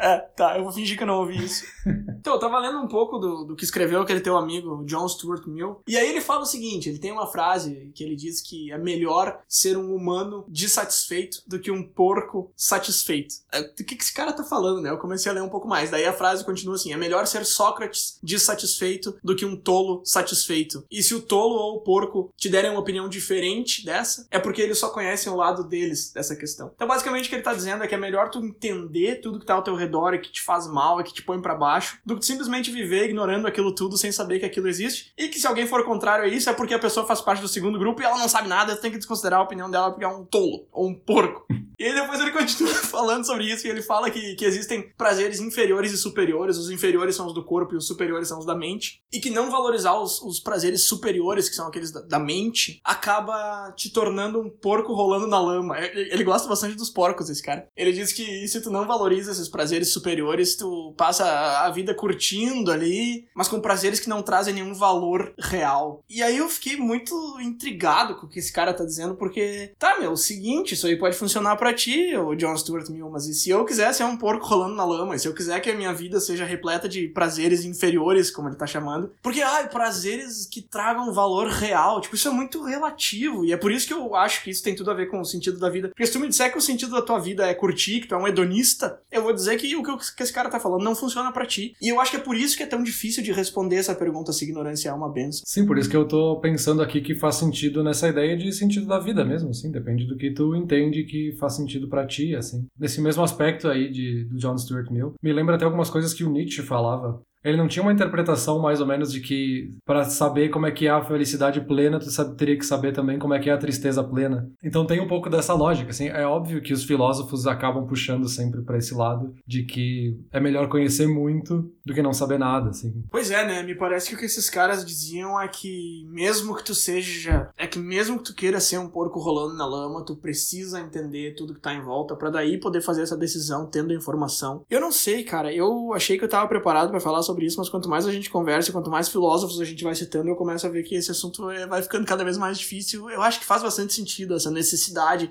É, 0.00 0.18
tá, 0.18 0.56
eu 0.56 0.64
vou 0.64 0.72
fingir 0.72 0.96
que 0.96 1.02
eu 1.02 1.06
não 1.06 1.18
ouvi 1.18 1.44
isso. 1.44 1.64
então, 2.18 2.34
eu 2.34 2.40
tava 2.40 2.58
lendo 2.58 2.78
um 2.78 2.88
pouco 2.88 3.18
do, 3.18 3.44
do 3.44 3.54
que 3.54 3.64
escreveu 3.64 4.00
aquele 4.00 4.20
teu 4.20 4.36
amigo, 4.36 4.82
John 4.86 5.06
Stuart 5.06 5.46
Mill. 5.46 5.82
E 5.86 5.96
aí 5.96 6.08
ele 6.08 6.22
fala 6.22 6.42
o 6.42 6.46
seguinte: 6.46 6.88
ele 6.88 6.98
tem 6.98 7.12
uma 7.12 7.26
frase 7.26 7.92
que 7.94 8.02
ele 8.02 8.16
diz 8.16 8.40
que 8.40 8.72
é 8.72 8.78
melhor 8.78 9.40
ser 9.46 9.76
um 9.76 9.94
humano 9.94 10.44
dissatisfeito 10.48 11.42
do 11.46 11.58
que 11.58 11.70
um 11.70 11.82
porco 11.82 12.50
satisfeito. 12.56 13.34
É, 13.52 13.60
O 13.60 13.74
que, 13.74 13.84
que 13.84 14.02
esse 14.02 14.12
cara 14.12 14.32
tá 14.32 14.42
falando, 14.42 14.80
né? 14.80 14.90
Eu 14.90 14.98
comecei 14.98 15.30
a 15.30 15.34
ler 15.34 15.42
um 15.42 15.48
pouco 15.48 15.68
mais. 15.68 15.90
Daí 15.90 16.06
a 16.06 16.12
frase 16.12 16.44
continua 16.44 16.76
assim: 16.76 16.92
é 16.92 16.96
melhor 16.96 17.26
ser 17.26 17.44
Sócrates 17.44 18.18
dissatisfeito 18.22 19.18
do 19.22 19.36
que 19.36 19.44
um 19.44 19.56
tolo 19.56 20.00
satisfeito. 20.04 20.84
E 20.90 21.02
se 21.02 21.14
o 21.14 21.20
tolo 21.20 21.56
ou 21.56 21.76
o 21.76 21.80
porco 21.80 22.32
te 22.36 22.48
derem 22.48 22.70
uma 22.70 22.80
opinião 22.80 23.08
diferente 23.08 23.84
dessa, 23.84 24.26
é 24.30 24.38
porque 24.38 24.62
eles 24.62 24.78
só 24.78 24.88
conhecem 24.88 25.30
o 25.30 25.36
lado 25.36 25.62
deles 25.64 26.10
dessa 26.12 26.34
questão. 26.34 26.70
Então, 26.74 26.88
basicamente, 26.88 27.26
o 27.26 27.28
que 27.28 27.34
ele 27.34 27.42
tá 27.42 27.52
dizendo 27.52 27.84
é 27.84 27.86
que 27.86 27.94
é 27.94 27.98
melhor 27.98 28.30
tu 28.30 28.38
entender 28.38 29.20
tudo 29.20 29.38
que 29.38 29.46
tá 29.46 29.54
ao 29.54 29.62
teu 29.62 29.74
redor 29.74 29.89
e 30.14 30.18
que 30.18 30.30
te 30.30 30.42
faz 30.42 30.66
mal 30.66 31.00
e 31.00 31.04
que 31.04 31.12
te 31.12 31.22
põe 31.22 31.40
pra 31.40 31.54
baixo, 31.54 31.98
do 32.04 32.18
que 32.18 32.24
simplesmente 32.24 32.70
viver 32.70 33.04
ignorando 33.04 33.46
aquilo 33.46 33.74
tudo 33.74 33.96
sem 33.96 34.12
saber 34.12 34.38
que 34.38 34.46
aquilo 34.46 34.68
existe. 34.68 35.12
E 35.16 35.28
que 35.28 35.38
se 35.38 35.46
alguém 35.46 35.66
for 35.66 35.84
contrário 35.84 36.24
a 36.24 36.28
isso, 36.28 36.48
é 36.48 36.52
porque 36.52 36.74
a 36.74 36.78
pessoa 36.78 37.06
faz 37.06 37.20
parte 37.20 37.40
do 37.40 37.48
segundo 37.48 37.78
grupo 37.78 38.00
e 38.00 38.04
ela 38.04 38.18
não 38.18 38.28
sabe 38.28 38.48
nada, 38.48 38.76
tem 38.76 38.90
que 38.90 38.98
desconsiderar 38.98 39.40
a 39.40 39.44
opinião 39.44 39.70
dela 39.70 39.90
porque 39.90 40.04
é 40.04 40.08
um 40.08 40.24
tolo 40.24 40.66
ou 40.72 40.88
um 40.88 40.94
porco. 40.94 41.46
E 41.80 41.84
aí 41.84 41.94
depois 41.94 42.20
ele 42.20 42.30
continua 42.30 42.74
falando 42.84 43.24
sobre 43.24 43.50
isso 43.50 43.66
e 43.66 43.70
ele 43.70 43.80
fala 43.80 44.10
que, 44.10 44.34
que 44.34 44.44
existem 44.44 44.92
prazeres 44.98 45.40
inferiores 45.40 45.90
e 45.92 45.96
superiores. 45.96 46.58
Os 46.58 46.68
inferiores 46.68 47.16
são 47.16 47.26
os 47.26 47.32
do 47.32 47.42
corpo 47.42 47.72
e 47.72 47.78
os 47.78 47.86
superiores 47.86 48.28
são 48.28 48.38
os 48.38 48.44
da 48.44 48.54
mente. 48.54 49.02
E 49.10 49.18
que 49.18 49.30
não 49.30 49.50
valorizar 49.50 49.98
os, 49.98 50.20
os 50.20 50.38
prazeres 50.38 50.82
superiores, 50.82 51.48
que 51.48 51.54
são 51.54 51.66
aqueles 51.66 51.90
da, 51.90 52.02
da 52.02 52.18
mente, 52.18 52.82
acaba 52.84 53.72
te 53.74 53.90
tornando 53.90 54.38
um 54.38 54.50
porco 54.50 54.92
rolando 54.92 55.26
na 55.26 55.40
lama. 55.40 55.78
Ele, 55.78 56.12
ele 56.12 56.22
gosta 56.22 56.46
bastante 56.46 56.76
dos 56.76 56.90
porcos, 56.90 57.30
esse 57.30 57.42
cara. 57.42 57.66
Ele 57.74 57.92
diz 57.92 58.12
que 58.12 58.46
se 58.46 58.60
tu 58.60 58.68
não 58.68 58.86
valoriza 58.86 59.32
esses 59.32 59.48
prazeres 59.48 59.79
superiores, 59.88 60.54
tu 60.56 60.94
passa 60.96 61.24
a- 61.24 61.70
vida 61.70 61.94
curtindo 61.94 62.72
ali, 62.72 63.26
mas 63.34 63.46
com 63.48 63.60
prazeres 63.60 64.00
que 64.00 64.08
não 64.08 64.22
trazem 64.22 64.52
nenhum 64.54 64.74
valor 64.74 65.32
real. 65.38 66.02
E 66.10 66.22
aí 66.22 66.36
eu 66.38 66.48
fiquei 66.48 66.76
muito 66.76 67.14
intrigado 67.40 68.16
com 68.16 68.26
o 68.26 68.28
que 68.28 68.38
esse 68.40 68.52
cara 68.52 68.72
tá 68.74 68.84
dizendo, 68.84 69.14
porque, 69.14 69.72
tá, 69.78 69.98
meu, 70.00 70.12
o 70.12 70.16
seguinte, 70.16 70.74
isso 70.74 70.86
aí 70.86 70.96
pode 70.98 71.16
funcionar 71.16 71.56
pra 71.56 71.72
ti, 71.72 72.16
o 72.16 72.34
John 72.34 72.56
Stuart 72.56 72.88
Mill, 72.88 73.08
mas 73.10 73.26
e 73.26 73.34
se 73.34 73.50
eu 73.50 73.64
quiser 73.64 73.92
ser 73.94 74.04
um 74.04 74.16
porco 74.16 74.46
rolando 74.46 74.74
na 74.74 74.84
lama, 74.84 75.14
e 75.14 75.18
se 75.18 75.28
eu 75.28 75.34
quiser 75.34 75.60
que 75.60 75.70
a 75.70 75.74
minha 75.76 75.92
vida 75.92 76.18
seja 76.20 76.44
repleta 76.44 76.88
de 76.88 77.08
prazeres 77.08 77.64
inferiores, 77.64 78.30
como 78.30 78.48
ele 78.48 78.56
tá 78.56 78.66
chamando, 78.66 79.12
porque, 79.22 79.40
ai, 79.42 79.68
prazeres 79.68 80.46
que 80.46 80.60
tragam 80.62 81.12
valor 81.12 81.48
real, 81.48 82.00
tipo, 82.00 82.14
isso 82.16 82.28
é 82.28 82.32
muito 82.32 82.62
relativo, 82.64 83.44
e 83.44 83.52
é 83.52 83.56
por 83.56 83.70
isso 83.70 83.86
que 83.86 83.94
eu 83.94 84.14
acho 84.14 84.42
que 84.42 84.50
isso 84.50 84.62
tem 84.62 84.74
tudo 84.74 84.90
a 84.90 84.94
ver 84.94 85.06
com 85.06 85.20
o 85.20 85.24
sentido 85.24 85.58
da 85.58 85.68
vida. 85.70 85.88
Porque 85.88 86.06
se 86.06 86.12
tu 86.12 86.18
me 86.20 86.28
disser 86.28 86.50
que 86.50 86.58
o 86.58 86.60
sentido 86.60 86.92
da 86.92 87.02
tua 87.02 87.18
vida 87.18 87.46
é 87.46 87.54
curtir, 87.54 88.00
que 88.00 88.08
tu 88.08 88.14
é 88.14 88.18
um 88.18 88.26
hedonista, 88.26 89.00
eu 89.10 89.22
vou 89.22 89.32
dizer 89.32 89.56
que 89.58 89.69
o 89.76 89.82
que 89.82 90.14
que 90.16 90.22
esse 90.22 90.32
cara 90.32 90.48
tá 90.48 90.58
falando 90.58 90.82
não 90.82 90.94
funciona 90.94 91.32
pra 91.32 91.46
ti. 91.46 91.74
E 91.80 91.88
eu 91.88 92.00
acho 92.00 92.10
que 92.10 92.16
é 92.16 92.20
por 92.20 92.36
isso 92.36 92.56
que 92.56 92.62
é 92.62 92.66
tão 92.66 92.82
difícil 92.82 93.22
de 93.22 93.32
responder 93.32 93.76
essa 93.76 93.94
pergunta 93.94 94.32
se 94.32 94.44
ignorância 94.44 94.88
é 94.88 94.92
uma 94.92 95.10
benção. 95.10 95.42
Sim, 95.44 95.66
por 95.66 95.78
isso 95.78 95.88
que 95.88 95.96
eu 95.96 96.06
tô 96.06 96.38
pensando 96.40 96.82
aqui 96.82 97.00
que 97.00 97.14
faz 97.14 97.36
sentido 97.36 97.82
nessa 97.82 98.08
ideia 98.08 98.36
de 98.36 98.52
sentido 98.52 98.86
da 98.86 98.98
vida 98.98 99.24
mesmo, 99.24 99.50
assim, 99.50 99.70
depende 99.70 100.06
do 100.06 100.16
que 100.16 100.30
tu 100.32 100.54
entende 100.54 101.04
que 101.04 101.32
faz 101.38 101.54
sentido 101.54 101.88
pra 101.88 102.06
ti, 102.06 102.34
assim. 102.34 102.66
Nesse 102.78 103.00
mesmo 103.00 103.22
aspecto 103.22 103.68
aí 103.68 103.90
de, 103.90 104.24
do 104.24 104.36
John 104.36 104.56
Stuart 104.56 104.90
Mill, 104.90 105.14
me 105.22 105.32
lembra 105.32 105.56
até 105.56 105.64
algumas 105.64 105.90
coisas 105.90 106.14
que 106.14 106.24
o 106.24 106.30
Nietzsche 106.30 106.62
falava. 106.62 107.20
Ele 107.44 107.56
não 107.56 107.68
tinha 107.68 107.82
uma 107.82 107.92
interpretação 107.92 108.58
mais 108.60 108.80
ou 108.80 108.86
menos 108.86 109.12
de 109.12 109.20
que 109.20 109.70
para 109.84 110.04
saber 110.04 110.48
como 110.50 110.66
é 110.66 110.70
que 110.70 110.86
é 110.86 110.90
a 110.90 111.02
felicidade 111.04 111.60
plena, 111.62 111.98
tu 111.98 112.10
sabe- 112.10 112.36
teria 112.36 112.56
que 112.58 112.66
saber 112.66 112.92
também 112.92 113.18
como 113.18 113.34
é 113.34 113.38
que 113.38 113.48
é 113.48 113.52
a 113.52 113.58
tristeza 113.58 114.02
plena. 114.04 114.48
Então 114.62 114.86
tem 114.86 115.00
um 115.00 115.08
pouco 115.08 115.30
dessa 115.30 115.54
lógica, 115.54 115.90
assim, 115.90 116.08
é 116.08 116.26
óbvio 116.26 116.60
que 116.62 116.72
os 116.72 116.84
filósofos 116.84 117.46
acabam 117.46 117.86
puxando 117.86 118.28
sempre 118.28 118.62
pra 118.62 118.76
esse 118.78 118.94
lado 118.94 119.34
de 119.46 119.62
que 119.64 120.16
é 120.32 120.38
melhor 120.40 120.68
conhecer 120.68 121.06
muito 121.06 121.70
do 121.84 121.94
que 121.94 122.02
não 122.02 122.12
saber 122.12 122.38
nada, 122.38 122.70
assim. 122.70 122.92
Pois 123.10 123.30
é, 123.30 123.46
né? 123.46 123.62
Me 123.62 123.74
parece 123.74 124.08
que 124.10 124.14
o 124.14 124.18
que 124.18 124.26
esses 124.26 124.50
caras 124.50 124.84
diziam 124.84 125.40
é 125.40 125.48
que 125.48 126.04
mesmo 126.10 126.54
que 126.54 126.64
tu 126.64 126.74
seja. 126.74 127.48
É 127.56 127.66
que 127.66 127.78
mesmo 127.78 128.18
que 128.18 128.24
tu 128.24 128.34
queira 128.34 128.60
ser 128.60 128.78
um 128.78 128.88
porco 128.88 129.18
rolando 129.18 129.56
na 129.56 129.66
lama, 129.66 130.04
tu 130.04 130.16
precisa 130.16 130.80
entender 130.80 131.34
tudo 131.34 131.54
que 131.54 131.60
tá 131.60 131.72
em 131.74 131.80
volta 131.82 132.14
pra 132.14 132.30
daí 132.30 132.58
poder 132.60 132.80
fazer 132.82 133.02
essa 133.02 133.16
decisão 133.16 133.66
tendo 133.66 133.92
informação. 133.94 134.62
Eu 134.68 134.80
não 134.80 134.92
sei, 134.92 135.24
cara. 135.24 135.52
Eu 135.52 135.92
achei 135.94 136.18
que 136.18 136.24
eu 136.24 136.28
tava 136.28 136.46
preparado 136.48 136.90
pra 136.90 137.00
falar 137.00 137.22
sobre 137.22 137.29
isso, 137.38 137.58
mas 137.58 137.68
quanto 137.68 137.88
mais 137.88 138.06
a 138.06 138.12
gente 138.12 138.28
conversa, 138.30 138.72
quanto 138.72 138.90
mais 138.90 139.08
filósofos 139.08 139.60
a 139.60 139.64
gente 139.64 139.82
vai 139.84 139.94
citando, 139.94 140.28
eu 140.28 140.36
começo 140.36 140.66
a 140.66 140.70
ver 140.70 140.82
que 140.82 140.94
esse 140.94 141.10
assunto 141.10 141.50
é- 141.50 141.66
vai 141.66 141.82
ficando 141.82 142.06
cada 142.06 142.24
vez 142.24 142.36
mais 142.36 142.58
difícil. 142.58 143.08
Eu 143.10 143.22
acho 143.22 143.38
que 143.40 143.46
faz 143.46 143.62
bastante 143.62 143.92
sentido 143.92 144.34
essa 144.34 144.50
necessidade. 144.50 145.30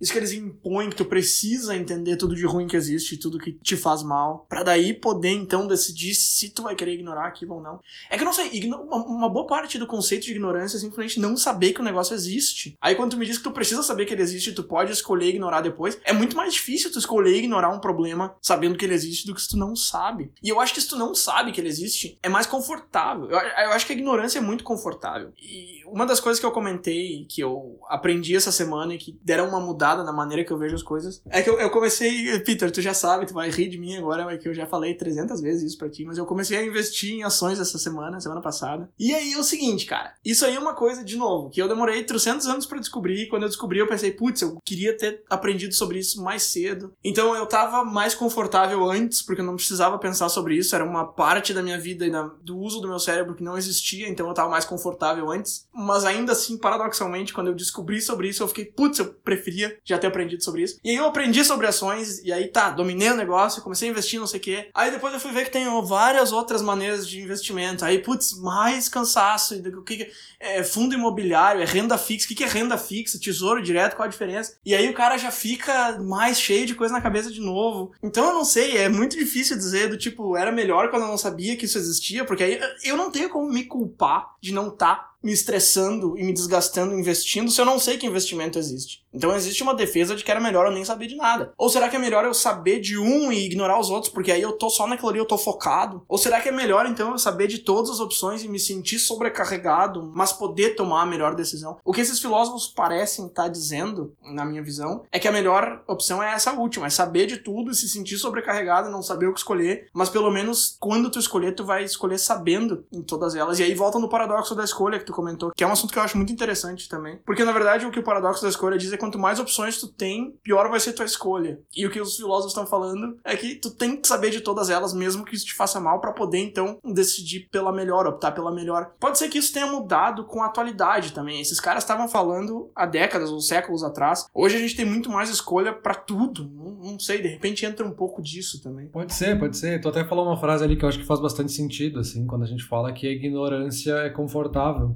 Isso 0.00 0.12
que 0.12 0.18
eles 0.18 0.32
impõem, 0.32 0.90
que 0.90 0.96
tu 0.96 1.04
precisa 1.04 1.76
entender 1.76 2.16
tudo 2.16 2.34
de 2.34 2.44
ruim 2.44 2.66
que 2.66 2.76
existe, 2.76 3.16
tudo 3.16 3.38
que 3.38 3.52
te 3.52 3.76
faz 3.76 4.02
mal, 4.02 4.46
pra 4.48 4.62
daí 4.62 4.92
poder 4.92 5.30
então 5.30 5.66
decidir 5.66 6.14
se 6.14 6.50
tu 6.50 6.62
vai 6.62 6.74
querer 6.74 6.94
ignorar 6.94 7.26
aquilo 7.26 7.54
ou 7.54 7.62
não. 7.62 7.80
É 8.10 8.16
que 8.16 8.22
eu 8.22 8.26
não 8.26 8.32
sei, 8.32 8.50
uma, 8.70 9.28
boa 9.28 9.46
parte 9.46 9.78
do 9.78 9.86
conceito 9.86 10.26
de 10.26 10.32
ignorância 10.32 10.76
é 10.76 10.80
simplesmente 10.80 11.18
não 11.18 11.36
saber 11.36 11.72
que 11.72 11.80
o 11.80 11.84
negócio 11.84 12.14
existe. 12.14 12.76
Aí 12.80 12.94
quando 12.94 13.12
tu 13.12 13.16
me 13.16 13.26
diz 13.26 13.38
que 13.38 13.44
tu 13.44 13.50
precisa 13.50 13.82
saber 13.82 14.04
que 14.04 14.12
ele 14.12 14.22
existe 14.22 14.52
tu 14.52 14.64
pode 14.64 14.92
escolher 14.92 15.28
ignorar 15.28 15.60
depois, 15.60 15.98
é 16.04 16.12
muito 16.12 16.36
mais 16.36 16.52
difícil 16.54 16.92
tu 16.92 16.98
escolher 16.98 17.36
ignorar 17.36 17.70
um 17.70 17.80
problema 17.80 18.36
sabendo 18.42 18.76
que 18.76 18.84
ele 18.84 18.94
existe 18.94 19.26
do 19.26 19.34
que 19.34 19.42
se 19.42 19.48
tu 19.48 19.56
não 19.56 19.74
sabe. 19.74 20.30
E 20.42 20.48
eu 20.48 20.60
acho 20.60 20.74
que 20.74 20.80
se 20.80 20.88
tu 20.88 20.96
não 20.96 21.14
sabe 21.14 21.52
que 21.52 21.60
ele 21.60 21.68
existe, 21.68 22.18
é 22.22 22.28
mais 22.28 22.46
confortável. 22.46 23.30
Eu, 23.30 23.38
eu 23.38 23.72
acho 23.72 23.86
que 23.86 23.92
a 23.92 23.96
ignorância 23.96 24.38
é 24.38 24.42
muito 24.42 24.64
confortável. 24.64 25.32
E 25.40 25.82
uma 25.86 26.04
das 26.04 26.20
coisas 26.20 26.38
que 26.38 26.46
eu 26.46 26.52
comentei, 26.52 27.26
que 27.28 27.40
eu 27.40 27.78
aprendi 27.88 28.36
essa 28.36 28.52
semana 28.52 28.94
e 28.94 28.98
que 28.98 29.18
deram 29.22 29.48
uma 29.48 29.60
mudada 29.60 29.85
mudada 29.86 30.02
na 30.02 30.12
maneira 30.12 30.44
que 30.44 30.52
eu 30.52 30.58
vejo 30.58 30.74
as 30.74 30.82
coisas. 30.82 31.22
É 31.28 31.42
que 31.42 31.48
eu, 31.48 31.58
eu 31.60 31.70
comecei, 31.70 32.38
Peter, 32.40 32.70
tu 32.70 32.80
já 32.82 32.92
sabe, 32.92 33.26
tu 33.26 33.34
vai 33.34 33.50
rir 33.50 33.68
de 33.68 33.78
mim 33.78 33.96
agora, 33.96 34.32
é 34.32 34.38
que 34.38 34.48
eu 34.48 34.54
já 34.54 34.66
falei 34.66 34.94
300 34.94 35.40
vezes 35.40 35.62
isso 35.62 35.78
pra 35.78 35.88
ti, 35.88 36.04
mas 36.04 36.18
eu 36.18 36.26
comecei 36.26 36.58
a 36.58 36.64
investir 36.64 37.14
em 37.14 37.22
ações 37.22 37.60
essa 37.60 37.78
semana, 37.78 38.20
semana 38.20 38.40
passada. 38.40 38.90
E 38.98 39.14
aí 39.14 39.32
é 39.32 39.38
o 39.38 39.44
seguinte, 39.44 39.86
cara, 39.86 40.14
isso 40.24 40.44
aí 40.44 40.54
é 40.54 40.58
uma 40.58 40.74
coisa, 40.74 41.04
de 41.04 41.16
novo, 41.16 41.50
que 41.50 41.60
eu 41.60 41.68
demorei 41.68 42.02
300 42.02 42.46
anos 42.46 42.66
para 42.66 42.78
descobrir, 42.78 43.22
e 43.22 43.28
quando 43.28 43.42
eu 43.42 43.48
descobri 43.48 43.78
eu 43.78 43.86
pensei, 43.86 44.10
putz, 44.10 44.42
eu 44.42 44.58
queria 44.64 44.96
ter 44.96 45.22
aprendido 45.28 45.74
sobre 45.74 45.98
isso 45.98 46.22
mais 46.22 46.42
cedo. 46.42 46.92
Então 47.04 47.34
eu 47.36 47.46
tava 47.46 47.84
mais 47.84 48.14
confortável 48.14 48.88
antes, 48.90 49.22
porque 49.22 49.40
eu 49.40 49.46
não 49.46 49.56
precisava 49.56 49.98
pensar 49.98 50.28
sobre 50.28 50.56
isso, 50.56 50.74
era 50.74 50.84
uma 50.84 51.04
parte 51.06 51.54
da 51.54 51.62
minha 51.62 51.78
vida 51.78 52.06
e 52.06 52.10
da, 52.10 52.22
do 52.42 52.58
uso 52.58 52.80
do 52.80 52.88
meu 52.88 52.98
cérebro 52.98 53.34
que 53.34 53.44
não 53.44 53.56
existia, 53.56 54.08
então 54.08 54.26
eu 54.26 54.34
tava 54.34 54.50
mais 54.50 54.64
confortável 54.64 55.30
antes. 55.30 55.66
Mas 55.72 56.04
ainda 56.04 56.32
assim, 56.32 56.58
paradoxalmente, 56.58 57.32
quando 57.32 57.48
eu 57.48 57.54
descobri 57.54 58.00
sobre 58.00 58.28
isso, 58.28 58.42
eu 58.42 58.48
fiquei, 58.48 58.64
putz, 58.64 58.98
eu 58.98 59.12
preferia 59.12 59.75
já 59.84 59.98
ter 59.98 60.06
aprendido 60.06 60.42
sobre 60.42 60.62
isso. 60.62 60.78
E 60.82 60.90
aí 60.90 60.96
eu 60.96 61.06
aprendi 61.06 61.44
sobre 61.44 61.66
ações, 61.66 62.20
e 62.24 62.32
aí 62.32 62.48
tá, 62.48 62.70
dominei 62.70 63.10
o 63.10 63.16
negócio, 63.16 63.62
comecei 63.62 63.88
a 63.88 63.92
investir, 63.92 64.20
não 64.20 64.26
sei 64.26 64.40
o 64.40 64.42
quê. 64.42 64.68
Aí 64.74 64.90
depois 64.90 65.12
eu 65.14 65.20
fui 65.20 65.32
ver 65.32 65.44
que 65.44 65.50
tem 65.50 65.66
várias 65.84 66.32
outras 66.32 66.62
maneiras 66.62 67.08
de 67.08 67.20
investimento. 67.20 67.84
Aí, 67.84 67.98
putz, 67.98 68.38
mais 68.38 68.88
cansaço. 68.88 69.54
O 69.54 69.82
que 69.82 70.10
é 70.38 70.62
fundo 70.62 70.94
imobiliário, 70.94 71.62
é 71.62 71.64
renda 71.64 71.98
fixa. 71.98 72.26
O 72.26 72.34
que 72.34 72.44
é 72.44 72.46
renda 72.46 72.78
fixa? 72.78 73.18
Tesouro 73.18 73.62
direto, 73.62 73.96
qual 73.96 74.06
a 74.06 74.10
diferença? 74.10 74.58
E 74.64 74.74
aí 74.74 74.88
o 74.88 74.94
cara 74.94 75.16
já 75.16 75.30
fica 75.30 75.98
mais 76.00 76.40
cheio 76.40 76.66
de 76.66 76.74
coisa 76.74 76.92
na 76.92 77.00
cabeça 77.00 77.30
de 77.30 77.40
novo. 77.40 77.92
Então 78.02 78.26
eu 78.26 78.34
não 78.34 78.44
sei, 78.44 78.76
é 78.76 78.88
muito 78.88 79.16
difícil 79.16 79.56
dizer 79.56 79.88
do 79.88 79.96
tipo, 79.96 80.36
era 80.36 80.52
melhor 80.52 80.90
quando 80.90 81.02
eu 81.02 81.08
não 81.08 81.18
sabia 81.18 81.56
que 81.56 81.64
isso 81.64 81.78
existia, 81.78 82.24
porque 82.24 82.42
aí 82.42 82.60
eu 82.84 82.96
não 82.96 83.10
tenho 83.10 83.28
como 83.28 83.48
me 83.48 83.64
culpar 83.64 84.34
de 84.40 84.52
não 84.52 84.68
estar 84.68 84.96
tá 84.96 85.15
me 85.22 85.32
estressando 85.32 86.18
e 86.18 86.24
me 86.24 86.32
desgastando 86.32 86.94
investindo 86.94 87.50
se 87.50 87.60
eu 87.60 87.64
não 87.64 87.78
sei 87.78 87.96
que 87.96 88.06
investimento 88.06 88.58
existe? 88.58 89.04
Então 89.12 89.34
existe 89.34 89.62
uma 89.62 89.74
defesa 89.74 90.14
de 90.14 90.22
que 90.22 90.30
era 90.30 90.40
melhor 90.40 90.66
eu 90.66 90.72
nem 90.72 90.84
saber 90.84 91.06
de 91.06 91.16
nada. 91.16 91.52
Ou 91.56 91.70
será 91.70 91.88
que 91.88 91.96
é 91.96 91.98
melhor 91.98 92.24
eu 92.24 92.34
saber 92.34 92.80
de 92.80 92.98
um 92.98 93.32
e 93.32 93.46
ignorar 93.46 93.80
os 93.80 93.88
outros, 93.88 94.12
porque 94.12 94.30
aí 94.30 94.42
eu 94.42 94.52
tô 94.52 94.68
só 94.68 94.86
naquilo 94.86 95.08
ali, 95.08 95.18
eu 95.18 95.24
tô 95.24 95.38
focado? 95.38 96.02
Ou 96.06 96.18
será 96.18 96.40
que 96.40 96.50
é 96.50 96.52
melhor 96.52 96.86
então 96.86 97.12
eu 97.12 97.18
saber 97.18 97.46
de 97.46 97.58
todas 97.58 97.90
as 97.90 98.00
opções 98.00 98.44
e 98.44 98.48
me 98.48 98.58
sentir 98.58 98.98
sobrecarregado, 98.98 100.12
mas 100.14 100.32
poder 100.32 100.76
tomar 100.76 101.02
a 101.02 101.06
melhor 101.06 101.34
decisão? 101.34 101.78
O 101.82 101.92
que 101.92 102.00
esses 102.02 102.20
filósofos 102.20 102.68
parecem 102.68 103.26
estar 103.26 103.44
tá 103.44 103.48
dizendo, 103.48 104.14
na 104.22 104.44
minha 104.44 104.62
visão, 104.62 105.04
é 105.10 105.18
que 105.18 105.28
a 105.28 105.32
melhor 105.32 105.82
opção 105.86 106.22
é 106.22 106.32
essa 106.34 106.52
última, 106.52 106.86
é 106.86 106.90
saber 106.90 107.26
de 107.26 107.38
tudo 107.38 107.70
e 107.70 107.74
se 107.74 107.88
sentir 107.88 108.18
sobrecarregado 108.18 108.90
não 108.90 109.02
saber 109.02 109.26
o 109.26 109.32
que 109.32 109.38
escolher, 109.38 109.88
mas 109.92 110.08
pelo 110.08 110.30
menos 110.30 110.76
quando 110.78 111.10
tu 111.10 111.18
escolher, 111.18 111.54
tu 111.54 111.64
vai 111.64 111.84
escolher 111.84 112.18
sabendo 112.18 112.84
em 112.92 113.02
todas 113.02 113.34
elas. 113.34 113.58
E 113.58 113.62
aí 113.62 113.74
volta 113.74 113.98
no 113.98 114.08
paradoxo 114.08 114.54
da 114.54 114.64
escolha 114.64 114.98
que 115.06 115.12
tu 115.12 115.12
comentou, 115.12 115.52
que 115.54 115.62
é 115.62 115.66
um 115.66 115.72
assunto 115.72 115.92
que 115.92 115.98
eu 115.98 116.02
acho 116.02 116.16
muito 116.16 116.32
interessante 116.32 116.88
também. 116.88 117.18
Porque 117.24 117.44
na 117.44 117.52
verdade 117.52 117.86
o 117.86 117.90
que 117.90 118.00
o 118.00 118.02
paradoxo 118.02 118.42
da 118.42 118.48
escolha 118.48 118.76
diz 118.76 118.92
é 118.92 118.96
quanto 118.96 119.18
mais 119.18 119.38
opções 119.38 119.78
tu 119.78 119.88
tem, 119.88 120.36
pior 120.42 120.68
vai 120.68 120.80
ser 120.80 120.92
tua 120.92 121.04
escolha. 121.04 121.60
E 121.74 121.86
o 121.86 121.90
que 121.90 122.00
os 122.00 122.16
filósofos 122.16 122.52
estão 122.52 122.66
falando 122.66 123.18
é 123.24 123.36
que 123.36 123.54
tu 123.54 123.70
tem 123.70 123.96
que 123.96 124.08
saber 124.08 124.30
de 124.30 124.40
todas 124.40 124.68
elas, 124.68 124.92
mesmo 124.92 125.24
que 125.24 125.34
isso 125.34 125.46
te 125.46 125.54
faça 125.54 125.80
mal, 125.80 126.00
para 126.00 126.12
poder 126.12 126.38
então 126.38 126.78
decidir 126.84 127.48
pela 127.50 127.72
melhor, 127.72 128.06
optar 128.06 128.32
pela 128.32 128.52
melhor. 128.52 128.92
Pode 128.98 129.18
ser 129.18 129.28
que 129.28 129.38
isso 129.38 129.52
tenha 129.52 129.66
mudado 129.66 130.24
com 130.24 130.42
a 130.42 130.46
atualidade 130.46 131.12
também. 131.12 131.40
Esses 131.40 131.60
caras 131.60 131.84
estavam 131.84 132.08
falando 132.08 132.70
há 132.74 132.86
décadas 132.86 133.30
ou 133.30 133.40
séculos 133.40 133.84
atrás. 133.84 134.26
Hoje 134.34 134.56
a 134.56 134.58
gente 134.58 134.76
tem 134.76 134.84
muito 134.84 135.10
mais 135.10 135.30
escolha 135.30 135.72
para 135.72 135.94
tudo. 135.94 136.48
Não, 136.48 136.92
não, 136.92 136.98
sei, 136.98 137.22
de 137.22 137.28
repente 137.28 137.64
entra 137.64 137.86
um 137.86 137.92
pouco 137.92 138.22
disso 138.22 138.62
também. 138.62 138.86
Pode 138.88 139.14
ser, 139.14 139.38
pode 139.38 139.56
ser. 139.56 139.80
Tu 139.80 139.88
até 139.88 140.04
falou 140.04 140.26
uma 140.26 140.36
frase 140.36 140.64
ali 140.64 140.76
que 140.76 140.84
eu 140.84 140.88
acho 140.88 140.98
que 140.98 141.06
faz 141.06 141.20
bastante 141.20 141.52
sentido, 141.52 142.00
assim, 142.00 142.26
quando 142.26 142.42
a 142.42 142.46
gente 142.46 142.64
fala 142.64 142.92
que 142.92 143.06
a 143.06 143.10
ignorância 143.10 143.92
é 143.92 144.10
confortável. 144.10 144.95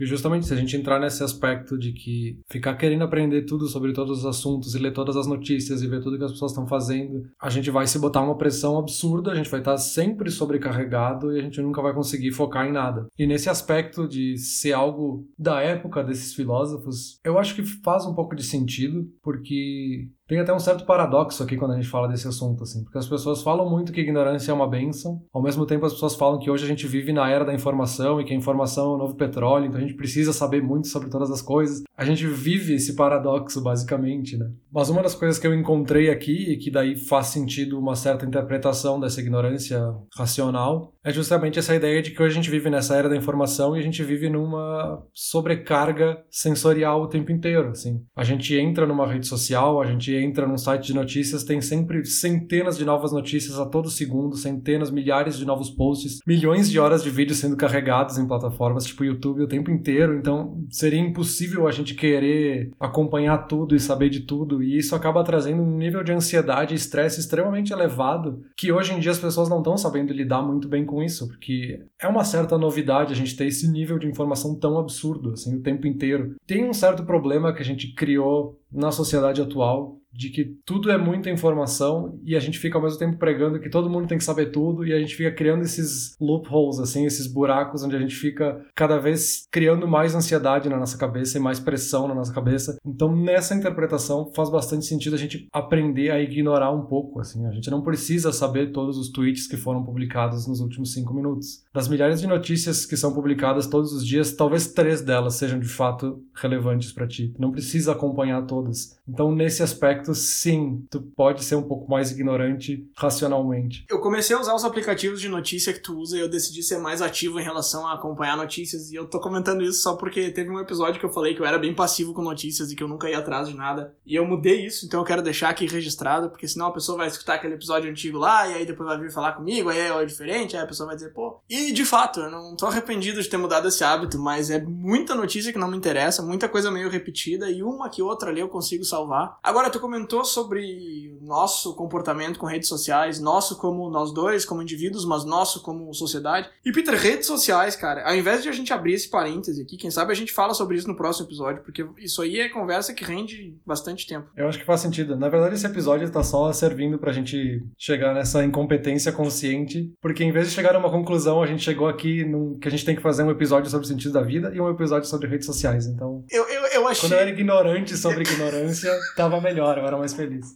E 0.00 0.04
justamente 0.04 0.46
se 0.46 0.52
a 0.52 0.56
gente 0.56 0.76
entrar 0.76 1.00
nesse 1.00 1.22
aspecto 1.22 1.78
de 1.78 1.92
que 1.92 2.38
ficar 2.50 2.74
querendo 2.74 3.04
aprender 3.04 3.42
tudo 3.42 3.66
sobre 3.66 3.92
todos 3.92 4.18
os 4.18 4.26
assuntos 4.26 4.74
e 4.74 4.78
ler 4.78 4.92
todas 4.92 5.16
as 5.16 5.26
notícias 5.26 5.82
e 5.82 5.86
ver 5.86 6.02
tudo 6.02 6.18
que 6.18 6.24
as 6.24 6.32
pessoas 6.32 6.52
estão 6.52 6.66
fazendo, 6.66 7.22
a 7.40 7.48
gente 7.48 7.70
vai 7.70 7.86
se 7.86 7.98
botar 7.98 8.20
uma 8.20 8.36
pressão 8.36 8.78
absurda, 8.78 9.32
a 9.32 9.34
gente 9.34 9.50
vai 9.50 9.60
estar 9.60 9.76
sempre 9.78 10.30
sobrecarregado 10.30 11.34
e 11.34 11.38
a 11.38 11.42
gente 11.42 11.60
nunca 11.60 11.80
vai 11.80 11.94
conseguir 11.94 12.32
focar 12.32 12.66
em 12.66 12.72
nada. 12.72 13.06
E 13.18 13.26
nesse 13.26 13.48
aspecto 13.48 14.06
de 14.06 14.36
ser 14.36 14.72
algo 14.72 15.26
da 15.38 15.60
época 15.62 16.04
desses 16.04 16.34
filósofos, 16.34 17.18
eu 17.24 17.38
acho 17.38 17.54
que 17.54 17.62
faz 17.62 18.04
um 18.04 18.14
pouco 18.14 18.36
de 18.36 18.42
sentido, 18.42 19.06
porque 19.22 20.08
tem 20.28 20.40
até 20.40 20.52
um 20.52 20.58
certo 20.58 20.84
paradoxo 20.84 21.42
aqui 21.42 21.56
quando 21.56 21.72
a 21.72 21.76
gente 21.76 21.88
fala 21.88 22.08
desse 22.08 22.26
assunto, 22.26 22.64
assim, 22.64 22.82
porque 22.82 22.98
as 22.98 23.08
pessoas 23.08 23.42
falam 23.42 23.70
muito 23.70 23.92
que 23.92 24.00
ignorância 24.00 24.50
é 24.50 24.54
uma 24.54 24.68
benção, 24.68 25.22
ao 25.32 25.40
mesmo 25.40 25.64
tempo 25.64 25.86
as 25.86 25.92
pessoas 25.92 26.16
falam 26.16 26.38
que 26.38 26.50
hoje 26.50 26.64
a 26.64 26.68
gente 26.68 26.86
vive 26.86 27.12
na 27.12 27.30
era 27.30 27.44
da 27.44 27.54
informação 27.54 28.20
e 28.20 28.24
que 28.24 28.32
a 28.32 28.36
informação 28.36 28.92
é 28.92 28.94
o 28.96 28.98
novo 28.98 29.14
petróleo, 29.14 29.66
então 29.66 29.78
a 29.78 29.85
gente 29.86 29.96
precisa 29.96 30.32
saber 30.32 30.62
muito 30.62 30.88
sobre 30.88 31.08
todas 31.08 31.30
as 31.30 31.40
coisas. 31.40 31.82
A 31.96 32.04
gente 32.04 32.26
vive 32.26 32.74
esse 32.74 32.94
paradoxo, 32.94 33.60
basicamente, 33.62 34.36
né? 34.36 34.50
Mas 34.76 34.90
uma 34.90 35.02
das 35.02 35.14
coisas 35.14 35.38
que 35.38 35.46
eu 35.46 35.54
encontrei 35.54 36.10
aqui, 36.10 36.52
e 36.52 36.58
que 36.58 36.70
daí 36.70 36.96
faz 36.96 37.28
sentido 37.28 37.78
uma 37.78 37.96
certa 37.96 38.26
interpretação 38.26 39.00
dessa 39.00 39.22
ignorância 39.22 39.80
racional, 40.14 40.92
é 41.02 41.10
justamente 41.10 41.58
essa 41.58 41.74
ideia 41.74 42.02
de 42.02 42.10
que 42.10 42.22
hoje 42.22 42.32
a 42.32 42.42
gente 42.42 42.50
vive 42.50 42.68
nessa 42.68 42.94
era 42.94 43.08
da 43.08 43.16
informação 43.16 43.74
e 43.74 43.80
a 43.80 43.82
gente 43.82 44.02
vive 44.02 44.28
numa 44.28 45.02
sobrecarga 45.14 46.18
sensorial 46.30 47.00
o 47.00 47.08
tempo 47.08 47.32
inteiro, 47.32 47.70
assim. 47.70 48.02
A 48.14 48.22
gente 48.22 48.54
entra 48.54 48.86
numa 48.86 49.06
rede 49.06 49.26
social, 49.26 49.80
a 49.80 49.86
gente 49.86 50.14
entra 50.14 50.46
num 50.46 50.58
site 50.58 50.88
de 50.88 50.94
notícias, 50.94 51.42
tem 51.42 51.62
sempre 51.62 52.04
centenas 52.04 52.76
de 52.76 52.84
novas 52.84 53.12
notícias 53.12 53.58
a 53.58 53.64
todo 53.64 53.88
segundo, 53.88 54.36
centenas, 54.36 54.90
milhares 54.90 55.38
de 55.38 55.46
novos 55.46 55.70
posts, 55.70 56.18
milhões 56.26 56.70
de 56.70 56.78
horas 56.78 57.02
de 57.02 57.08
vídeos 57.08 57.38
sendo 57.38 57.56
carregados 57.56 58.18
em 58.18 58.26
plataformas 58.26 58.84
tipo 58.84 59.04
YouTube 59.04 59.42
o 59.42 59.48
tempo 59.48 59.70
inteiro, 59.70 60.18
então 60.18 60.62
seria 60.68 61.00
impossível 61.00 61.66
a 61.66 61.72
gente 61.72 61.94
querer 61.94 62.72
acompanhar 62.78 63.46
tudo 63.46 63.74
e 63.74 63.80
saber 63.80 64.10
de 64.10 64.20
tudo, 64.20 64.65
e 64.66 64.76
isso 64.76 64.96
acaba 64.96 65.22
trazendo 65.22 65.62
um 65.62 65.76
nível 65.76 66.02
de 66.02 66.12
ansiedade 66.12 66.74
e 66.74 66.76
estresse 66.76 67.20
extremamente 67.20 67.72
elevado, 67.72 68.42
que 68.56 68.72
hoje 68.72 68.92
em 68.92 68.98
dia 68.98 69.12
as 69.12 69.18
pessoas 69.18 69.48
não 69.48 69.58
estão 69.58 69.76
sabendo 69.76 70.12
lidar 70.12 70.42
muito 70.42 70.68
bem 70.68 70.84
com 70.84 71.00
isso, 71.00 71.28
porque 71.28 71.78
é 72.00 72.08
uma 72.08 72.24
certa 72.24 72.58
novidade 72.58 73.12
a 73.12 73.16
gente 73.16 73.36
ter 73.36 73.46
esse 73.46 73.70
nível 73.70 73.96
de 73.96 74.08
informação 74.08 74.58
tão 74.58 74.76
absurdo, 74.76 75.30
assim, 75.30 75.54
o 75.54 75.62
tempo 75.62 75.86
inteiro. 75.86 76.34
Tem 76.44 76.68
um 76.68 76.74
certo 76.74 77.04
problema 77.04 77.52
que 77.52 77.62
a 77.62 77.64
gente 77.64 77.94
criou 77.94 78.60
na 78.72 78.90
sociedade 78.90 79.40
atual, 79.40 80.00
de 80.16 80.30
que 80.30 80.56
tudo 80.64 80.90
é 80.90 80.96
muita 80.96 81.30
informação 81.30 82.18
e 82.24 82.34
a 82.34 82.40
gente 82.40 82.58
fica 82.58 82.78
ao 82.78 82.82
mesmo 82.82 82.98
tempo 82.98 83.18
pregando 83.18 83.60
que 83.60 83.68
todo 83.68 83.90
mundo 83.90 84.08
tem 84.08 84.18
que 84.18 84.24
saber 84.24 84.46
tudo 84.46 84.86
e 84.86 84.92
a 84.92 84.98
gente 84.98 85.14
fica 85.14 85.30
criando 85.30 85.62
esses 85.62 86.16
loopholes, 86.20 86.78
assim, 86.78 87.04
esses 87.04 87.26
buracos 87.26 87.82
onde 87.82 87.94
a 87.94 87.98
gente 87.98 88.14
fica 88.14 88.64
cada 88.74 88.98
vez 88.98 89.46
criando 89.50 89.86
mais 89.86 90.14
ansiedade 90.14 90.68
na 90.68 90.78
nossa 90.78 90.96
cabeça 90.96 91.36
e 91.36 91.40
mais 91.40 91.60
pressão 91.60 92.08
na 92.08 92.14
nossa 92.14 92.32
cabeça. 92.32 92.78
Então, 92.84 93.14
nessa 93.14 93.54
interpretação, 93.54 94.32
faz 94.34 94.50
bastante 94.50 94.86
sentido 94.86 95.14
a 95.14 95.18
gente 95.18 95.46
aprender 95.52 96.10
a 96.10 96.20
ignorar 96.20 96.72
um 96.72 96.86
pouco, 96.86 97.20
assim. 97.20 97.44
A 97.46 97.52
gente 97.52 97.70
não 97.70 97.82
precisa 97.82 98.32
saber 98.32 98.72
todos 98.72 98.96
os 98.96 99.10
tweets 99.10 99.46
que 99.46 99.56
foram 99.56 99.84
publicados 99.84 100.46
nos 100.46 100.60
últimos 100.60 100.92
cinco 100.92 101.12
minutos. 101.12 101.64
Das 101.76 101.88
milhares 101.88 102.22
de 102.22 102.26
notícias 102.26 102.86
que 102.86 102.96
são 102.96 103.12
publicadas 103.12 103.66
todos 103.66 103.92
os 103.92 104.06
dias, 104.06 104.32
talvez 104.32 104.66
três 104.68 105.02
delas 105.02 105.34
sejam 105.34 105.60
de 105.60 105.68
fato 105.68 106.24
relevantes 106.32 106.90
para 106.90 107.06
ti. 107.06 107.34
Não 107.38 107.52
precisa 107.52 107.92
acompanhar 107.92 108.46
todas. 108.46 108.96
Então, 109.06 109.30
nesse 109.30 109.62
aspecto, 109.62 110.14
sim, 110.14 110.86
tu 110.90 111.02
pode 111.02 111.44
ser 111.44 111.54
um 111.54 111.62
pouco 111.62 111.90
mais 111.90 112.10
ignorante 112.10 112.88
racionalmente. 112.96 113.84
Eu 113.90 114.00
comecei 114.00 114.34
a 114.34 114.40
usar 114.40 114.54
os 114.54 114.64
aplicativos 114.64 115.20
de 115.20 115.28
notícia 115.28 115.70
que 115.70 115.80
tu 115.80 115.98
usa 115.98 116.16
e 116.16 116.20
eu 116.20 116.30
decidi 116.30 116.62
ser 116.62 116.78
mais 116.78 117.02
ativo 117.02 117.38
em 117.38 117.44
relação 117.44 117.86
a 117.86 117.92
acompanhar 117.92 118.38
notícias. 118.38 118.90
E 118.90 118.94
eu 118.94 119.06
tô 119.06 119.20
comentando 119.20 119.62
isso 119.62 119.82
só 119.82 119.96
porque 119.96 120.30
teve 120.30 120.48
um 120.48 120.58
episódio 120.58 120.98
que 120.98 121.04
eu 121.04 121.12
falei 121.12 121.34
que 121.34 121.42
eu 121.42 121.46
era 121.46 121.58
bem 121.58 121.74
passivo 121.74 122.14
com 122.14 122.22
notícias 122.22 122.72
e 122.72 122.74
que 122.74 122.82
eu 122.82 122.88
nunca 122.88 123.10
ia 123.10 123.18
atrás 123.18 123.50
de 123.50 123.54
nada. 123.54 123.94
E 124.06 124.14
eu 124.14 124.24
mudei 124.24 124.64
isso, 124.64 124.86
então 124.86 125.00
eu 125.00 125.04
quero 125.04 125.20
deixar 125.20 125.50
aqui 125.50 125.66
registrado, 125.66 126.30
porque 126.30 126.48
senão 126.48 126.68
a 126.68 126.72
pessoa 126.72 126.96
vai 126.96 127.08
escutar 127.08 127.34
aquele 127.34 127.52
episódio 127.52 127.90
antigo 127.90 128.16
lá 128.16 128.48
e 128.48 128.54
aí 128.54 128.64
depois 128.64 128.88
vai 128.88 128.98
vir 128.98 129.12
falar 129.12 129.32
comigo, 129.32 129.68
aí 129.68 129.78
é 129.78 130.04
diferente, 130.06 130.56
aí 130.56 130.62
a 130.62 130.66
pessoa 130.66 130.86
vai 130.86 130.96
dizer, 130.96 131.10
pô. 131.10 131.38
E 131.50 131.65
de 131.72 131.84
fato, 131.84 132.20
eu 132.20 132.30
não 132.30 132.56
tô 132.56 132.66
arrependido 132.66 133.22
de 133.22 133.28
ter 133.28 133.36
mudado 133.36 133.68
esse 133.68 133.82
hábito, 133.84 134.18
mas 134.18 134.50
é 134.50 134.60
muita 134.60 135.14
notícia 135.14 135.52
que 135.52 135.58
não 135.58 135.70
me 135.70 135.76
interessa, 135.76 136.22
muita 136.22 136.48
coisa 136.48 136.70
meio 136.70 136.88
repetida 136.88 137.50
e 137.50 137.62
uma 137.62 137.88
que 137.88 138.02
outra 138.02 138.30
ali 138.30 138.40
eu 138.40 138.48
consigo 138.48 138.84
salvar. 138.84 139.38
Agora, 139.42 139.70
tu 139.70 139.80
comentou 139.80 140.24
sobre 140.24 141.16
nosso 141.20 141.74
comportamento 141.74 142.38
com 142.38 142.46
redes 142.46 142.68
sociais, 142.68 143.20
nosso 143.20 143.56
como 143.58 143.88
nós 143.90 144.12
dois, 144.12 144.44
como 144.44 144.62
indivíduos, 144.62 145.04
mas 145.04 145.24
nosso 145.24 145.62
como 145.62 145.92
sociedade. 145.94 146.48
E 146.64 146.72
Peter, 146.72 146.94
redes 146.94 147.26
sociais, 147.26 147.76
cara, 147.76 148.06
ao 148.08 148.14
invés 148.14 148.42
de 148.42 148.48
a 148.48 148.52
gente 148.52 148.72
abrir 148.72 148.94
esse 148.94 149.08
parêntese 149.08 149.62
aqui, 149.62 149.76
quem 149.76 149.90
sabe 149.90 150.12
a 150.12 150.16
gente 150.16 150.32
fala 150.32 150.54
sobre 150.54 150.76
isso 150.76 150.88
no 150.88 150.96
próximo 150.96 151.26
episódio, 151.26 151.62
porque 151.62 151.86
isso 151.98 152.22
aí 152.22 152.40
é 152.40 152.48
conversa 152.48 152.94
que 152.94 153.04
rende 153.04 153.56
bastante 153.64 154.06
tempo. 154.06 154.28
Eu 154.36 154.48
acho 154.48 154.58
que 154.58 154.64
faz 154.64 154.80
sentido. 154.80 155.16
Na 155.16 155.28
verdade, 155.28 155.54
esse 155.54 155.66
episódio 155.66 156.10
tá 156.10 156.22
só 156.22 156.52
servindo 156.52 156.98
pra 156.98 157.12
gente 157.12 157.64
chegar 157.76 158.14
nessa 158.14 158.44
incompetência 158.44 159.12
consciente, 159.12 159.92
porque 160.00 160.24
em 160.24 160.32
vez 160.32 160.48
de 160.48 160.54
chegar 160.54 160.74
a 160.74 160.78
uma 160.78 160.90
conclusão, 160.90 161.42
a 161.42 161.46
gente 161.46 161.55
chegou 161.62 161.88
aqui 161.88 162.24
num, 162.24 162.58
que 162.58 162.68
a 162.68 162.70
gente 162.70 162.84
tem 162.84 162.96
que 162.96 163.02
fazer 163.02 163.22
um 163.22 163.30
episódio 163.30 163.70
sobre 163.70 163.84
o 163.84 163.88
sentido 163.88 164.12
da 164.12 164.22
vida 164.22 164.52
e 164.54 164.60
um 164.60 164.70
episódio 164.70 165.08
sobre 165.08 165.28
redes 165.28 165.46
sociais. 165.46 165.86
Então, 165.86 166.24
eu, 166.30 166.44
eu, 166.48 166.62
eu 166.66 166.88
achei... 166.88 167.08
quando 167.08 167.12
eu 167.12 167.18
era 167.18 167.30
ignorante 167.30 167.96
sobre 167.96 168.22
ignorância, 168.22 168.92
tava 169.16 169.40
melhor, 169.40 169.78
eu 169.78 169.86
era 169.86 169.96
mais 169.96 170.14
feliz. 170.14 170.54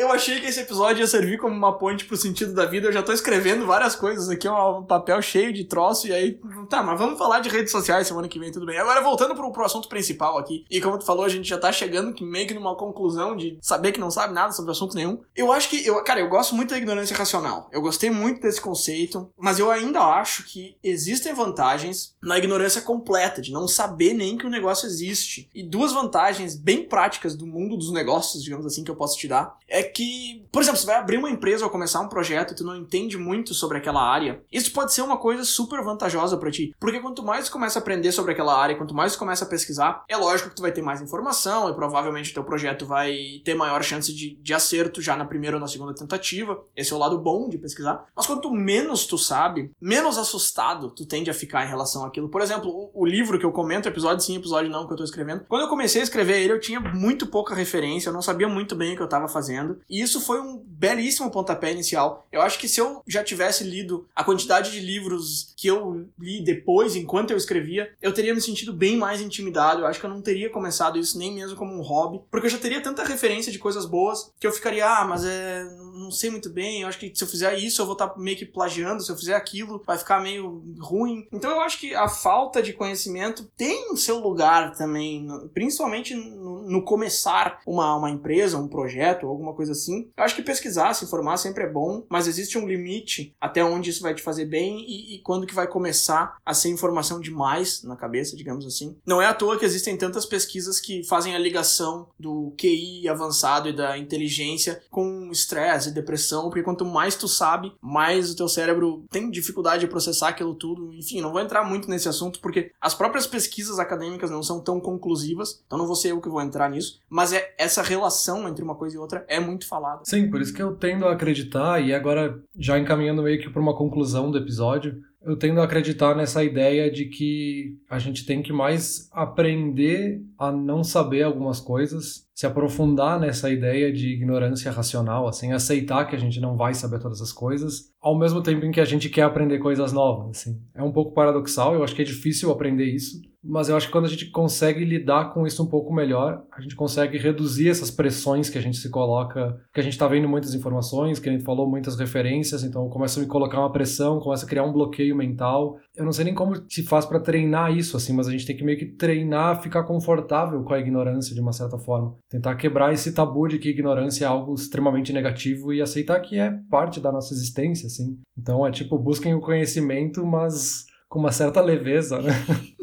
Eu 0.00 0.10
achei 0.10 0.40
que 0.40 0.46
esse 0.46 0.60
episódio 0.60 1.02
ia 1.02 1.06
servir 1.06 1.36
como 1.36 1.54
uma 1.54 1.76
ponte 1.76 2.06
pro 2.06 2.16
sentido 2.16 2.54
da 2.54 2.64
vida. 2.64 2.88
Eu 2.88 2.92
já 2.92 3.02
tô 3.02 3.12
escrevendo 3.12 3.66
várias 3.66 3.94
coisas 3.94 4.30
aqui, 4.30 4.48
um 4.48 4.82
papel 4.82 5.20
cheio 5.20 5.52
de 5.52 5.64
troço, 5.64 6.08
e 6.08 6.12
aí. 6.14 6.40
Tá, 6.70 6.82
mas 6.82 6.98
vamos 6.98 7.18
falar 7.18 7.40
de 7.40 7.50
redes 7.50 7.70
sociais 7.70 8.06
semana 8.06 8.26
que 8.26 8.38
vem, 8.38 8.50
tudo 8.50 8.64
bem. 8.64 8.78
Agora, 8.78 9.02
voltando 9.02 9.34
pro, 9.34 9.52
pro 9.52 9.62
assunto 9.62 9.90
principal 9.90 10.38
aqui, 10.38 10.64
e 10.70 10.80
como 10.80 10.96
tu 10.96 11.04
falou, 11.04 11.22
a 11.22 11.28
gente 11.28 11.46
já 11.46 11.58
tá 11.58 11.70
chegando 11.70 12.14
meio 12.24 12.46
que 12.48 12.54
numa 12.54 12.74
conclusão 12.74 13.36
de 13.36 13.58
saber 13.60 13.92
que 13.92 14.00
não 14.00 14.10
sabe 14.10 14.32
nada 14.32 14.54
sobre 14.54 14.70
assunto 14.70 14.94
nenhum. 14.94 15.20
Eu 15.36 15.52
acho 15.52 15.68
que. 15.68 15.86
Eu, 15.86 16.02
cara, 16.02 16.20
eu 16.20 16.30
gosto 16.30 16.54
muito 16.54 16.70
da 16.70 16.78
ignorância 16.78 17.14
racional. 17.14 17.68
Eu 17.70 17.82
gostei 17.82 18.08
muito 18.08 18.40
desse 18.40 18.60
conceito, 18.60 19.30
mas 19.36 19.58
eu 19.58 19.70
ainda 19.70 20.00
acho 20.00 20.44
que 20.44 20.78
existem 20.82 21.34
vantagens 21.34 22.16
na 22.22 22.38
ignorância 22.38 22.80
completa, 22.80 23.42
de 23.42 23.52
não 23.52 23.68
saber 23.68 24.14
nem 24.14 24.38
que 24.38 24.46
o 24.46 24.50
negócio 24.50 24.86
existe. 24.86 25.50
E 25.54 25.62
duas 25.62 25.92
vantagens 25.92 26.56
bem 26.56 26.88
práticas 26.88 27.36
do 27.36 27.46
mundo 27.46 27.76
dos 27.76 27.92
negócios, 27.92 28.42
digamos 28.42 28.64
assim, 28.64 28.82
que 28.82 28.90
eu 28.90 28.96
posso 28.96 29.18
te 29.18 29.28
dar, 29.28 29.58
é 29.68 29.89
que, 29.94 30.46
por 30.50 30.62
exemplo, 30.62 30.78
você 30.78 30.86
vai 30.86 30.96
abrir 30.96 31.18
uma 31.18 31.30
empresa 31.30 31.64
ou 31.64 31.70
começar 31.70 32.00
um 32.00 32.08
projeto 32.08 32.52
e 32.52 32.56
tu 32.56 32.64
não 32.64 32.76
entende 32.76 33.18
muito 33.18 33.54
sobre 33.54 33.78
aquela 33.78 34.02
área, 34.02 34.42
isso 34.50 34.72
pode 34.72 34.92
ser 34.92 35.02
uma 35.02 35.16
coisa 35.16 35.44
super 35.44 35.82
vantajosa 35.82 36.36
para 36.36 36.50
ti. 36.50 36.74
Porque 36.78 37.00
quanto 37.00 37.22
mais 37.22 37.46
tu 37.46 37.52
começa 37.52 37.78
a 37.78 37.82
aprender 37.82 38.12
sobre 38.12 38.32
aquela 38.32 38.56
área, 38.56 38.76
quanto 38.76 38.94
mais 38.94 39.12
tu 39.12 39.18
começa 39.18 39.44
a 39.44 39.48
pesquisar, 39.48 40.04
é 40.08 40.16
lógico 40.16 40.50
que 40.50 40.56
tu 40.56 40.62
vai 40.62 40.72
ter 40.72 40.82
mais 40.82 41.00
informação 41.00 41.68
e 41.68 41.74
provavelmente 41.74 42.30
o 42.30 42.34
teu 42.34 42.44
projeto 42.44 42.86
vai 42.86 43.16
ter 43.44 43.54
maior 43.54 43.82
chance 43.82 44.14
de, 44.14 44.36
de 44.36 44.54
acerto 44.54 45.02
já 45.02 45.16
na 45.16 45.24
primeira 45.24 45.56
ou 45.56 45.60
na 45.60 45.68
segunda 45.68 45.94
tentativa. 45.94 46.62
Esse 46.76 46.92
é 46.92 46.96
o 46.96 46.98
lado 46.98 47.18
bom 47.18 47.48
de 47.48 47.58
pesquisar. 47.58 48.04
Mas 48.14 48.26
quanto 48.26 48.50
menos 48.50 49.06
tu 49.06 49.18
sabe, 49.18 49.70
menos 49.80 50.18
assustado 50.18 50.90
tu 50.90 51.06
tende 51.06 51.30
a 51.30 51.34
ficar 51.34 51.64
em 51.64 51.68
relação 51.68 52.04
àquilo. 52.04 52.28
Por 52.28 52.40
exemplo, 52.40 52.70
o, 52.70 53.02
o 53.02 53.06
livro 53.06 53.38
que 53.38 53.44
eu 53.44 53.52
comento, 53.52 53.88
episódio 53.88 54.24
sim, 54.24 54.36
episódio 54.36 54.70
não, 54.70 54.86
que 54.86 54.92
eu 54.92 54.96
tô 54.96 55.04
escrevendo, 55.04 55.44
quando 55.48 55.62
eu 55.62 55.68
comecei 55.68 56.00
a 56.00 56.04
escrever 56.04 56.40
ele, 56.40 56.52
eu 56.52 56.60
tinha 56.60 56.80
muito 56.80 57.26
pouca 57.26 57.54
referência, 57.54 58.08
eu 58.08 58.12
não 58.12 58.22
sabia 58.22 58.48
muito 58.48 58.74
bem 58.74 58.92
o 58.92 58.96
que 58.96 59.02
eu 59.02 59.08
tava 59.08 59.28
fazendo. 59.28 59.69
E 59.88 60.00
isso 60.00 60.20
foi 60.20 60.40
um 60.40 60.56
belíssimo 60.56 61.30
pontapé 61.30 61.72
inicial. 61.72 62.26
Eu 62.30 62.42
acho 62.42 62.58
que 62.58 62.68
se 62.68 62.80
eu 62.80 63.02
já 63.06 63.22
tivesse 63.22 63.64
lido 63.64 64.06
a 64.14 64.24
quantidade 64.24 64.70
de 64.70 64.80
livros 64.80 65.52
que 65.56 65.68
eu 65.68 66.08
li 66.18 66.42
depois, 66.42 66.96
enquanto 66.96 67.30
eu 67.30 67.36
escrevia, 67.36 67.92
eu 68.00 68.12
teria 68.12 68.34
me 68.34 68.40
sentido 68.40 68.72
bem 68.72 68.96
mais 68.96 69.20
intimidado. 69.20 69.82
Eu 69.82 69.86
acho 69.86 70.00
que 70.00 70.06
eu 70.06 70.10
não 70.10 70.22
teria 70.22 70.50
começado 70.50 70.98
isso 70.98 71.18
nem 71.18 71.32
mesmo 71.34 71.56
como 71.56 71.74
um 71.74 71.82
hobby, 71.82 72.20
porque 72.30 72.46
eu 72.46 72.50
já 72.50 72.58
teria 72.58 72.80
tanta 72.80 73.04
referência 73.04 73.52
de 73.52 73.58
coisas 73.58 73.84
boas 73.84 74.32
que 74.38 74.46
eu 74.46 74.52
ficaria, 74.52 74.86
ah, 74.86 75.04
mas 75.04 75.24
é. 75.24 75.64
não 75.94 76.10
sei 76.10 76.30
muito 76.30 76.50
bem, 76.50 76.82
eu 76.82 76.88
acho 76.88 76.98
que 76.98 77.12
se 77.14 77.22
eu 77.22 77.28
fizer 77.28 77.58
isso 77.58 77.80
eu 77.80 77.86
vou 77.86 77.92
estar 77.92 78.08
tá 78.08 78.18
meio 78.18 78.36
que 78.36 78.46
plagiando, 78.46 79.02
se 79.02 79.10
eu 79.10 79.16
fizer 79.16 79.34
aquilo 79.34 79.82
vai 79.86 79.98
ficar 79.98 80.20
meio 80.20 80.62
ruim. 80.78 81.26
Então 81.32 81.50
eu 81.50 81.60
acho 81.60 81.78
que 81.78 81.94
a 81.94 82.08
falta 82.08 82.62
de 82.62 82.72
conhecimento 82.72 83.50
tem 83.56 83.92
o 83.92 83.96
seu 83.96 84.18
lugar 84.18 84.74
também, 84.74 85.26
principalmente 85.52 86.14
no, 86.14 86.62
no 86.62 86.82
começar 86.82 87.60
uma, 87.66 87.96
uma 87.96 88.10
empresa, 88.10 88.58
um 88.58 88.68
projeto, 88.68 89.26
alguma 89.26 89.52
coisa 89.52 89.59
assim. 89.68 90.10
Eu 90.16 90.24
acho 90.24 90.34
que 90.34 90.42
pesquisar, 90.42 90.94
se 90.94 91.04
informar 91.04 91.36
sempre 91.36 91.64
é 91.64 91.70
bom, 91.70 92.04
mas 92.08 92.26
existe 92.26 92.56
um 92.56 92.66
limite 92.66 93.34
até 93.40 93.64
onde 93.64 93.90
isso 93.90 94.02
vai 94.02 94.14
te 94.14 94.22
fazer 94.22 94.46
bem 94.46 94.84
e, 94.88 95.16
e 95.16 95.18
quando 95.18 95.46
que 95.46 95.54
vai 95.54 95.66
começar 95.66 96.36
a 96.44 96.54
ser 96.54 96.68
informação 96.68 97.20
demais 97.20 97.82
na 97.82 97.96
cabeça, 97.96 98.36
digamos 98.36 98.64
assim. 98.64 98.96
Não 99.04 99.20
é 99.20 99.26
à 99.26 99.34
toa 99.34 99.58
que 99.58 99.64
existem 99.64 99.96
tantas 99.96 100.24
pesquisas 100.24 100.80
que 100.80 101.04
fazem 101.04 101.34
a 101.34 101.38
ligação 101.38 102.08
do 102.18 102.54
QI 102.56 103.08
avançado 103.08 103.68
e 103.68 103.72
da 103.76 103.98
inteligência 103.98 104.82
com 104.90 105.30
estresse 105.30 105.88
e 105.88 105.92
depressão, 105.92 106.44
porque 106.44 106.62
quanto 106.62 106.84
mais 106.84 107.14
tu 107.14 107.28
sabe, 107.28 107.72
mais 107.80 108.30
o 108.30 108.36
teu 108.36 108.48
cérebro 108.48 109.04
tem 109.10 109.30
dificuldade 109.30 109.80
de 109.80 109.86
processar 109.90 110.28
aquilo 110.28 110.54
tudo. 110.54 110.92
Enfim, 110.94 111.20
não 111.20 111.32
vou 111.32 111.40
entrar 111.40 111.64
muito 111.64 111.88
nesse 111.88 112.08
assunto 112.08 112.40
porque 112.40 112.72
as 112.80 112.94
próprias 112.94 113.26
pesquisas 113.26 113.78
acadêmicas 113.78 114.30
não 114.30 114.42
são 114.42 114.60
tão 114.60 114.80
conclusivas, 114.80 115.62
então 115.66 115.78
não 115.78 115.86
vou 115.86 115.96
ser 115.96 116.12
eu 116.12 116.20
que 116.20 116.28
vou 116.28 116.40
entrar 116.40 116.70
nisso, 116.70 117.00
mas 117.08 117.32
é 117.32 117.54
essa 117.58 117.82
relação 117.82 118.48
entre 118.48 118.62
uma 118.62 118.74
coisa 118.74 118.96
e 118.96 118.98
outra 118.98 119.24
é 119.28 119.40
muito 119.40 119.49
falada. 119.66 120.02
Sim, 120.04 120.30
por 120.30 120.40
isso 120.40 120.54
que 120.54 120.62
eu 120.62 120.76
tendo 120.76 121.06
a 121.06 121.12
acreditar 121.12 121.80
e 121.80 121.94
agora 121.94 122.38
já 122.58 122.78
encaminhando 122.78 123.22
meio 123.22 123.40
que 123.40 123.50
para 123.50 123.62
uma 123.62 123.76
conclusão 123.76 124.30
do 124.30 124.38
episódio, 124.38 125.00
eu 125.22 125.36
tendo 125.36 125.60
a 125.60 125.64
acreditar 125.64 126.16
nessa 126.16 126.42
ideia 126.42 126.90
de 126.90 127.04
que 127.04 127.76
a 127.90 127.98
gente 127.98 128.24
tem 128.24 128.42
que 128.42 128.52
mais 128.52 129.08
aprender 129.12 130.22
a 130.38 130.50
não 130.50 130.82
saber 130.82 131.22
algumas 131.22 131.60
coisas, 131.60 132.26
se 132.34 132.46
aprofundar 132.46 133.20
nessa 133.20 133.50
ideia 133.50 133.92
de 133.92 134.14
ignorância 134.14 134.70
racional, 134.70 135.28
assim, 135.28 135.52
aceitar 135.52 136.06
que 136.06 136.16
a 136.16 136.18
gente 136.18 136.40
não 136.40 136.56
vai 136.56 136.72
saber 136.72 137.00
todas 137.00 137.20
as 137.20 137.32
coisas, 137.32 137.92
ao 138.00 138.18
mesmo 138.18 138.42
tempo 138.42 138.64
em 138.64 138.72
que 138.72 138.80
a 138.80 138.84
gente 138.84 139.10
quer 139.10 139.22
aprender 139.22 139.58
coisas 139.58 139.92
novas, 139.92 140.38
assim. 140.38 140.58
É 140.74 140.82
um 140.82 140.92
pouco 140.92 141.12
paradoxal, 141.12 141.74
eu 141.74 141.84
acho 141.84 141.94
que 141.94 142.02
é 142.02 142.04
difícil 142.04 142.50
aprender 142.50 142.86
isso, 142.86 143.20
mas 143.42 143.68
eu 143.68 143.76
acho 143.76 143.86
que 143.86 143.92
quando 143.92 144.04
a 144.04 144.08
gente 144.08 144.26
consegue 144.26 144.84
lidar 144.84 145.32
com 145.32 145.46
isso 145.46 145.62
um 145.62 145.66
pouco 145.66 145.92
melhor, 145.92 146.44
a 146.52 146.60
gente 146.60 146.76
consegue 146.76 147.16
reduzir 147.16 147.70
essas 147.70 147.90
pressões 147.90 148.50
que 148.50 148.58
a 148.58 148.60
gente 148.60 148.76
se 148.76 148.90
coloca, 148.90 149.58
que 149.72 149.80
a 149.80 149.82
gente 149.82 149.94
está 149.94 150.06
vendo 150.06 150.28
muitas 150.28 150.54
informações, 150.54 151.18
que 151.18 151.28
a 151.28 151.32
gente 151.32 151.44
falou 151.44 151.68
muitas 151.68 151.98
referências, 151.98 152.62
então 152.62 152.88
começa 152.88 153.18
a 153.18 153.22
me 153.22 153.28
colocar 153.28 153.58
uma 153.58 153.72
pressão, 153.72 154.20
começa 154.20 154.44
a 154.44 154.48
criar 154.48 154.64
um 154.64 154.72
bloqueio 154.72 155.16
mental. 155.16 155.78
Eu 155.96 156.04
não 156.04 156.12
sei 156.12 156.24
nem 156.24 156.34
como 156.34 156.54
se 156.68 156.82
faz 156.82 157.06
para 157.06 157.20
treinar 157.20 157.74
isso, 157.74 157.96
assim, 157.96 158.12
mas 158.12 158.28
a 158.28 158.30
gente 158.30 158.46
tem 158.46 158.56
que 158.56 158.64
meio 158.64 158.78
que 158.78 158.86
treinar, 158.86 159.62
ficar 159.62 159.84
confortável 159.84 160.62
com 160.62 160.74
a 160.74 160.78
ignorância 160.78 161.34
de 161.34 161.40
uma 161.40 161.52
certa 161.52 161.78
forma. 161.78 162.14
Tentar 162.28 162.56
quebrar 162.56 162.92
esse 162.92 163.12
tabu 163.12 163.48
de 163.48 163.58
que 163.58 163.70
ignorância 163.70 164.24
é 164.24 164.28
algo 164.28 164.54
extremamente 164.54 165.12
negativo 165.12 165.72
e 165.72 165.80
aceitar 165.80 166.20
que 166.20 166.38
é 166.38 166.52
parte 166.70 167.00
da 167.00 167.10
nossa 167.10 167.32
existência, 167.32 167.86
assim. 167.86 168.18
Então 168.38 168.66
é 168.66 168.70
tipo, 168.70 168.98
busquem 168.98 169.34
o 169.34 169.40
conhecimento, 169.40 170.24
mas 170.26 170.84
com 171.08 171.18
uma 171.18 171.32
certa 171.32 171.60
leveza, 171.60 172.20
né? 172.20 172.32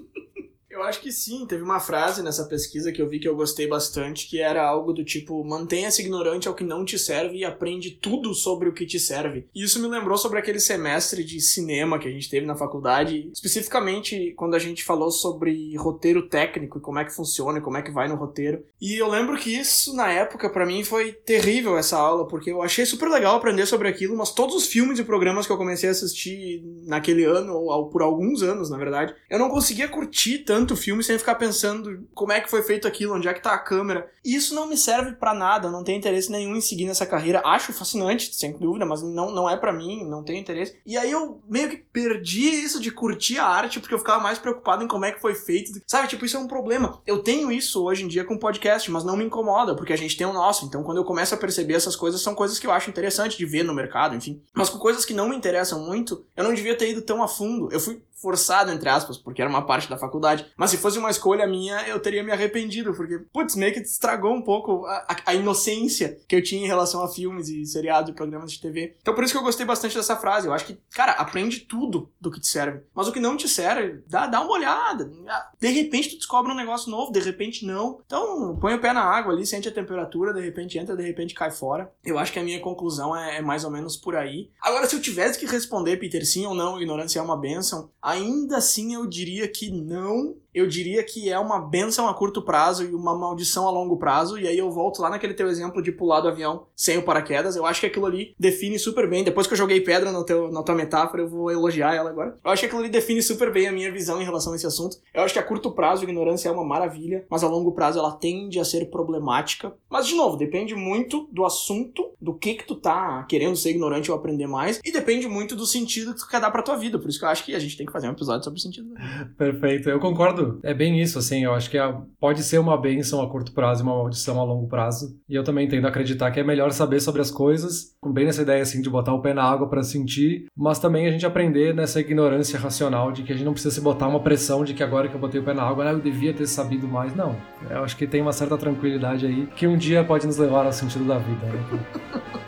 Eu 0.78 0.84
acho 0.84 1.02
que 1.02 1.12
sim. 1.12 1.46
Teve 1.48 1.64
uma 1.64 1.80
frase 1.80 2.22
nessa 2.22 2.46
pesquisa 2.46 2.92
que 2.92 3.02
eu 3.02 3.10
vi 3.10 3.20
que 3.20 3.28
eu 3.28 3.36
gostei 3.36 3.68
bastante, 3.68 4.28
que 4.30 4.40
era 4.40 4.64
algo 4.64 4.94
do 4.94 5.04
tipo: 5.04 5.44
mantenha-se 5.44 6.04
ignorante 6.04 6.48
ao 6.48 6.54
que 6.54 6.64
não 6.64 6.86
te 6.86 7.00
serve 7.00 7.38
e 7.38 7.44
aprende 7.44 7.90
tudo 7.90 8.34
sobre 8.36 8.70
o 8.70 8.74
que 8.74 8.86
te 8.86 9.00
serve. 9.00 9.48
E 9.56 9.64
isso 9.64 9.82
me 9.82 9.88
lembrou 9.88 10.18
sobre 10.18 10.38
aquele 10.38 10.60
semestre 10.60 11.24
de 11.24 11.42
cinema 11.42 11.98
que 11.98 12.08
a 12.08 12.12
gente 12.12 12.30
teve 12.30 12.46
na 12.46 12.56
faculdade, 12.56 13.32
especificamente 13.34 14.34
quando 14.38 14.54
a 14.54 14.60
gente 14.60 14.84
falou 14.84 15.10
sobre 15.10 15.76
roteiro 15.78 16.30
técnico 16.30 16.78
e 16.78 16.82
como 16.82 17.00
é 17.00 17.06
que 17.06 17.16
funciona 17.16 17.60
como 17.60 17.78
é 17.78 17.82
que 17.82 17.92
vai 17.92 18.08
no 18.08 18.16
roteiro. 18.16 18.64
E 18.80 18.96
eu 18.96 19.10
lembro 19.10 19.36
que 19.36 19.50
isso, 19.50 19.96
na 19.96 20.12
época, 20.12 20.48
para 20.48 20.66
mim 20.66 20.84
foi 20.84 21.12
terrível 21.12 21.76
essa 21.76 21.98
aula, 21.98 22.28
porque 22.28 22.52
eu 22.52 22.62
achei 22.62 22.86
super 22.86 23.10
legal 23.10 23.36
aprender 23.36 23.66
sobre 23.66 23.88
aquilo, 23.88 24.16
mas 24.16 24.32
todos 24.32 24.56
os 24.56 24.68
filmes 24.68 25.00
e 25.00 25.04
programas 25.04 25.48
que 25.48 25.52
eu 25.52 25.58
comecei 25.58 25.90
a 25.90 25.92
assistir 25.92 26.64
naquele 26.84 27.24
ano, 27.24 27.56
ou 27.56 27.90
por 27.90 28.04
alguns 28.04 28.44
anos, 28.44 28.70
na 28.70 28.78
verdade, 28.78 29.16
eu 29.28 29.40
não 29.40 29.50
conseguia 29.50 29.88
curtir 29.88 30.40
tanto 30.40 30.67
muito 30.68 30.76
filme 30.76 31.02
sem 31.02 31.18
ficar 31.18 31.36
pensando 31.36 32.06
como 32.14 32.34
é 32.34 32.42
que 32.42 32.50
foi 32.50 32.62
feito 32.62 32.88
aquilo, 32.88 33.16
onde 33.16 33.28
é 33.28 33.34
que 33.34 33.42
tá 33.42 33.54
a 33.54 33.58
câmera. 33.58 34.10
Isso 34.24 34.54
não 34.54 34.68
me 34.68 34.76
serve 34.76 35.14
para 35.14 35.34
nada, 35.34 35.72
não 35.72 35.84
tenho 35.84 35.98
interesse 35.98 36.30
nenhum 36.30 36.58
em 36.58 36.62
seguir 36.62 36.86
nessa 36.86 37.06
carreira. 37.06 37.42
Acho 37.46 37.72
fascinante, 37.72 38.36
sem 38.36 38.52
dúvida, 38.58 38.86
mas 38.86 39.02
não, 39.02 39.32
não 39.32 39.50
é 39.50 39.56
para 39.56 39.72
mim, 39.72 40.04
não 40.04 40.24
tenho 40.24 40.40
interesse. 40.40 40.78
E 40.86 40.98
aí 40.98 41.10
eu 41.10 41.42
meio 41.48 41.70
que 41.70 41.78
perdi 41.78 42.50
isso 42.50 42.82
de 42.82 42.92
curtir 42.92 43.40
a 43.40 43.46
arte, 43.46 43.80
porque 43.80 43.94
eu 43.94 44.00
ficava 44.00 44.22
mais 44.22 44.38
preocupado 44.38 44.84
em 44.84 44.88
como 44.88 45.06
é 45.06 45.12
que 45.14 45.22
foi 45.22 45.34
feito. 45.34 45.72
Sabe, 45.88 46.10
tipo, 46.10 46.26
isso 46.26 46.36
é 46.36 46.40
um 46.40 46.48
problema. 46.48 47.02
Eu 47.08 47.20
tenho 47.20 47.50
isso 47.50 47.82
hoje 47.84 48.04
em 48.04 48.08
dia 48.08 48.26
com 48.26 48.38
podcast, 48.38 48.92
mas 48.92 49.06
não 49.06 49.16
me 49.16 49.24
incomoda, 49.24 49.74
porque 49.74 49.94
a 49.94 49.98
gente 49.98 50.18
tem 50.18 50.28
o 50.28 50.34
nosso. 50.34 50.66
Então 50.66 50.84
quando 50.84 50.98
eu 50.98 51.06
começo 51.06 51.34
a 51.34 51.38
perceber 51.38 51.76
essas 51.76 51.96
coisas, 51.96 52.22
são 52.22 52.36
coisas 52.36 52.60
que 52.60 52.68
eu 52.68 52.72
acho 52.72 52.90
interessante 52.90 53.38
de 53.38 53.46
ver 53.46 53.64
no 53.64 53.74
mercado, 53.74 54.16
enfim. 54.16 54.42
Mas 54.54 54.70
com 54.70 54.78
coisas 54.78 55.06
que 55.06 55.14
não 55.14 55.30
me 55.30 55.36
interessam 55.36 55.80
muito, 55.80 56.26
eu 56.36 56.44
não 56.44 56.54
devia 56.54 56.76
ter 56.76 56.90
ido 56.90 57.02
tão 57.02 57.24
a 57.24 57.28
fundo. 57.28 57.70
Eu 57.72 57.80
fui 57.80 58.02
forçado, 58.22 58.72
entre 58.72 58.90
aspas, 58.90 59.18
porque 59.18 59.42
era 59.42 59.50
uma 59.50 59.66
parte 59.66 59.90
da 59.90 59.98
faculdade. 59.98 60.46
Mas 60.58 60.72
se 60.72 60.78
fosse 60.78 60.98
uma 60.98 61.10
escolha 61.10 61.48
minha, 61.48 61.88
eu 61.88 62.00
teria 62.00 62.24
me 62.24 62.32
arrependido, 62.32 62.94
porque, 62.94 63.20
putz, 63.32 63.56
meio 63.56 63.74
que 63.74 63.80
estragou 63.80 64.34
um 64.34 64.42
pouco 64.42 64.86
a, 64.86 65.06
a, 65.08 65.16
a, 65.28 65.34
inocência 65.36 66.18
que 66.28 66.36
eu 66.36 66.44
tinha 66.44 66.64
em 66.64 66.68
relação 66.68 67.04
a 67.04 67.08
filmes 67.08 67.48
e 67.50 67.66
seriados 67.66 68.10
e 68.10 68.14
programas 68.14 68.52
de 68.52 68.62
TV. 68.62 68.96
Então 69.02 69.14
por 69.14 69.24
isso 69.24 69.34
que 69.34 69.40
eu 69.40 69.44
gostei 69.44 69.66
bastante 69.66 69.96
dessa 69.96 70.16
frase. 70.16 70.48
Eu 70.48 70.54
acho 70.54 70.66
que, 70.66 70.80
cara, 70.92 71.14
aprende 71.14 71.62
tudo 71.62 72.12
do 72.20 72.32
que 72.32 72.40
te 72.40 72.48
serve. 72.48 72.82
Mas 72.94 73.08
o 73.08 73.12
que 73.12 73.20
não 73.20 73.38
te 73.38 73.48
serve, 73.48 74.04
dá, 74.08 74.28
dá 74.28 74.42
uma 74.42 74.52
olhada. 74.52 75.12
De 75.60 75.68
repente 75.70 76.10
tu 76.10 76.18
descobre 76.18 76.52
um 76.52 76.56
negócio 76.56 76.90
novo, 76.90 77.12
de 77.12 77.20
repente 77.20 77.66
não. 77.66 78.02
Então 78.06 78.58
põe 78.60 78.74
o 78.74 78.82
pé 78.82 78.94
na 78.94 79.04
água 79.04 79.34
ali, 79.34 79.46
sente 79.46 79.70
a 79.70 79.72
temperatura, 79.72 80.34
de 80.34 80.42
repente 80.42 80.78
entra, 80.78 80.96
de 80.96 81.04
repente 81.04 81.36
cai 81.36 81.52
fora. 81.52 81.92
Eu 82.04 82.18
acho 82.18 82.32
que 82.32 82.40
a 82.40 82.44
minha 82.44 82.60
conclusão 82.60 83.16
é, 83.16 83.38
é 83.38 83.42
mais 83.42 83.64
ou 83.64 83.72
menos 83.72 83.96
por 83.96 84.16
aí. 84.16 84.50
Agora, 84.62 84.88
se 84.88 84.96
eu 84.96 85.02
tivesse 85.02 85.40
que 85.40 85.46
responder, 85.46 85.98
Peter, 85.98 86.26
sim 86.26 86.46
ou 86.46 86.54
não, 86.54 86.80
ignorância 86.80 87.20
é 87.20 87.22
uma 87.22 87.38
benção, 87.38 87.90
ainda 88.08 88.56
assim 88.58 88.94
eu 88.94 89.06
diria 89.06 89.52
que 89.52 89.70
não 89.70 90.38
eu 90.58 90.68
diria 90.68 91.04
que 91.04 91.30
é 91.30 91.40
uma 91.40 91.60
benção 91.60 92.08
a 92.08 92.14
curto 92.14 92.42
prazo 92.42 92.84
e 92.84 92.94
uma 92.94 93.16
maldição 93.16 93.68
a 93.68 93.72
longo 93.72 93.98
prazo. 93.98 94.38
E 94.40 94.48
aí 94.48 94.58
eu 94.58 94.72
volto 94.72 95.02
lá 95.02 95.10
naquele 95.10 95.34
teu 95.34 95.48
exemplo 95.48 95.82
de 95.82 95.92
pular 95.92 96.22
do 96.22 96.28
avião 96.28 96.66
sem 96.76 96.98
o 96.98 97.04
paraquedas. 97.04 97.56
Eu 97.56 97.66
acho 97.66 97.80
que 97.80 97.88
aquilo 97.88 98.06
ali 98.06 98.34
define 98.40 98.78
super 98.80 99.10
bem. 99.10 99.24
Depois 99.24 99.48
que 99.48 99.54
eu 99.54 99.58
joguei 99.58 99.82
pedra 99.82 100.12
no 100.12 100.24
teu, 100.24 100.52
na 100.52 100.64
tua 100.64 100.76
metáfora, 100.76 101.24
eu 101.24 101.30
vou 101.30 101.52
elogiar 101.52 101.94
ela 101.94 102.10
agora. 102.10 102.38
Eu 102.44 102.52
acho 102.52 102.62
que 102.62 102.66
aquilo 102.66 102.82
ali 102.82 102.90
define 102.90 103.22
super 103.22 103.52
bem 103.52 103.68
a 103.68 103.72
minha 103.72 103.92
visão 103.92 104.22
em 104.22 104.26
relação 104.26 104.54
a 104.54 104.56
esse 104.56 104.68
assunto. 104.68 104.98
Eu 105.14 105.24
acho 105.24 105.34
que 105.34 105.40
a 105.40 105.44
curto 105.44 105.72
prazo 105.72 106.02
a 106.02 106.04
ignorância 106.04 106.50
é 106.50 106.52
uma 106.52 106.66
maravilha, 106.66 107.26
mas 107.30 107.44
a 107.44 107.48
longo 107.48 107.72
prazo 107.72 108.00
ela 108.00 108.12
tende 108.12 108.60
a 108.60 108.66
ser 108.66 108.90
problemática. 108.90 109.74
Mas, 109.90 110.08
de 110.08 110.16
novo, 110.16 110.38
depende 110.38 110.76
muito 110.76 111.28
do 111.32 111.46
assunto 111.46 112.12
do 112.20 112.34
que 112.34 112.56
que 112.56 112.66
tu 112.66 112.76
tá 112.76 113.24
querendo 113.30 113.56
ser 113.56 113.72
ignorante 113.72 114.12
ou 114.12 114.18
aprender 114.18 114.48
mais, 114.48 114.80
e 114.84 114.92
depende 114.92 115.28
muito 115.28 115.56
do 115.56 115.66
sentido 115.66 116.14
que 116.14 116.20
tu 116.20 116.28
quer 116.28 116.42
dar 116.42 116.52
pra 116.52 116.64
tua 116.64 116.76
vida. 116.76 116.98
Por 116.98 117.10
isso 117.10 117.20
que 117.20 117.26
eu 117.26 117.30
acho 117.30 117.46
que 117.46 117.54
a 117.54 117.60
gente 117.60 117.78
tem 117.78 117.86
que 117.86 117.92
fazer 117.92 118.08
um 118.08 118.12
episódio 118.12 118.44
sobre 118.44 118.60
o 118.60 118.62
sentido. 118.62 118.94
Perfeito, 119.38 119.90
eu 119.90 120.00
concordo. 120.00 120.47
É 120.64 120.74
bem 120.74 121.02
isso, 121.02 121.20
assim, 121.20 121.44
eu 121.44 121.54
acho 121.54 121.70
que 121.70 121.78
pode 122.20 122.44
ser 122.44 122.60
uma 122.60 122.80
benção 122.80 123.22
a 123.22 123.30
curto 123.30 123.52
prazo 123.52 123.82
e 123.82 123.84
uma 123.84 123.96
maldição 123.96 124.40
a 124.40 124.44
longo 124.44 124.68
prazo. 124.68 125.18
E 125.30 125.36
eu 125.36 125.44
também 125.44 125.68
tendo 125.68 125.86
a 125.86 125.90
acreditar 125.90 126.32
que 126.32 126.40
é 126.40 126.44
melhor 126.44 126.72
saber 126.72 127.00
sobre 127.00 127.22
as 127.22 127.32
coisas, 127.32 127.96
com 128.02 128.12
bem 128.12 128.26
nessa 128.26 128.42
ideia, 128.42 128.62
assim, 128.62 128.82
de 128.82 128.90
botar 128.90 129.14
o 129.14 129.22
pé 129.22 129.34
na 129.34 129.44
água 129.44 129.68
para 129.68 129.84
sentir, 129.84 130.46
mas 130.56 130.80
também 130.80 131.08
a 131.08 131.12
gente 131.12 131.26
aprender 131.26 131.74
nessa 131.74 132.00
ignorância 132.00 132.60
racional 132.60 133.12
de 133.12 133.24
que 133.24 133.32
a 133.32 133.36
gente 133.36 133.46
não 133.46 133.54
precisa 133.54 133.74
se 133.74 133.82
botar 133.82 134.08
uma 134.08 134.20
pressão 134.20 134.64
de 134.64 134.74
que 134.74 134.84
agora 134.84 135.08
que 135.08 135.16
eu 135.16 135.20
botei 135.20 135.40
o 135.40 135.44
pé 135.44 135.54
na 135.54 135.64
água, 135.64 135.90
ah, 135.90 135.92
eu 135.94 136.00
devia 136.00 136.34
ter 136.34 136.48
sabido 136.48 136.88
mais. 136.88 137.16
Não, 137.16 137.36
eu 137.70 137.84
acho 137.84 137.96
que 137.98 138.08
tem 138.08 138.22
uma 138.22 138.34
certa 138.34 138.58
tranquilidade 138.58 139.26
aí 139.26 139.48
que 139.56 139.68
um 139.68 139.78
dia 139.78 140.04
pode 140.04 140.26
nos 140.26 140.38
levar 140.38 140.66
ao 140.66 140.74
sentido 140.74 141.06
da 141.06 141.18
vida. 141.18 141.46
Né? 141.46 141.80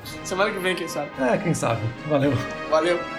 Semana 0.23 0.51
que 0.51 0.59
vem, 0.59 0.75
quem 0.75 0.87
sabe? 0.87 1.09
É, 1.19 1.37
quem 1.37 1.53
sabe. 1.53 1.81
Valeu. 2.07 2.31
Valeu. 2.69 3.18